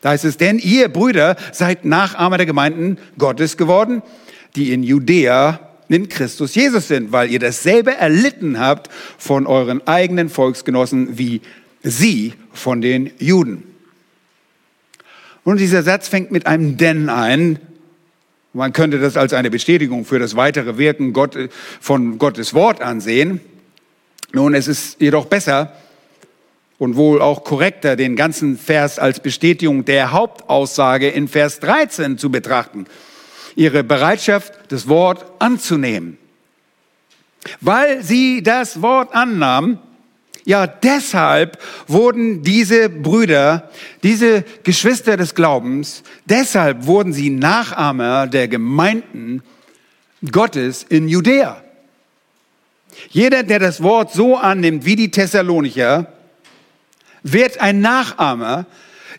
Da 0.00 0.10
heißt 0.10 0.24
es, 0.24 0.36
denn 0.36 0.58
ihr 0.58 0.88
Brüder 0.88 1.36
seid 1.52 1.84
Nachahmer 1.84 2.38
der 2.38 2.46
Gemeinden 2.46 2.98
Gottes 3.18 3.56
geworden, 3.56 4.02
die 4.56 4.72
in 4.72 4.82
Judäa 4.82 5.60
in 5.88 6.08
Christus 6.08 6.54
Jesus 6.54 6.88
sind, 6.88 7.12
weil 7.12 7.30
ihr 7.30 7.40
dasselbe 7.40 7.96
erlitten 7.96 8.58
habt 8.58 8.88
von 9.18 9.46
euren 9.46 9.86
eigenen 9.86 10.28
Volksgenossen 10.28 11.18
wie 11.18 11.40
sie 11.82 12.34
von 12.52 12.80
den 12.80 13.10
Juden. 13.18 13.64
Und 15.44 15.58
dieser 15.58 15.82
Satz 15.82 16.08
fängt 16.08 16.30
mit 16.30 16.46
einem 16.46 16.76
Denn 16.76 17.08
ein. 17.08 17.58
Man 18.52 18.72
könnte 18.72 18.98
das 18.98 19.16
als 19.16 19.32
eine 19.32 19.50
Bestätigung 19.50 20.04
für 20.04 20.18
das 20.18 20.36
weitere 20.36 20.76
Wirken 20.76 21.14
von 21.80 22.18
Gottes 22.18 22.54
Wort 22.54 22.82
ansehen. 22.82 23.40
Nun, 24.32 24.54
es 24.54 24.68
ist 24.68 25.00
jedoch 25.00 25.26
besser 25.26 25.72
und 26.80 26.96
wohl 26.96 27.22
auch 27.22 27.44
korrekter, 27.44 27.94
den 27.94 28.16
ganzen 28.16 28.58
Vers 28.58 28.98
als 28.98 29.20
Bestätigung 29.20 29.84
der 29.84 30.10
Hauptaussage 30.10 31.08
in 31.08 31.28
Vers 31.28 31.60
13 31.60 32.18
zu 32.18 32.30
betrachten 32.30 32.86
ihre 33.54 33.84
Bereitschaft, 33.84 34.52
das 34.68 34.88
Wort 34.88 35.24
anzunehmen. 35.38 36.16
Weil 37.60 38.02
sie 38.02 38.42
das 38.42 38.80
Wort 38.80 39.14
annahmen, 39.14 39.78
ja, 40.44 40.66
deshalb 40.66 41.58
wurden 41.86 42.42
diese 42.42 42.88
Brüder, 42.88 43.70
diese 44.02 44.44
Geschwister 44.62 45.16
des 45.16 45.34
Glaubens, 45.34 46.02
deshalb 46.24 46.86
wurden 46.86 47.12
sie 47.12 47.28
Nachahmer 47.28 48.26
der 48.26 48.48
Gemeinden 48.48 49.42
Gottes 50.30 50.86
in 50.88 51.08
Judäa. 51.08 51.62
Jeder, 53.10 53.42
der 53.42 53.58
das 53.58 53.82
Wort 53.82 54.12
so 54.12 54.36
annimmt 54.36 54.84
wie 54.84 54.96
die 54.96 55.10
Thessalonicher, 55.10 56.12
wird 57.22 57.60
ein 57.60 57.80
Nachahmer 57.80 58.66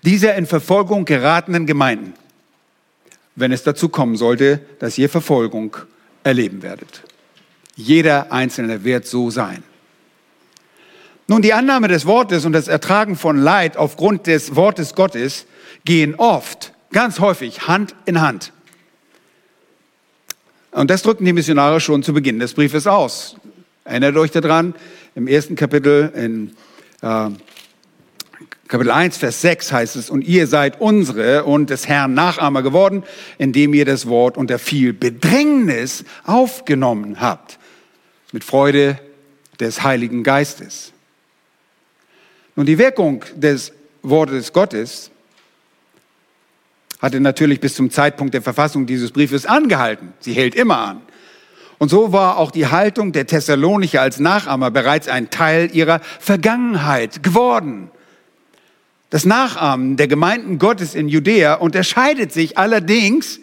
dieser 0.04 0.36
in 0.36 0.46
Verfolgung 0.46 1.06
geratenen 1.06 1.66
Gemeinden 1.66 2.14
wenn 3.36 3.52
es 3.52 3.64
dazu 3.64 3.90
kommen 3.90 4.16
sollte, 4.16 4.62
dass 4.80 4.98
ihr 4.98 5.10
Verfolgung 5.10 5.78
erleben 6.24 6.62
werdet. 6.62 7.04
Jeder 7.76 8.32
Einzelne 8.32 8.84
wird 8.84 9.08
so 9.08 9.30
sein. 9.30 9.64
Nun, 11.28 11.42
die 11.42 11.54
Annahme 11.54 11.88
des 11.88 12.06
Wortes 12.06 12.46
und 12.46 12.52
das 12.52 12.68
Ertragen 12.68 13.16
von 13.16 13.38
Leid 13.38 13.78
aufgrund 13.78 14.28
des 14.28 14.56
Wortes 14.56 14.96
Gottes 14.96 15.46
gehen 15.86 16.16
oft, 16.16 16.74
ganz 16.92 17.20
häufig 17.20 17.68
Hand 17.68 17.96
in 18.06 18.20
Hand. 18.20 18.52
Und 20.72 20.90
das 20.90 21.02
drücken 21.02 21.26
die 21.26 21.34
Missionare 21.34 21.80
schon 21.80 22.04
zu 22.04 22.14
Beginn 22.14 22.40
des 22.40 22.54
Briefes 22.54 22.86
aus. 22.86 23.36
Erinnert 23.86 24.18
euch 24.18 24.32
daran, 24.32 24.76
im 25.16 25.28
ersten 25.28 25.56
Kapitel 25.56 26.12
in 26.16 26.56
äh, 27.02 27.30
Kapitel 28.72 28.92
1, 28.92 29.18
Vers 29.18 29.42
6 29.42 29.74
heißt 29.74 29.96
es, 29.98 30.10
und 30.10 30.22
ihr 30.22 30.48
seid 30.48 30.80
unsere 30.80 31.44
und 31.44 31.70
des 31.70 31.90
Herrn 31.90 32.14
Nachahmer 32.14 32.64
geworden, 32.64 33.04
indem 33.38 33.74
ihr 33.74 33.84
das 33.84 34.08
Wort 34.08 34.38
unter 34.38 34.60
viel 34.60 34.94
Bedrängnis 34.94 36.06
aufgenommen 36.24 37.20
habt, 37.20 37.60
mit 38.32 38.46
Freude 38.46 38.98
des 39.60 39.84
Heiligen 39.84 40.24
Geistes. 40.24 40.94
Nun, 42.56 42.66
die 42.66 42.78
Wirkung 42.78 43.26
des 43.36 43.74
Wortes 44.04 44.54
Gottes 44.54 45.12
hatte 47.02 47.20
natürlich 47.20 47.60
bis 47.60 47.76
zum 47.76 47.92
Zeitpunkt 47.92 48.34
der 48.34 48.42
Verfassung 48.42 48.86
dieses 48.86 49.12
Briefes 49.12 49.46
angehalten. 49.46 50.14
Sie 50.22 50.32
hält 50.32 50.56
immer 50.56 50.78
an. 50.78 51.02
Und 51.78 51.90
so 51.90 52.14
war 52.14 52.38
auch 52.38 52.52
die 52.52 52.68
Haltung 52.68 53.12
der 53.12 53.28
Thessalonicher 53.28 54.00
als 54.00 54.22
Nachahmer 54.22 54.72
bereits 54.72 55.10
ein 55.10 55.30
Teil 55.30 55.70
ihrer 55.76 56.00
Vergangenheit 56.22 57.22
geworden. 57.22 57.92
Das 59.12 59.26
Nachahmen 59.26 59.98
der 59.98 60.08
Gemeinden 60.08 60.58
Gottes 60.58 60.96
in 60.96 61.10
Judäa 61.10 61.56
unterscheidet 61.56 62.32
sich 62.32 62.58
allerdings 62.58 63.42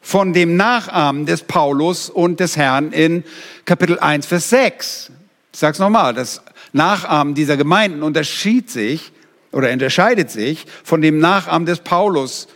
von 0.00 0.32
dem 0.32 0.56
Nachahmen 0.56 1.26
des 1.26 1.42
Paulus 1.42 2.08
und 2.08 2.40
des 2.40 2.56
Herrn 2.56 2.92
in 2.92 3.22
Kapitel 3.66 3.98
1, 3.98 4.24
Vers 4.24 4.48
6. 4.48 5.12
Ich 5.52 5.58
sage 5.58 5.74
es 5.74 5.78
nochmal, 5.78 6.14
das 6.14 6.40
Nachahmen 6.72 7.34
dieser 7.34 7.58
Gemeinden 7.58 8.02
unterschied 8.02 8.70
sich 8.70 9.12
oder 9.52 9.70
unterscheidet 9.70 10.30
sich 10.30 10.64
von 10.84 11.02
dem 11.02 11.18
Nachahmen 11.18 11.66
des 11.66 11.80
Paulus 11.80 12.48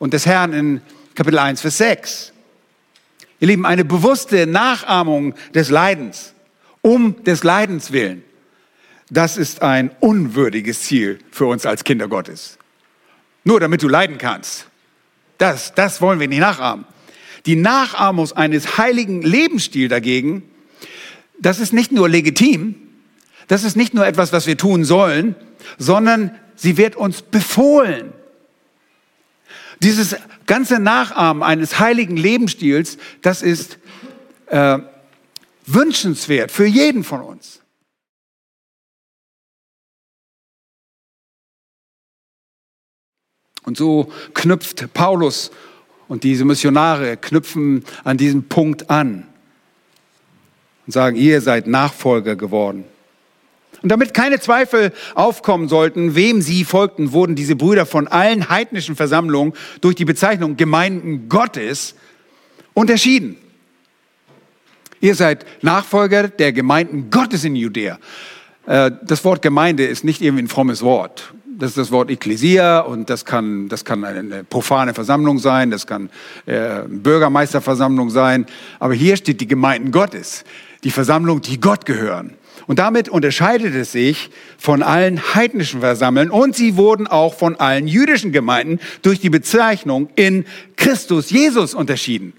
und 0.00 0.14
des 0.14 0.26
Herrn 0.26 0.52
in 0.52 0.80
Kapitel 1.14 1.38
1, 1.38 1.60
Vers 1.60 1.78
6. 1.78 2.32
Ihr 3.38 3.46
Lieben, 3.46 3.66
eine 3.66 3.84
bewusste 3.84 4.48
Nachahmung 4.48 5.36
des 5.54 5.70
Leidens, 5.70 6.34
um 6.80 7.22
des 7.22 7.44
Leidens 7.44 7.92
willen 7.92 8.24
das 9.12 9.36
ist 9.36 9.60
ein 9.60 9.90
unwürdiges 10.00 10.84
Ziel 10.84 11.18
für 11.30 11.44
uns 11.44 11.66
als 11.66 11.84
Kinder 11.84 12.08
Gottes. 12.08 12.56
Nur 13.44 13.60
damit 13.60 13.82
du 13.82 13.88
leiden 13.88 14.16
kannst. 14.16 14.68
Das, 15.36 15.74
das 15.74 16.00
wollen 16.00 16.18
wir 16.18 16.28
nicht 16.28 16.38
nachahmen. 16.38 16.86
Die 17.44 17.56
Nachahmung 17.56 18.32
eines 18.32 18.78
heiligen 18.78 19.20
Lebensstils 19.20 19.90
dagegen, 19.90 20.48
das 21.38 21.60
ist 21.60 21.74
nicht 21.74 21.92
nur 21.92 22.08
legitim, 22.08 22.74
das 23.48 23.64
ist 23.64 23.76
nicht 23.76 23.92
nur 23.92 24.06
etwas, 24.06 24.32
was 24.32 24.46
wir 24.46 24.56
tun 24.56 24.82
sollen, 24.82 25.34
sondern 25.76 26.34
sie 26.56 26.78
wird 26.78 26.96
uns 26.96 27.20
befohlen. 27.20 28.14
Dieses 29.80 30.16
ganze 30.46 30.78
Nachahmen 30.78 31.42
eines 31.42 31.78
heiligen 31.78 32.16
Lebensstils, 32.16 32.96
das 33.20 33.42
ist 33.42 33.76
äh, 34.46 34.78
wünschenswert 35.66 36.50
für 36.50 36.64
jeden 36.64 37.04
von 37.04 37.20
uns. 37.20 37.61
Und 43.64 43.76
so 43.76 44.12
knüpft 44.34 44.92
Paulus 44.92 45.50
und 46.08 46.24
diese 46.24 46.44
Missionare 46.44 47.16
knüpfen 47.16 47.84
an 48.04 48.16
diesem 48.16 48.44
Punkt 48.44 48.90
an 48.90 49.26
und 50.86 50.92
sagen, 50.92 51.16
ihr 51.16 51.40
seid 51.40 51.66
Nachfolger 51.66 52.36
geworden. 52.36 52.84
Und 53.82 53.88
damit 53.88 54.14
keine 54.14 54.38
Zweifel 54.38 54.92
aufkommen 55.14 55.68
sollten, 55.68 56.14
wem 56.14 56.40
sie 56.40 56.64
folgten, 56.64 57.12
wurden 57.12 57.34
diese 57.34 57.56
Brüder 57.56 57.84
von 57.84 58.06
allen 58.06 58.48
heidnischen 58.48 58.94
Versammlungen 58.94 59.54
durch 59.80 59.96
die 59.96 60.04
Bezeichnung 60.04 60.56
Gemeinden 60.56 61.28
Gottes 61.28 61.96
unterschieden. 62.74 63.36
Ihr 65.00 65.16
seid 65.16 65.44
Nachfolger 65.62 66.28
der 66.28 66.52
Gemeinden 66.52 67.10
Gottes 67.10 67.42
in 67.42 67.56
Judäa. 67.56 67.98
Äh, 68.66 68.92
das 69.02 69.24
Wort 69.24 69.42
Gemeinde 69.42 69.84
ist 69.84 70.04
nicht 70.04 70.22
irgendwie 70.22 70.44
ein 70.44 70.48
frommes 70.48 70.82
Wort. 70.82 71.34
Das 71.58 71.70
ist 71.70 71.78
das 71.78 71.90
Wort 71.92 72.10
Ekklesia 72.10 72.80
und 72.80 73.10
das 73.10 73.24
kann, 73.24 73.68
das 73.68 73.84
kann 73.84 74.04
eine 74.04 74.42
profane 74.42 74.94
Versammlung 74.94 75.38
sein, 75.38 75.70
das 75.70 75.86
kann 75.86 76.08
äh, 76.46 76.82
Bürgermeisterversammlung 76.88 78.10
sein. 78.10 78.46
Aber 78.78 78.94
hier 78.94 79.16
steht 79.16 79.40
die 79.40 79.46
Gemeinden 79.46 79.90
Gottes, 79.90 80.44
die 80.82 80.90
Versammlung, 80.90 81.42
die 81.42 81.60
Gott 81.60 81.84
gehören. 81.84 82.34
Und 82.66 82.78
damit 82.78 83.08
unterscheidet 83.08 83.74
es 83.74 83.92
sich 83.92 84.30
von 84.56 84.82
allen 84.82 85.34
heidnischen 85.34 85.80
Versammeln 85.80 86.30
und 86.30 86.56
sie 86.56 86.76
wurden 86.76 87.06
auch 87.06 87.34
von 87.34 87.56
allen 87.56 87.86
jüdischen 87.86 88.32
Gemeinden 88.32 88.78
durch 89.02 89.20
die 89.20 89.30
Bezeichnung 89.30 90.08
in 90.16 90.46
Christus 90.76 91.30
Jesus 91.30 91.74
unterschieden. 91.74 92.32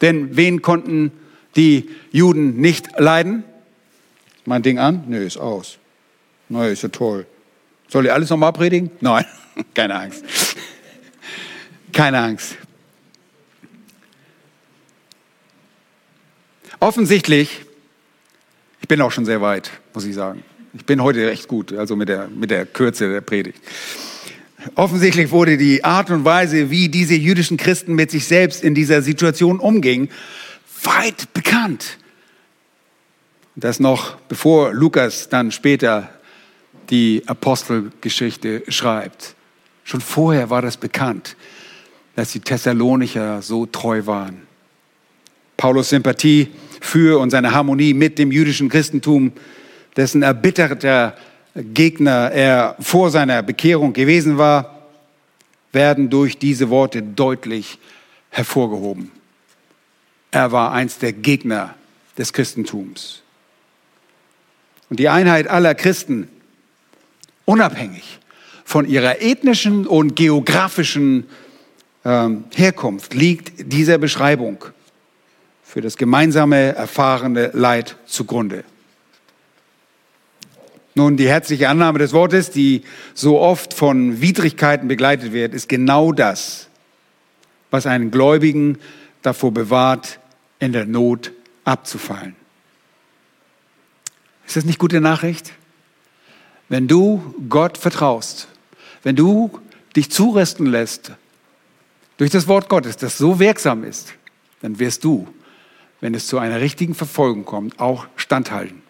Denn 0.00 0.36
wen 0.36 0.62
konnten 0.62 1.12
die 1.56 1.88
Juden 2.10 2.56
nicht 2.60 2.98
leiden? 2.98 3.44
Mein 4.44 4.62
Ding 4.62 4.78
an? 4.78 5.04
Nö, 5.08 5.24
ist 5.24 5.36
aus. 5.36 5.78
Nö, 6.48 6.66
ist 6.68 6.82
ja 6.82 6.88
toll. 6.88 7.26
Soll 7.88 8.06
ich 8.06 8.12
alles 8.12 8.30
nochmal 8.30 8.52
predigen? 8.52 8.90
Nein, 9.00 9.24
keine 9.74 9.94
Angst. 9.94 10.24
Keine 11.92 12.18
Angst. 12.18 12.56
Offensichtlich 16.80 17.62
ich 18.88 18.88
bin 18.88 19.02
auch 19.02 19.12
schon 19.12 19.26
sehr 19.26 19.42
weit, 19.42 19.70
muss 19.92 20.06
ich 20.06 20.14
sagen. 20.14 20.42
Ich 20.72 20.86
bin 20.86 21.02
heute 21.02 21.26
recht 21.26 21.46
gut, 21.46 21.74
also 21.74 21.94
mit 21.94 22.08
der, 22.08 22.28
mit 22.28 22.50
der 22.50 22.64
Kürze 22.64 23.12
der 23.12 23.20
Predigt. 23.20 23.60
Offensichtlich 24.76 25.30
wurde 25.30 25.58
die 25.58 25.84
Art 25.84 26.10
und 26.10 26.24
Weise, 26.24 26.70
wie 26.70 26.88
diese 26.88 27.14
jüdischen 27.14 27.58
Christen 27.58 27.94
mit 27.94 28.10
sich 28.10 28.26
selbst 28.26 28.64
in 28.64 28.74
dieser 28.74 29.02
Situation 29.02 29.60
umgingen, 29.60 30.08
weit 30.84 31.34
bekannt. 31.34 31.98
Das 33.56 33.78
noch 33.78 34.16
bevor 34.28 34.72
Lukas 34.72 35.28
dann 35.28 35.52
später 35.52 36.08
die 36.90 37.22
Apostelgeschichte 37.26 38.62
schreibt. 38.68 39.34
Schon 39.84 40.00
vorher 40.00 40.50
war 40.50 40.62
das 40.62 40.76
bekannt, 40.76 41.36
dass 42.16 42.32
die 42.32 42.40
Thessalonicher 42.40 43.42
so 43.42 43.66
treu 43.66 44.06
waren. 44.06 44.42
Paulus 45.56 45.90
Sympathie 45.90 46.48
für 46.80 47.18
und 47.20 47.30
seine 47.30 47.52
Harmonie 47.52 47.94
mit 47.94 48.18
dem 48.18 48.30
jüdischen 48.30 48.68
Christentum, 48.68 49.32
dessen 49.96 50.22
erbitterter 50.22 51.16
Gegner 51.54 52.30
er 52.30 52.76
vor 52.78 53.10
seiner 53.10 53.42
Bekehrung 53.42 53.92
gewesen 53.92 54.38
war, 54.38 54.82
werden 55.72 56.10
durch 56.10 56.38
diese 56.38 56.70
Worte 56.70 57.02
deutlich 57.02 57.78
hervorgehoben. 58.30 59.10
Er 60.30 60.52
war 60.52 60.72
eins 60.72 60.98
der 60.98 61.12
Gegner 61.12 61.74
des 62.16 62.32
Christentums. 62.32 63.22
Und 64.90 65.00
die 65.00 65.08
Einheit 65.08 65.48
aller 65.48 65.74
Christen, 65.74 66.28
unabhängig 67.48 68.18
von 68.64 68.86
ihrer 68.86 69.22
ethnischen 69.22 69.86
und 69.86 70.14
geografischen 70.16 71.26
ähm, 72.04 72.44
Herkunft, 72.54 73.14
liegt 73.14 73.72
dieser 73.72 73.96
Beschreibung 73.96 74.66
für 75.64 75.80
das 75.80 75.96
gemeinsame 75.96 76.74
erfahrene 76.76 77.50
Leid 77.54 77.96
zugrunde. 78.04 78.64
Nun, 80.94 81.16
die 81.16 81.26
herzliche 81.26 81.70
Annahme 81.70 81.98
des 81.98 82.12
Wortes, 82.12 82.50
die 82.50 82.82
so 83.14 83.40
oft 83.40 83.72
von 83.72 84.20
Widrigkeiten 84.20 84.86
begleitet 84.86 85.32
wird, 85.32 85.54
ist 85.54 85.70
genau 85.70 86.12
das, 86.12 86.68
was 87.70 87.86
einen 87.86 88.10
Gläubigen 88.10 88.78
davor 89.22 89.52
bewahrt, 89.52 90.20
in 90.58 90.72
der 90.72 90.84
Not 90.84 91.32
abzufallen. 91.64 92.36
Ist 94.46 94.56
das 94.56 94.64
nicht 94.66 94.78
gute 94.78 95.00
Nachricht? 95.00 95.52
Wenn 96.68 96.88
du 96.88 97.34
Gott 97.48 97.78
vertraust, 97.78 98.48
wenn 99.02 99.16
du 99.16 99.50
dich 99.96 100.10
zurüsten 100.10 100.66
lässt 100.66 101.12
durch 102.16 102.30
das 102.30 102.46
Wort 102.48 102.68
Gottes, 102.68 102.96
das 102.96 103.18
so 103.18 103.38
wirksam 103.38 103.84
ist, 103.84 104.14
dann 104.60 104.78
wirst 104.78 105.04
du 105.04 105.28
wenn 106.00 106.14
es 106.14 106.26
zu 106.26 106.38
einer 106.38 106.60
richtigen 106.60 106.94
Verfolgung 106.94 107.44
kommt, 107.44 107.80
auch 107.80 108.06
standhalten. 108.16 108.82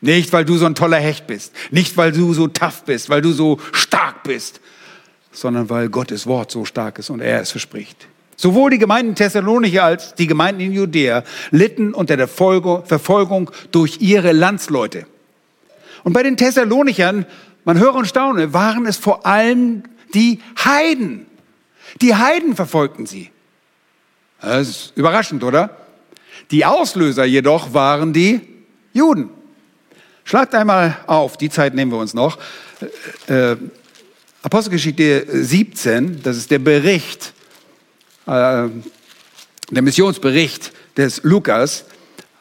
Nicht, 0.00 0.32
weil 0.32 0.44
du 0.44 0.56
so 0.56 0.66
ein 0.66 0.74
toller 0.74 0.98
Hecht 0.98 1.26
bist, 1.26 1.52
nicht, 1.70 1.96
weil 1.96 2.12
du 2.12 2.34
so 2.34 2.48
tough 2.48 2.84
bist, 2.84 3.08
weil 3.08 3.22
du 3.22 3.32
so 3.32 3.58
stark 3.72 4.22
bist, 4.24 4.60
sondern 5.32 5.70
weil 5.70 5.88
Gottes 5.88 6.26
Wort 6.26 6.50
so 6.50 6.64
stark 6.64 6.98
ist 6.98 7.10
und 7.10 7.20
er 7.20 7.40
es 7.40 7.50
verspricht. 7.50 8.06
Sowohl 8.36 8.70
die 8.70 8.78
Gemeinden 8.78 9.14
Thessalonicher 9.14 9.84
als 9.84 10.14
die 10.14 10.26
Gemeinden 10.26 10.60
in 10.60 10.72
Judäa 10.72 11.24
litten 11.50 11.94
unter 11.94 12.16
der 12.18 12.28
Verfolgung 12.28 13.50
durch 13.70 13.98
ihre 14.00 14.32
Landsleute. 14.32 15.06
Und 16.06 16.12
bei 16.12 16.22
den 16.22 16.36
Thessalonichern, 16.36 17.26
man 17.64 17.80
höre 17.80 17.96
und 17.96 18.06
staune, 18.06 18.52
waren 18.52 18.86
es 18.86 18.96
vor 18.96 19.26
allem 19.26 19.82
die 20.14 20.40
Heiden. 20.64 21.26
Die 22.00 22.14
Heiden 22.14 22.54
verfolgten 22.54 23.06
sie. 23.06 23.32
Das 24.40 24.68
ist 24.68 24.92
überraschend, 24.94 25.42
oder? 25.42 25.76
Die 26.52 26.64
Auslöser 26.64 27.24
jedoch 27.24 27.74
waren 27.74 28.12
die 28.12 28.40
Juden. 28.92 29.30
Schlagt 30.22 30.54
einmal 30.54 30.96
auf, 31.08 31.38
die 31.38 31.50
Zeit 31.50 31.74
nehmen 31.74 31.90
wir 31.90 31.98
uns 31.98 32.14
noch. 32.14 32.38
Äh, 33.26 33.50
äh 33.50 33.56
Apostelgeschichte 34.42 35.26
17, 35.28 36.22
das 36.22 36.36
ist 36.36 36.52
der 36.52 36.60
Bericht, 36.60 37.32
äh, 38.26 38.68
der 39.70 39.82
Missionsbericht 39.82 40.70
des 40.96 41.24
Lukas, 41.24 41.84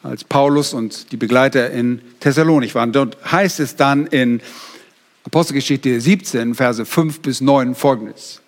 als 0.06 0.24
Paulus 0.24 0.74
und 0.74 1.12
die 1.12 1.18
Begleiter 1.18 1.72
in 1.72 2.00
Thessalonik 2.20 2.76
waren. 2.76 2.92
Dort 2.92 3.18
heißt 3.32 3.60
es 3.60 3.76
dann 3.76 4.06
in 4.08 4.42
Apostelgeschichte 5.24 6.00
17, 6.00 6.54
Verse 6.54 6.86
5 6.86 7.22
bis 7.22 7.42
9 7.42 7.74
folgendes. 7.74 8.42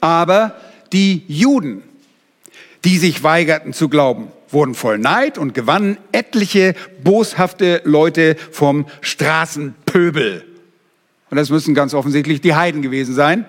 Aber 0.00 0.56
die 0.92 1.24
Juden, 1.26 1.82
die 2.84 2.98
sich 2.98 3.22
weigerten 3.22 3.72
zu 3.72 3.88
glauben, 3.88 4.28
wurden 4.50 4.74
voll 4.74 4.98
Neid 4.98 5.38
und 5.38 5.54
gewannen 5.54 5.96
etliche 6.12 6.74
boshafte 7.02 7.80
Leute 7.84 8.36
vom 8.50 8.86
Straßenpöbel. 9.00 10.44
Und 11.30 11.36
das 11.38 11.48
müssen 11.48 11.74
ganz 11.74 11.94
offensichtlich 11.94 12.42
die 12.42 12.54
Heiden 12.54 12.82
gewesen 12.82 13.14
sein. 13.14 13.46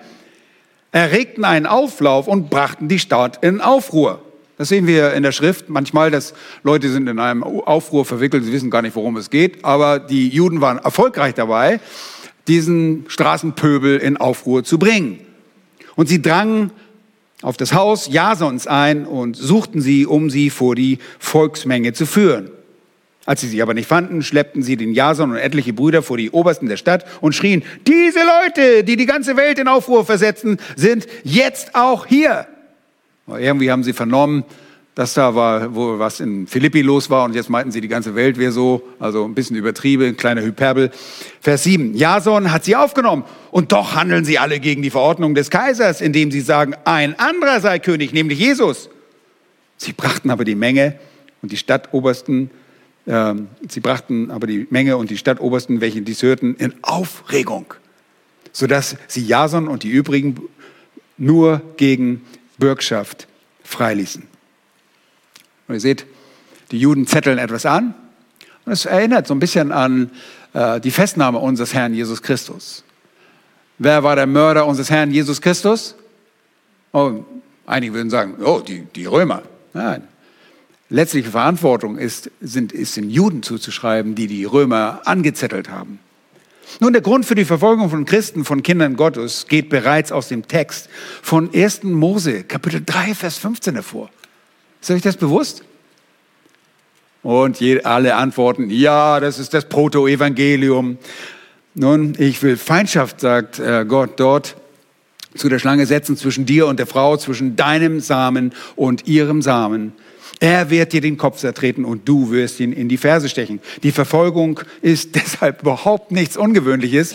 Erregten 0.92 1.44
einen 1.44 1.66
Auflauf 1.66 2.28
und 2.28 2.48
brachten 2.48 2.88
die 2.88 2.98
Stadt 2.98 3.44
in 3.44 3.60
Aufruhr. 3.60 4.23
Das 4.56 4.68
sehen 4.68 4.86
wir 4.86 5.14
in 5.14 5.24
der 5.24 5.32
Schrift 5.32 5.68
manchmal, 5.68 6.12
dass 6.12 6.32
Leute 6.62 6.88
sind 6.88 7.08
in 7.08 7.18
einem 7.18 7.42
Aufruhr 7.42 8.04
verwickelt, 8.04 8.44
sie 8.44 8.52
wissen 8.52 8.70
gar 8.70 8.82
nicht, 8.82 8.94
worum 8.94 9.16
es 9.16 9.30
geht, 9.30 9.64
aber 9.64 9.98
die 9.98 10.28
Juden 10.28 10.60
waren 10.60 10.78
erfolgreich 10.78 11.34
dabei, 11.34 11.80
diesen 12.46 13.04
Straßenpöbel 13.08 13.98
in 13.98 14.16
Aufruhr 14.16 14.62
zu 14.62 14.78
bringen. 14.78 15.18
Und 15.96 16.08
sie 16.08 16.22
drangen 16.22 16.70
auf 17.42 17.56
das 17.56 17.74
Haus 17.74 18.08
Jasons 18.08 18.66
ein 18.66 19.06
und 19.06 19.36
suchten 19.36 19.80
sie, 19.80 20.06
um 20.06 20.30
sie 20.30 20.50
vor 20.50 20.76
die 20.76 20.98
Volksmenge 21.18 21.92
zu 21.92 22.06
führen. 22.06 22.50
Als 23.26 23.40
sie 23.40 23.48
sie 23.48 23.62
aber 23.62 23.74
nicht 23.74 23.88
fanden, 23.88 24.22
schleppten 24.22 24.62
sie 24.62 24.76
den 24.76 24.92
Jason 24.92 25.30
und 25.30 25.36
etliche 25.36 25.72
Brüder 25.72 26.02
vor 26.02 26.16
die 26.16 26.30
Obersten 26.30 26.68
der 26.68 26.76
Stadt 26.76 27.06
und 27.20 27.34
schrien, 27.34 27.64
diese 27.86 28.20
Leute, 28.20 28.84
die 28.84 28.96
die 28.96 29.06
ganze 29.06 29.36
Welt 29.36 29.58
in 29.58 29.66
Aufruhr 29.66 30.04
versetzen, 30.04 30.58
sind 30.76 31.06
jetzt 31.24 31.74
auch 31.74 32.06
hier. 32.06 32.46
Irgendwie 33.26 33.70
haben 33.70 33.82
sie 33.82 33.92
vernommen, 33.92 34.44
dass 34.94 35.14
da 35.14 35.34
war, 35.34 35.74
wo 35.74 35.98
was 35.98 36.20
in 36.20 36.46
Philippi 36.46 36.82
los 36.82 37.10
war 37.10 37.24
und 37.24 37.34
jetzt 37.34 37.50
meinten 37.50 37.72
sie, 37.72 37.80
die 37.80 37.88
ganze 37.88 38.14
Welt 38.14 38.38
wäre 38.38 38.52
so, 38.52 38.82
also 39.00 39.24
ein 39.24 39.34
bisschen 39.34 39.56
übertrieben, 39.56 40.04
ein 40.04 40.16
kleiner 40.16 40.42
Hyperbel. 40.42 40.90
Vers 41.40 41.64
7, 41.64 41.94
Jason 41.94 42.52
hat 42.52 42.64
sie 42.64 42.76
aufgenommen 42.76 43.24
und 43.50 43.72
doch 43.72 43.94
handeln 43.96 44.24
sie 44.24 44.38
alle 44.38 44.60
gegen 44.60 44.82
die 44.82 44.90
Verordnung 44.90 45.34
des 45.34 45.50
Kaisers, 45.50 46.00
indem 46.00 46.30
sie 46.30 46.40
sagen, 46.40 46.74
ein 46.84 47.18
anderer 47.18 47.60
sei 47.60 47.80
König, 47.80 48.12
nämlich 48.12 48.38
Jesus. 48.38 48.88
Sie 49.78 49.92
brachten 49.92 50.30
aber 50.30 50.44
die 50.44 50.54
Menge 50.54 50.96
und 51.42 51.50
die 51.50 51.56
Stadtobersten, 51.56 52.50
äh, 53.06 53.34
sie 53.68 53.80
brachten 53.80 54.30
aber 54.30 54.46
die 54.46 54.68
Menge 54.70 54.96
und 54.96 55.10
die 55.10 55.18
Stadtobersten, 55.18 55.80
welche 55.80 56.02
dies 56.02 56.22
hörten, 56.22 56.54
in 56.54 56.72
Aufregung, 56.82 57.74
sodass 58.52 58.96
sie 59.08 59.26
Jason 59.26 59.66
und 59.66 59.82
die 59.82 59.90
übrigen 59.90 60.36
nur 61.18 61.62
gegen 61.76 62.22
Bürgschaft 62.58 63.26
freiließen. 63.64 64.22
Und 65.68 65.74
ihr 65.74 65.80
seht, 65.80 66.06
die 66.70 66.78
Juden 66.78 67.06
zetteln 67.06 67.38
etwas 67.38 67.66
an. 67.66 67.94
Und 68.64 68.72
es 68.72 68.86
erinnert 68.86 69.26
so 69.26 69.34
ein 69.34 69.40
bisschen 69.40 69.72
an 69.72 70.10
äh, 70.52 70.80
die 70.80 70.90
Festnahme 70.90 71.38
unseres 71.38 71.74
Herrn 71.74 71.94
Jesus 71.94 72.22
Christus. 72.22 72.84
Wer 73.78 74.02
war 74.02 74.16
der 74.16 74.26
Mörder 74.26 74.66
unseres 74.66 74.90
Herrn 74.90 75.10
Jesus 75.10 75.40
Christus? 75.40 75.94
Oh, 76.92 77.24
einige 77.66 77.94
würden 77.94 78.10
sagen, 78.10 78.36
oh, 78.42 78.60
die, 78.60 78.86
die 78.94 79.06
Römer. 79.06 79.42
Nein. 79.72 80.06
letztliche 80.88 81.30
Verantwortung 81.30 81.98
ist, 81.98 82.30
sind, 82.40 82.72
ist 82.72 82.96
den 82.96 83.10
Juden 83.10 83.42
zuzuschreiben, 83.42 84.14
die 84.14 84.28
die 84.28 84.44
Römer 84.44 85.02
angezettelt 85.04 85.68
haben. 85.68 85.98
Nun, 86.80 86.92
der 86.92 87.02
Grund 87.02 87.24
für 87.24 87.34
die 87.34 87.44
Verfolgung 87.44 87.90
von 87.90 88.04
Christen, 88.04 88.44
von 88.44 88.62
Kindern 88.62 88.96
Gottes, 88.96 89.46
geht 89.46 89.68
bereits 89.68 90.12
aus 90.12 90.28
dem 90.28 90.48
Text 90.48 90.88
von 91.22 91.50
1. 91.54 91.84
Mose, 91.84 92.44
Kapitel 92.44 92.82
3, 92.84 93.14
Vers 93.14 93.38
15 93.38 93.74
hervor. 93.74 94.10
Ist 94.80 94.90
euch 94.90 95.02
das 95.02 95.16
bewusst? 95.16 95.64
Und 97.22 97.62
alle 97.84 98.16
antworten, 98.16 98.68
ja, 98.68 99.18
das 99.18 99.38
ist 99.38 99.54
das 99.54 99.66
Protoevangelium. 99.66 100.98
Nun, 101.74 102.14
ich 102.18 102.42
will 102.42 102.56
Feindschaft, 102.56 103.20
sagt 103.20 103.58
äh, 103.58 103.86
Gott 103.88 104.20
dort, 104.20 104.56
zu 105.34 105.48
der 105.48 105.58
Schlange 105.58 105.86
setzen 105.86 106.16
zwischen 106.16 106.44
dir 106.46 106.66
und 106.66 106.78
der 106.78 106.86
Frau, 106.86 107.16
zwischen 107.16 107.56
deinem 107.56 108.00
Samen 108.00 108.52
und 108.76 109.06
ihrem 109.06 109.42
Samen. 109.42 109.92
Er 110.40 110.70
wird 110.70 110.92
dir 110.92 111.00
den 111.00 111.16
Kopf 111.16 111.38
zertreten 111.38 111.84
und 111.84 112.08
du 112.08 112.30
wirst 112.30 112.60
ihn 112.60 112.72
in 112.72 112.88
die 112.88 112.96
Ferse 112.96 113.28
stechen. 113.28 113.60
Die 113.82 113.92
Verfolgung 113.92 114.60
ist 114.82 115.14
deshalb 115.14 115.62
überhaupt 115.62 116.12
nichts 116.12 116.36
Ungewöhnliches. 116.36 117.14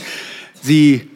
Sie 0.62 1.08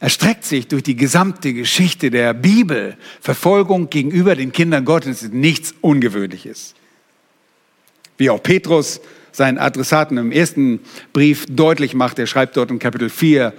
erstreckt 0.00 0.44
sich 0.44 0.66
durch 0.66 0.82
die 0.82 0.96
gesamte 0.96 1.52
Geschichte 1.52 2.10
der 2.10 2.32
Bibel. 2.34 2.96
Verfolgung 3.20 3.90
gegenüber 3.90 4.34
den 4.34 4.52
Kindern 4.52 4.84
Gottes 4.84 5.22
ist 5.22 5.34
nichts 5.34 5.74
Ungewöhnliches. 5.80 6.74
Wie 8.16 8.30
auch 8.30 8.42
Petrus 8.42 9.00
seinen 9.32 9.58
Adressaten 9.58 10.18
im 10.18 10.32
ersten 10.32 10.80
Brief 11.12 11.46
deutlich 11.48 11.94
macht, 11.94 12.18
er 12.18 12.26
schreibt 12.26 12.56
dort 12.56 12.70
in 12.70 12.78
Kapitel 12.78 13.10
4, 13.10 13.52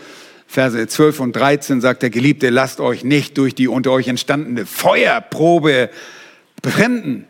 Verse 0.47 0.85
12 0.85 1.19
und 1.21 1.35
13, 1.35 1.79
sagt 1.79 2.03
der 2.03 2.09
Geliebte, 2.09 2.49
lasst 2.49 2.81
euch 2.81 3.05
nicht 3.05 3.37
durch 3.37 3.55
die 3.55 3.69
unter 3.69 3.91
euch 3.91 4.09
entstandene 4.09 4.65
Feuerprobe 4.65 5.89
befremden, 6.61 7.25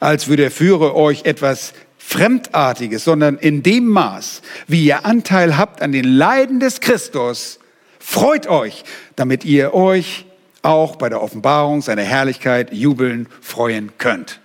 als 0.00 0.28
würde 0.28 0.42
der 0.42 0.50
Führer 0.50 0.94
euch 0.94 1.24
etwas 1.24 1.72
Fremdartiges, 1.98 3.04
sondern 3.04 3.36
in 3.36 3.62
dem 3.62 3.86
Maß, 3.86 4.42
wie 4.66 4.84
ihr 4.84 5.04
Anteil 5.04 5.56
habt 5.58 5.82
an 5.82 5.92
den 5.92 6.04
Leiden 6.04 6.60
des 6.60 6.80
Christus, 6.80 7.58
freut 7.98 8.46
euch, 8.46 8.84
damit 9.16 9.44
ihr 9.44 9.74
euch 9.74 10.24
auch 10.62 10.96
bei 10.96 11.08
der 11.08 11.22
Offenbarung 11.22 11.82
seiner 11.82 12.02
Herrlichkeit 12.02 12.72
jubeln, 12.72 13.28
freuen 13.40 13.90
könnt. 13.98 14.40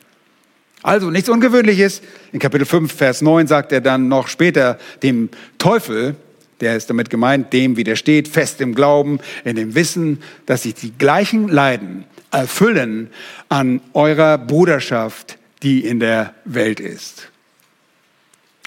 Also 0.82 1.10
nichts 1.10 1.30
Ungewöhnliches. 1.30 2.02
In 2.34 2.40
Kapitel 2.40 2.66
5, 2.66 2.94
Vers 2.94 3.22
9 3.22 3.48
sagt 3.48 3.72
er 3.72 3.80
dann 3.80 4.10
noch 4.10 4.28
später 4.28 4.78
dem 5.02 5.30
Teufel, 5.58 6.16
der 6.60 6.76
ist 6.76 6.90
damit 6.90 7.10
gemeint, 7.10 7.54
dem 7.54 7.78
widersteht, 7.78 8.28
fest 8.28 8.60
im 8.60 8.76
Glauben, 8.76 9.20
in 9.46 9.56
dem 9.56 9.76
Wissen, 9.76 10.22
dass 10.46 10.64
sich 10.64 10.76
die 10.76 10.92
gleichen 10.92 11.48
Leiden 11.48 12.04
erfüllen 12.32 13.10
an 13.48 13.80
eurer 13.94 14.38
Bruderschaft, 14.38 15.38
die 15.64 15.86
in 15.86 16.00
der 16.00 16.36
Welt 16.46 16.80
ist. 16.80 17.30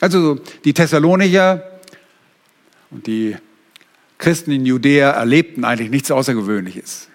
Also 0.00 0.38
die 0.64 0.74
Thessalonicher 0.74 1.62
und 2.90 3.06
die 3.06 3.36
Christen 4.18 4.50
in 4.50 4.66
Judäa 4.66 5.10
erlebten 5.10 5.64
eigentlich 5.64 5.90
nichts 5.90 6.10
Außergewöhnliches. 6.10 7.08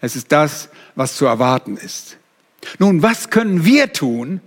Es 0.00 0.16
ist 0.16 0.30
das, 0.32 0.68
was 0.94 1.16
zu 1.16 1.26
erwarten 1.26 1.76
ist. 1.76 2.18
Nun, 2.78 3.02
was 3.02 3.30
können 3.30 3.64
wir 3.64 3.92
tun, 3.92 4.40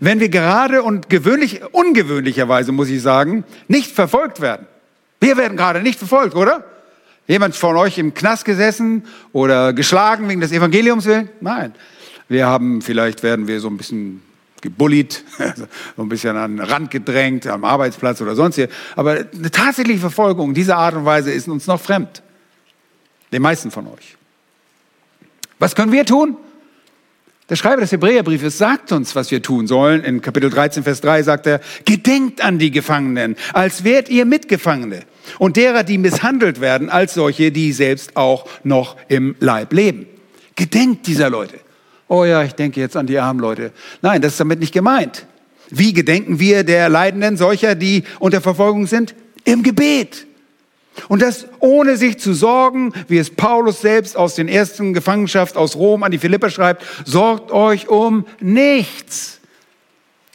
wenn 0.00 0.20
wir 0.20 0.28
gerade 0.28 0.82
und 0.82 1.08
gewöhnlich, 1.08 1.62
ungewöhnlicherweise, 1.72 2.72
muss 2.72 2.88
ich 2.88 3.02
sagen, 3.02 3.44
nicht 3.68 3.92
verfolgt 3.92 4.40
werden? 4.40 4.66
Wir 5.20 5.36
werden 5.36 5.56
gerade 5.56 5.82
nicht 5.82 5.98
verfolgt, 5.98 6.34
oder? 6.34 6.64
Jemand 7.26 7.54
von 7.54 7.76
euch 7.76 7.98
im 7.98 8.14
Knast 8.14 8.44
gesessen 8.44 9.04
oder 9.32 9.72
geschlagen 9.72 10.28
wegen 10.28 10.40
des 10.40 10.52
Evangeliums 10.52 11.06
willen? 11.06 11.28
Nein. 11.40 11.74
Wir 12.30 12.46
haben, 12.46 12.80
vielleicht 12.80 13.24
werden 13.24 13.48
wir 13.48 13.58
so 13.58 13.66
ein 13.66 13.76
bisschen 13.76 14.22
gebullied, 14.60 15.24
so 15.96 16.02
ein 16.02 16.08
bisschen 16.08 16.36
an 16.36 16.58
den 16.58 16.64
Rand 16.64 16.92
gedrängt, 16.92 17.48
am 17.48 17.64
Arbeitsplatz 17.64 18.22
oder 18.22 18.36
sonst 18.36 18.54
hier. 18.54 18.68
Aber 18.94 19.26
eine 19.34 19.50
tatsächliche 19.50 19.98
Verfolgung 19.98 20.54
dieser 20.54 20.76
Art 20.76 20.94
und 20.94 21.04
Weise 21.04 21.32
ist 21.32 21.48
uns 21.48 21.66
noch 21.66 21.80
fremd. 21.80 22.22
Den 23.32 23.42
meisten 23.42 23.72
von 23.72 23.88
euch. 23.88 24.16
Was 25.58 25.74
können 25.74 25.90
wir 25.90 26.06
tun? 26.06 26.36
Der 27.48 27.56
Schreiber 27.56 27.80
des 27.80 27.90
Hebräerbriefes 27.90 28.58
sagt 28.58 28.92
uns, 28.92 29.16
was 29.16 29.32
wir 29.32 29.42
tun 29.42 29.66
sollen. 29.66 30.04
In 30.04 30.20
Kapitel 30.20 30.50
13, 30.50 30.84
Vers 30.84 31.00
3 31.00 31.24
sagt 31.24 31.48
er, 31.48 31.60
gedenkt 31.84 32.44
an 32.44 32.60
die 32.60 32.70
Gefangenen, 32.70 33.34
als 33.54 33.82
wärt 33.82 34.08
ihr 34.08 34.24
Mitgefangene 34.24 35.00
und 35.40 35.56
derer, 35.56 35.82
die 35.82 35.98
misshandelt 35.98 36.60
werden, 36.60 36.90
als 36.90 37.14
solche, 37.14 37.50
die 37.50 37.72
selbst 37.72 38.16
auch 38.16 38.46
noch 38.62 38.96
im 39.08 39.34
Leib 39.40 39.72
leben. 39.72 40.06
Gedenkt 40.54 41.08
dieser 41.08 41.28
Leute. 41.28 41.58
Oh 42.10 42.24
ja, 42.24 42.42
ich 42.42 42.54
denke 42.54 42.80
jetzt 42.80 42.96
an 42.96 43.06
die 43.06 43.20
armen 43.20 43.38
Leute. 43.38 43.70
Nein, 44.02 44.20
das 44.20 44.32
ist 44.32 44.40
damit 44.40 44.58
nicht 44.58 44.74
gemeint. 44.74 45.26
Wie 45.68 45.92
gedenken 45.92 46.40
wir 46.40 46.64
der 46.64 46.88
Leidenden, 46.88 47.36
solcher, 47.36 47.76
die 47.76 48.02
unter 48.18 48.40
Verfolgung 48.40 48.88
sind? 48.88 49.14
Im 49.44 49.62
Gebet. 49.62 50.26
Und 51.06 51.22
das 51.22 51.46
ohne 51.60 51.96
sich 51.96 52.18
zu 52.18 52.34
sorgen, 52.34 52.92
wie 53.06 53.18
es 53.18 53.30
Paulus 53.30 53.80
selbst 53.80 54.16
aus 54.16 54.34
den 54.34 54.48
ersten 54.48 54.92
Gefangenschaft 54.92 55.56
aus 55.56 55.76
Rom 55.76 56.02
an 56.02 56.10
die 56.10 56.18
Philipper 56.18 56.50
schreibt, 56.50 56.84
sorgt 57.04 57.52
euch 57.52 57.88
um 57.88 58.26
nichts, 58.40 59.38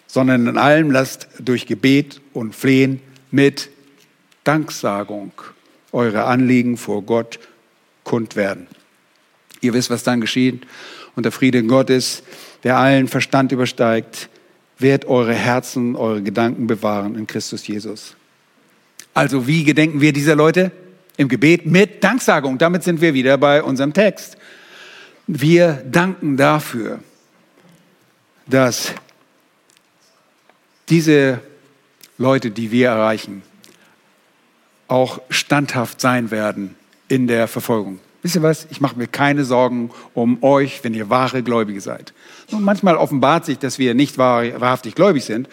sondern 0.08 0.48
in 0.48 0.58
allem 0.58 0.92
lasst 0.92 1.28
durch 1.40 1.68
Gebet 1.68 2.22
und 2.32 2.56
Flehen 2.56 3.02
mit 3.32 3.70
Danksagung 4.46 5.34
eure 5.92 6.24
Anliegen 6.24 6.78
vor 6.78 7.02
Gott 7.02 7.38
kund 8.06 8.38
werden. 8.38 8.68
Ihr 9.60 9.74
wisst, 9.74 9.90
was 9.90 10.04
dann 10.04 10.22
geschieht. 10.22 10.66
Und 11.16 11.24
der 11.24 11.32
Friede 11.32 11.64
Gottes, 11.64 12.24
der 12.64 12.78
allen 12.78 13.08
Verstand 13.08 13.52
übersteigt, 13.52 14.30
wird 14.78 15.06
eure 15.06 15.34
Herzen, 15.34 15.96
eure 15.96 16.22
Gedanken 16.22 16.68
bewahren 16.68 17.16
in 17.16 17.28
Christus 17.28 17.66
Jesus. 17.68 18.16
Also 19.14 19.48
wie 19.48 19.64
gedenken 19.64 20.02
wir 20.02 20.12
dieser 20.12 20.36
Leute? 20.36 20.72
Im 21.18 21.30
Gebet 21.30 21.66
mit 21.66 22.04
Danksagung. 22.04 22.58
Damit 22.58 22.84
sind 22.84 23.00
wir 23.00 23.14
wieder 23.14 23.38
bei 23.38 23.64
unserem 23.64 23.94
Text. 23.94 24.36
Wir 25.28 25.84
danken 25.90 26.36
dafür, 26.36 27.00
dass 28.46 28.94
diese 30.90 31.40
Leute, 32.18 32.52
die 32.52 32.72
wir 32.72 32.90
erreichen, 32.90 33.42
auch 34.88 35.22
standhaft 35.30 36.00
sein 36.00 36.32
werden 36.32 36.76
in 37.08 37.28
der 37.28 37.48
Verfolgung. 37.48 38.00
Wisst 38.26 38.38
ihr 38.38 38.42
was? 38.42 38.66
Ich 38.72 38.82
mache 38.82 38.98
mir 38.98 39.06
keine 39.06 39.46
Sorgen 39.46 39.92
um 40.16 40.42
euch, 40.42 40.84
wenn 40.84 40.96
ihr 40.96 41.12
wahre 41.12 41.44
Gläubige 41.44 41.80
seid. 41.80 42.12
Und 42.52 42.64
manchmal 42.64 42.98
offenbart 42.98 43.46
sich, 43.46 43.60
dass 43.60 43.78
wir 43.78 43.94
nicht 43.94 44.18
wahrhaftig 44.18 44.96
gläubig 44.96 45.24
sind. 45.24 45.48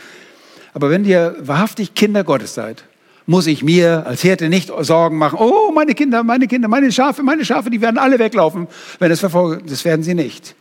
Aber 0.73 0.89
wenn 0.89 1.05
ihr 1.05 1.37
wahrhaftig 1.39 1.93
Kinder 1.93 2.25
Gottes 2.25 2.55
seid, 2.55 2.85
muss 3.27 3.47
ich 3.47 3.63
mir 3.63 4.07
als 4.07 4.23
Hirte 4.23 4.49
nicht 4.49 4.73
Sorgen 4.81 5.19
machen, 5.19 5.39
oh, 5.39 5.71
meine 5.71 5.93
Kinder, 5.93 6.23
meine 6.23 6.47
Kinder, 6.49 6.67
meine 6.67 6.91
Schafe, 6.91 7.23
meine 7.23 7.45
Schafe, 7.45 7.69
die 7.69 7.83
werden 7.83 7.99
alle 7.99 8.19
weglaufen, 8.19 8.67
wenn 8.99 9.11
es 9.11 9.21
verfolgt. 9.21 9.71
Das 9.71 9.85
werden 9.85 10.03
sie 10.03 10.15
nicht, 10.15 10.55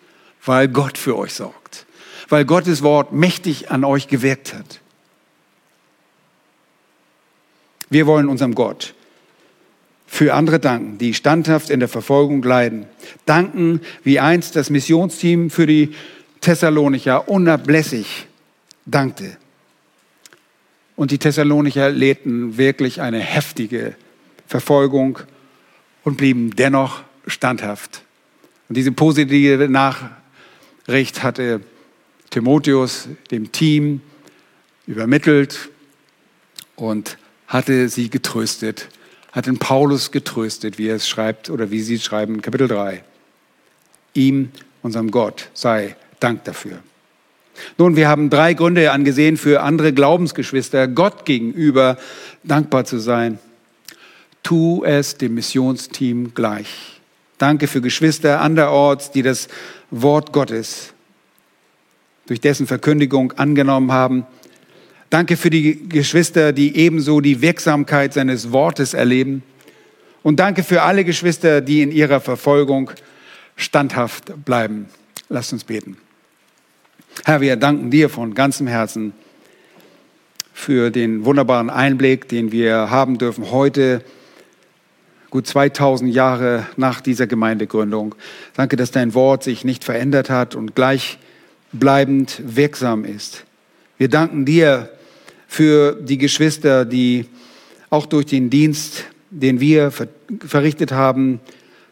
weil 0.43 0.67
Gott 0.67 0.97
für 0.97 1.17
euch 1.17 1.33
sorgt, 1.33 1.85
weil 2.27 2.43
Gottes 2.43 2.83
Wort 2.83 3.13
mächtig 3.13 3.71
an 3.71 3.85
euch 3.85 4.09
gewirkt 4.09 4.53
hat. 4.53 4.81
Wir 7.89 8.05
wollen 8.05 8.27
unserem 8.27 8.53
Gott 8.53 8.95
für 10.13 10.33
andere 10.33 10.59
danken, 10.59 10.97
die 10.97 11.13
standhaft 11.13 11.69
in 11.69 11.79
der 11.79 11.87
Verfolgung 11.87 12.43
leiden. 12.43 12.85
Danken, 13.25 13.79
wie 14.03 14.19
einst 14.19 14.57
das 14.57 14.69
Missionsteam 14.69 15.49
für 15.49 15.65
die 15.65 15.95
Thessalonicher 16.41 17.29
unablässig 17.29 18.27
dankte. 18.85 19.37
Und 20.97 21.11
die 21.11 21.17
Thessalonicher 21.17 21.89
lehnten 21.91 22.57
wirklich 22.57 22.99
eine 22.99 23.19
heftige 23.19 23.95
Verfolgung 24.47 25.19
und 26.03 26.17
blieben 26.17 26.57
dennoch 26.57 27.03
standhaft. 27.25 28.03
Und 28.67 28.75
diese 28.75 28.91
positive 28.91 29.69
Nachricht 29.69 31.23
hatte 31.23 31.61
Timotheus 32.31 33.07
dem 33.31 33.53
Team 33.53 34.01
übermittelt 34.87 35.69
und 36.75 37.17
hatte 37.47 37.87
sie 37.87 38.09
getröstet, 38.09 38.89
hat 39.31 39.45
den 39.45 39.57
Paulus 39.57 40.11
getröstet, 40.11 40.77
wie 40.77 40.87
er 40.87 40.95
es 40.95 41.07
schreibt 41.07 41.49
oder 41.49 41.71
wie 41.71 41.81
sie 41.81 41.95
es 41.95 42.03
schreiben 42.03 42.41
Kapitel 42.41 42.67
3. 42.67 43.03
Ihm, 44.13 44.51
unserem 44.81 45.11
Gott, 45.11 45.49
sei 45.53 45.95
Dank 46.19 46.43
dafür. 46.43 46.79
Nun, 47.77 47.95
wir 47.95 48.07
haben 48.07 48.29
drei 48.29 48.53
Gründe 48.53 48.91
angesehen 48.91 49.37
für 49.37 49.61
andere 49.61 49.93
Glaubensgeschwister, 49.93 50.87
Gott 50.87 51.25
gegenüber 51.25 51.97
dankbar 52.43 52.85
zu 52.85 52.99
sein. 52.99 53.39
Tu 54.43 54.83
es 54.83 55.17
dem 55.17 55.35
Missionsteam 55.35 56.33
gleich. 56.33 56.99
Danke 57.37 57.67
für 57.67 57.81
Geschwister 57.81 58.41
anderorts, 58.41 59.11
die 59.11 59.21
das 59.21 59.47
Wort 59.89 60.33
Gottes 60.33 60.93
durch 62.27 62.39
dessen 62.39 62.67
Verkündigung 62.67 63.33
angenommen 63.33 63.91
haben. 63.91 64.25
Danke 65.11 65.35
für 65.35 65.49
die 65.49 65.89
Geschwister, 65.89 66.53
die 66.53 66.77
ebenso 66.77 67.19
die 67.19 67.41
Wirksamkeit 67.41 68.13
seines 68.13 68.53
Wortes 68.53 68.93
erleben. 68.93 69.43
Und 70.23 70.39
danke 70.39 70.63
für 70.63 70.83
alle 70.83 71.03
Geschwister, 71.03 71.59
die 71.59 71.81
in 71.81 71.91
ihrer 71.91 72.21
Verfolgung 72.21 72.91
standhaft 73.57 74.45
bleiben. 74.45 74.85
Lasst 75.27 75.51
uns 75.51 75.65
beten. 75.65 75.97
Herr, 77.25 77.41
wir 77.41 77.57
danken 77.57 77.91
dir 77.91 78.07
von 78.07 78.33
ganzem 78.35 78.67
Herzen 78.67 79.11
für 80.53 80.91
den 80.91 81.25
wunderbaren 81.25 81.69
Einblick, 81.69 82.29
den 82.29 82.53
wir 82.53 82.89
haben 82.89 83.17
dürfen 83.17 83.51
heute, 83.51 84.05
gut 85.29 85.45
2000 85.45 86.13
Jahre 86.13 86.67
nach 86.77 87.01
dieser 87.01 87.27
Gemeindegründung. 87.27 88.15
Danke, 88.55 88.77
dass 88.77 88.91
dein 88.91 89.13
Wort 89.13 89.43
sich 89.43 89.65
nicht 89.65 89.83
verändert 89.83 90.29
hat 90.29 90.55
und 90.55 90.73
gleichbleibend 90.73 92.41
wirksam 92.45 93.03
ist. 93.03 93.43
Wir 93.97 94.07
danken 94.07 94.45
dir 94.45 94.89
für 95.51 95.97
die 96.01 96.17
Geschwister, 96.17 96.85
die 96.85 97.25
auch 97.89 98.05
durch 98.05 98.27
den 98.27 98.49
Dienst, 98.49 99.03
den 99.31 99.59
wir 99.59 99.91
verrichtet 99.91 100.93
haben, 100.93 101.41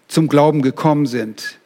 zum 0.08 0.30
Glauben 0.30 0.62
gekommen 0.62 1.08
sind 1.08 1.60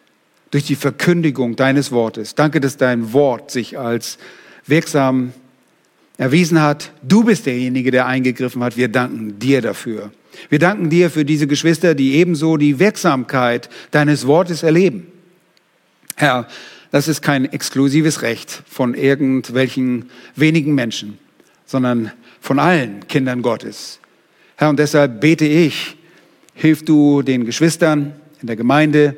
durch 0.50 0.64
die 0.64 0.74
Verkündigung 0.74 1.56
deines 1.56 1.92
Wortes. 1.92 2.34
Danke, 2.34 2.60
dass 2.60 2.78
dein 2.78 3.14
Wort 3.14 3.52
sich 3.52 3.78
als 3.78 4.18
wirksam 4.66 5.34
erwiesen 6.18 6.60
hat. 6.64 6.92
Du 7.04 7.26
bist 7.26 7.46
derjenige, 7.46 7.92
der 7.92 8.08
eingegriffen 8.08 8.64
hat. 8.64 8.76
Wir 8.76 8.88
danken 8.88 9.38
dir 9.38 9.62
dafür. 9.62 10.12
Wir 10.50 10.58
danken 10.58 10.90
dir 10.90 11.12
für 11.12 11.26
diese 11.26 11.46
Geschwister, 11.46 11.94
die 11.94 12.16
ebenso 12.16 12.58
die 12.58 12.80
Wirksamkeit 12.80 13.70
deines 13.92 14.26
Wortes 14.26 14.64
erleben. 14.64 15.06
Herr, 16.16 16.48
das 16.90 17.08
ist 17.08 17.22
kein 17.22 17.46
exklusives 17.46 18.24
Recht 18.24 18.64
von 18.68 18.96
irgendwelchen 18.96 20.10
wenigen 20.36 20.74
Menschen, 20.74 21.20
sondern 21.66 22.12
von 22.42 22.60
allen 22.60 23.08
Kindern 23.08 23.42
Gottes. 23.42 24.00
Herr, 24.56 24.70
und 24.70 24.80
deshalb 24.80 25.22
bete 25.22 25.46
ich, 25.46 25.98
hilf 26.54 26.84
du 26.86 27.22
den 27.22 27.46
Geschwistern 27.46 28.14
in 28.42 28.48
der 28.48 28.56
Gemeinde, 28.56 29.16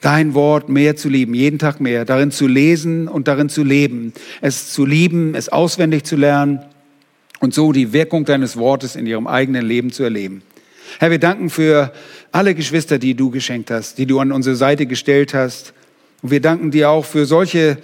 dein 0.00 0.34
Wort 0.34 0.68
mehr 0.68 0.96
zu 0.96 1.08
lieben, 1.08 1.34
jeden 1.34 1.58
Tag 1.58 1.80
mehr, 1.80 2.04
darin 2.04 2.30
zu 2.30 2.46
lesen 2.46 3.08
und 3.08 3.28
darin 3.28 3.48
zu 3.48 3.64
leben, 3.64 4.12
es 4.40 4.72
zu 4.72 4.84
lieben, 4.84 5.34
es 5.34 5.48
auswendig 5.48 6.04
zu 6.04 6.16
lernen 6.16 6.60
und 7.40 7.54
so 7.54 7.72
die 7.72 7.92
Wirkung 7.92 8.24
deines 8.24 8.56
Wortes 8.56 8.96
in 8.96 9.06
ihrem 9.06 9.26
eigenen 9.26 9.66
Leben 9.66 9.90
zu 9.90 10.02
erleben. 10.02 10.42
Herr, 10.98 11.10
wir 11.10 11.18
danken 11.18 11.50
für 11.50 11.92
alle 12.32 12.54
Geschwister, 12.54 12.98
die 12.98 13.14
du 13.14 13.30
geschenkt 13.30 13.70
hast, 13.70 13.98
die 13.98 14.06
du 14.06 14.20
an 14.20 14.32
unsere 14.32 14.56
Seite 14.56 14.86
gestellt 14.86 15.34
hast. 15.34 15.72
Und 16.22 16.30
wir 16.30 16.40
danken 16.40 16.70
dir 16.70 16.90
auch 16.90 17.04
für 17.04 17.26
solche 17.26 17.78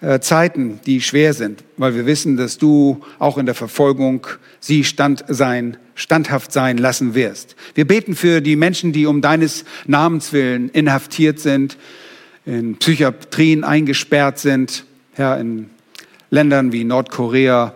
äh, 0.00 0.20
Zeiten, 0.20 0.80
die 0.86 1.00
schwer 1.00 1.32
sind, 1.34 1.64
weil 1.76 1.94
wir 1.94 2.06
wissen, 2.06 2.36
dass 2.36 2.58
du 2.58 3.00
auch 3.18 3.38
in 3.38 3.46
der 3.46 3.54
Verfolgung 3.54 4.26
sie 4.60 4.84
stand 4.84 5.24
sein, 5.28 5.76
standhaft 5.94 6.52
sein 6.52 6.78
lassen 6.78 7.14
wirst. 7.14 7.56
Wir 7.74 7.86
beten 7.86 8.14
für 8.14 8.40
die 8.40 8.56
Menschen, 8.56 8.92
die 8.92 9.06
um 9.06 9.20
deines 9.20 9.64
Namens 9.86 10.32
willen 10.32 10.68
inhaftiert 10.70 11.40
sind, 11.40 11.76
in 12.44 12.76
Psychiatrien 12.76 13.64
eingesperrt 13.64 14.38
sind, 14.38 14.84
ja, 15.16 15.36
in 15.36 15.70
Ländern 16.30 16.72
wie 16.72 16.84
Nordkorea, 16.84 17.74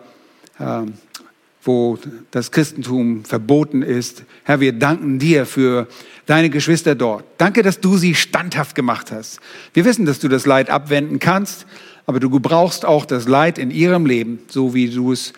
äh, 0.58 0.82
wo 1.62 1.98
das 2.30 2.50
Christentum 2.50 3.24
verboten 3.24 3.82
ist. 3.82 4.24
Herr, 4.44 4.60
wir 4.60 4.72
danken 4.72 5.18
dir 5.18 5.46
für 5.46 5.86
deine 6.26 6.50
Geschwister 6.50 6.94
dort. 6.94 7.24
Danke, 7.38 7.62
dass 7.62 7.80
du 7.80 7.96
sie 7.96 8.14
standhaft 8.14 8.74
gemacht 8.74 9.12
hast. 9.12 9.40
Wir 9.74 9.84
wissen, 9.84 10.06
dass 10.06 10.18
du 10.18 10.28
das 10.28 10.46
Leid 10.46 10.70
abwenden 10.70 11.18
kannst, 11.18 11.66
aber 12.08 12.20
du 12.20 12.30
gebrauchst 12.30 12.86
auch 12.86 13.04
das 13.04 13.28
Leid 13.28 13.58
in 13.58 13.70
ihrem 13.70 14.06
Leben, 14.06 14.38
so 14.48 14.72
wie 14.72 14.88
du 14.88 15.12
es 15.12 15.34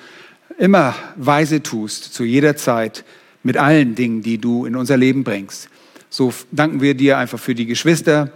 immer 0.56 0.94
weise 1.16 1.64
tust, 1.64 2.14
zu 2.14 2.22
jeder 2.22 2.54
Zeit, 2.54 3.04
mit 3.42 3.56
allen 3.56 3.96
Dingen, 3.96 4.22
die 4.22 4.38
du 4.38 4.66
in 4.66 4.76
unser 4.76 4.96
Leben 4.96 5.24
bringst. 5.24 5.68
So 6.10 6.32
danken 6.52 6.80
wir 6.80 6.94
dir 6.94 7.18
einfach 7.18 7.40
für 7.40 7.56
die 7.56 7.66
Geschwister. 7.66 8.30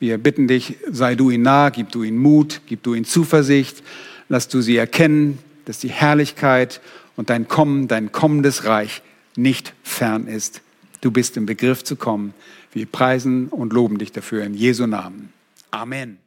Wir 0.00 0.16
bitten 0.16 0.48
dich, 0.48 0.78
sei 0.90 1.16
du 1.16 1.28
ihnen 1.28 1.42
nah, 1.42 1.68
gib 1.68 1.92
du 1.92 2.02
ihnen 2.02 2.16
Mut, 2.16 2.62
gib 2.64 2.82
du 2.82 2.94
ihnen 2.94 3.04
Zuversicht, 3.04 3.82
lass 4.30 4.48
du 4.48 4.62
sie 4.62 4.78
erkennen, 4.78 5.38
dass 5.66 5.78
die 5.78 5.90
Herrlichkeit 5.90 6.80
und 7.14 7.28
dein 7.28 7.46
Kommen, 7.46 7.88
dein 7.88 8.10
kommendes 8.10 8.64
Reich 8.64 9.02
nicht 9.36 9.74
fern 9.82 10.28
ist. 10.28 10.62
Du 11.02 11.10
bist 11.10 11.36
im 11.36 11.44
Begriff 11.44 11.84
zu 11.84 11.96
kommen. 11.96 12.32
Wir 12.72 12.86
preisen 12.86 13.48
und 13.48 13.74
loben 13.74 13.98
dich 13.98 14.12
dafür 14.12 14.44
in 14.44 14.54
Jesu 14.54 14.86
Namen. 14.86 15.30
Amen. 15.70 16.25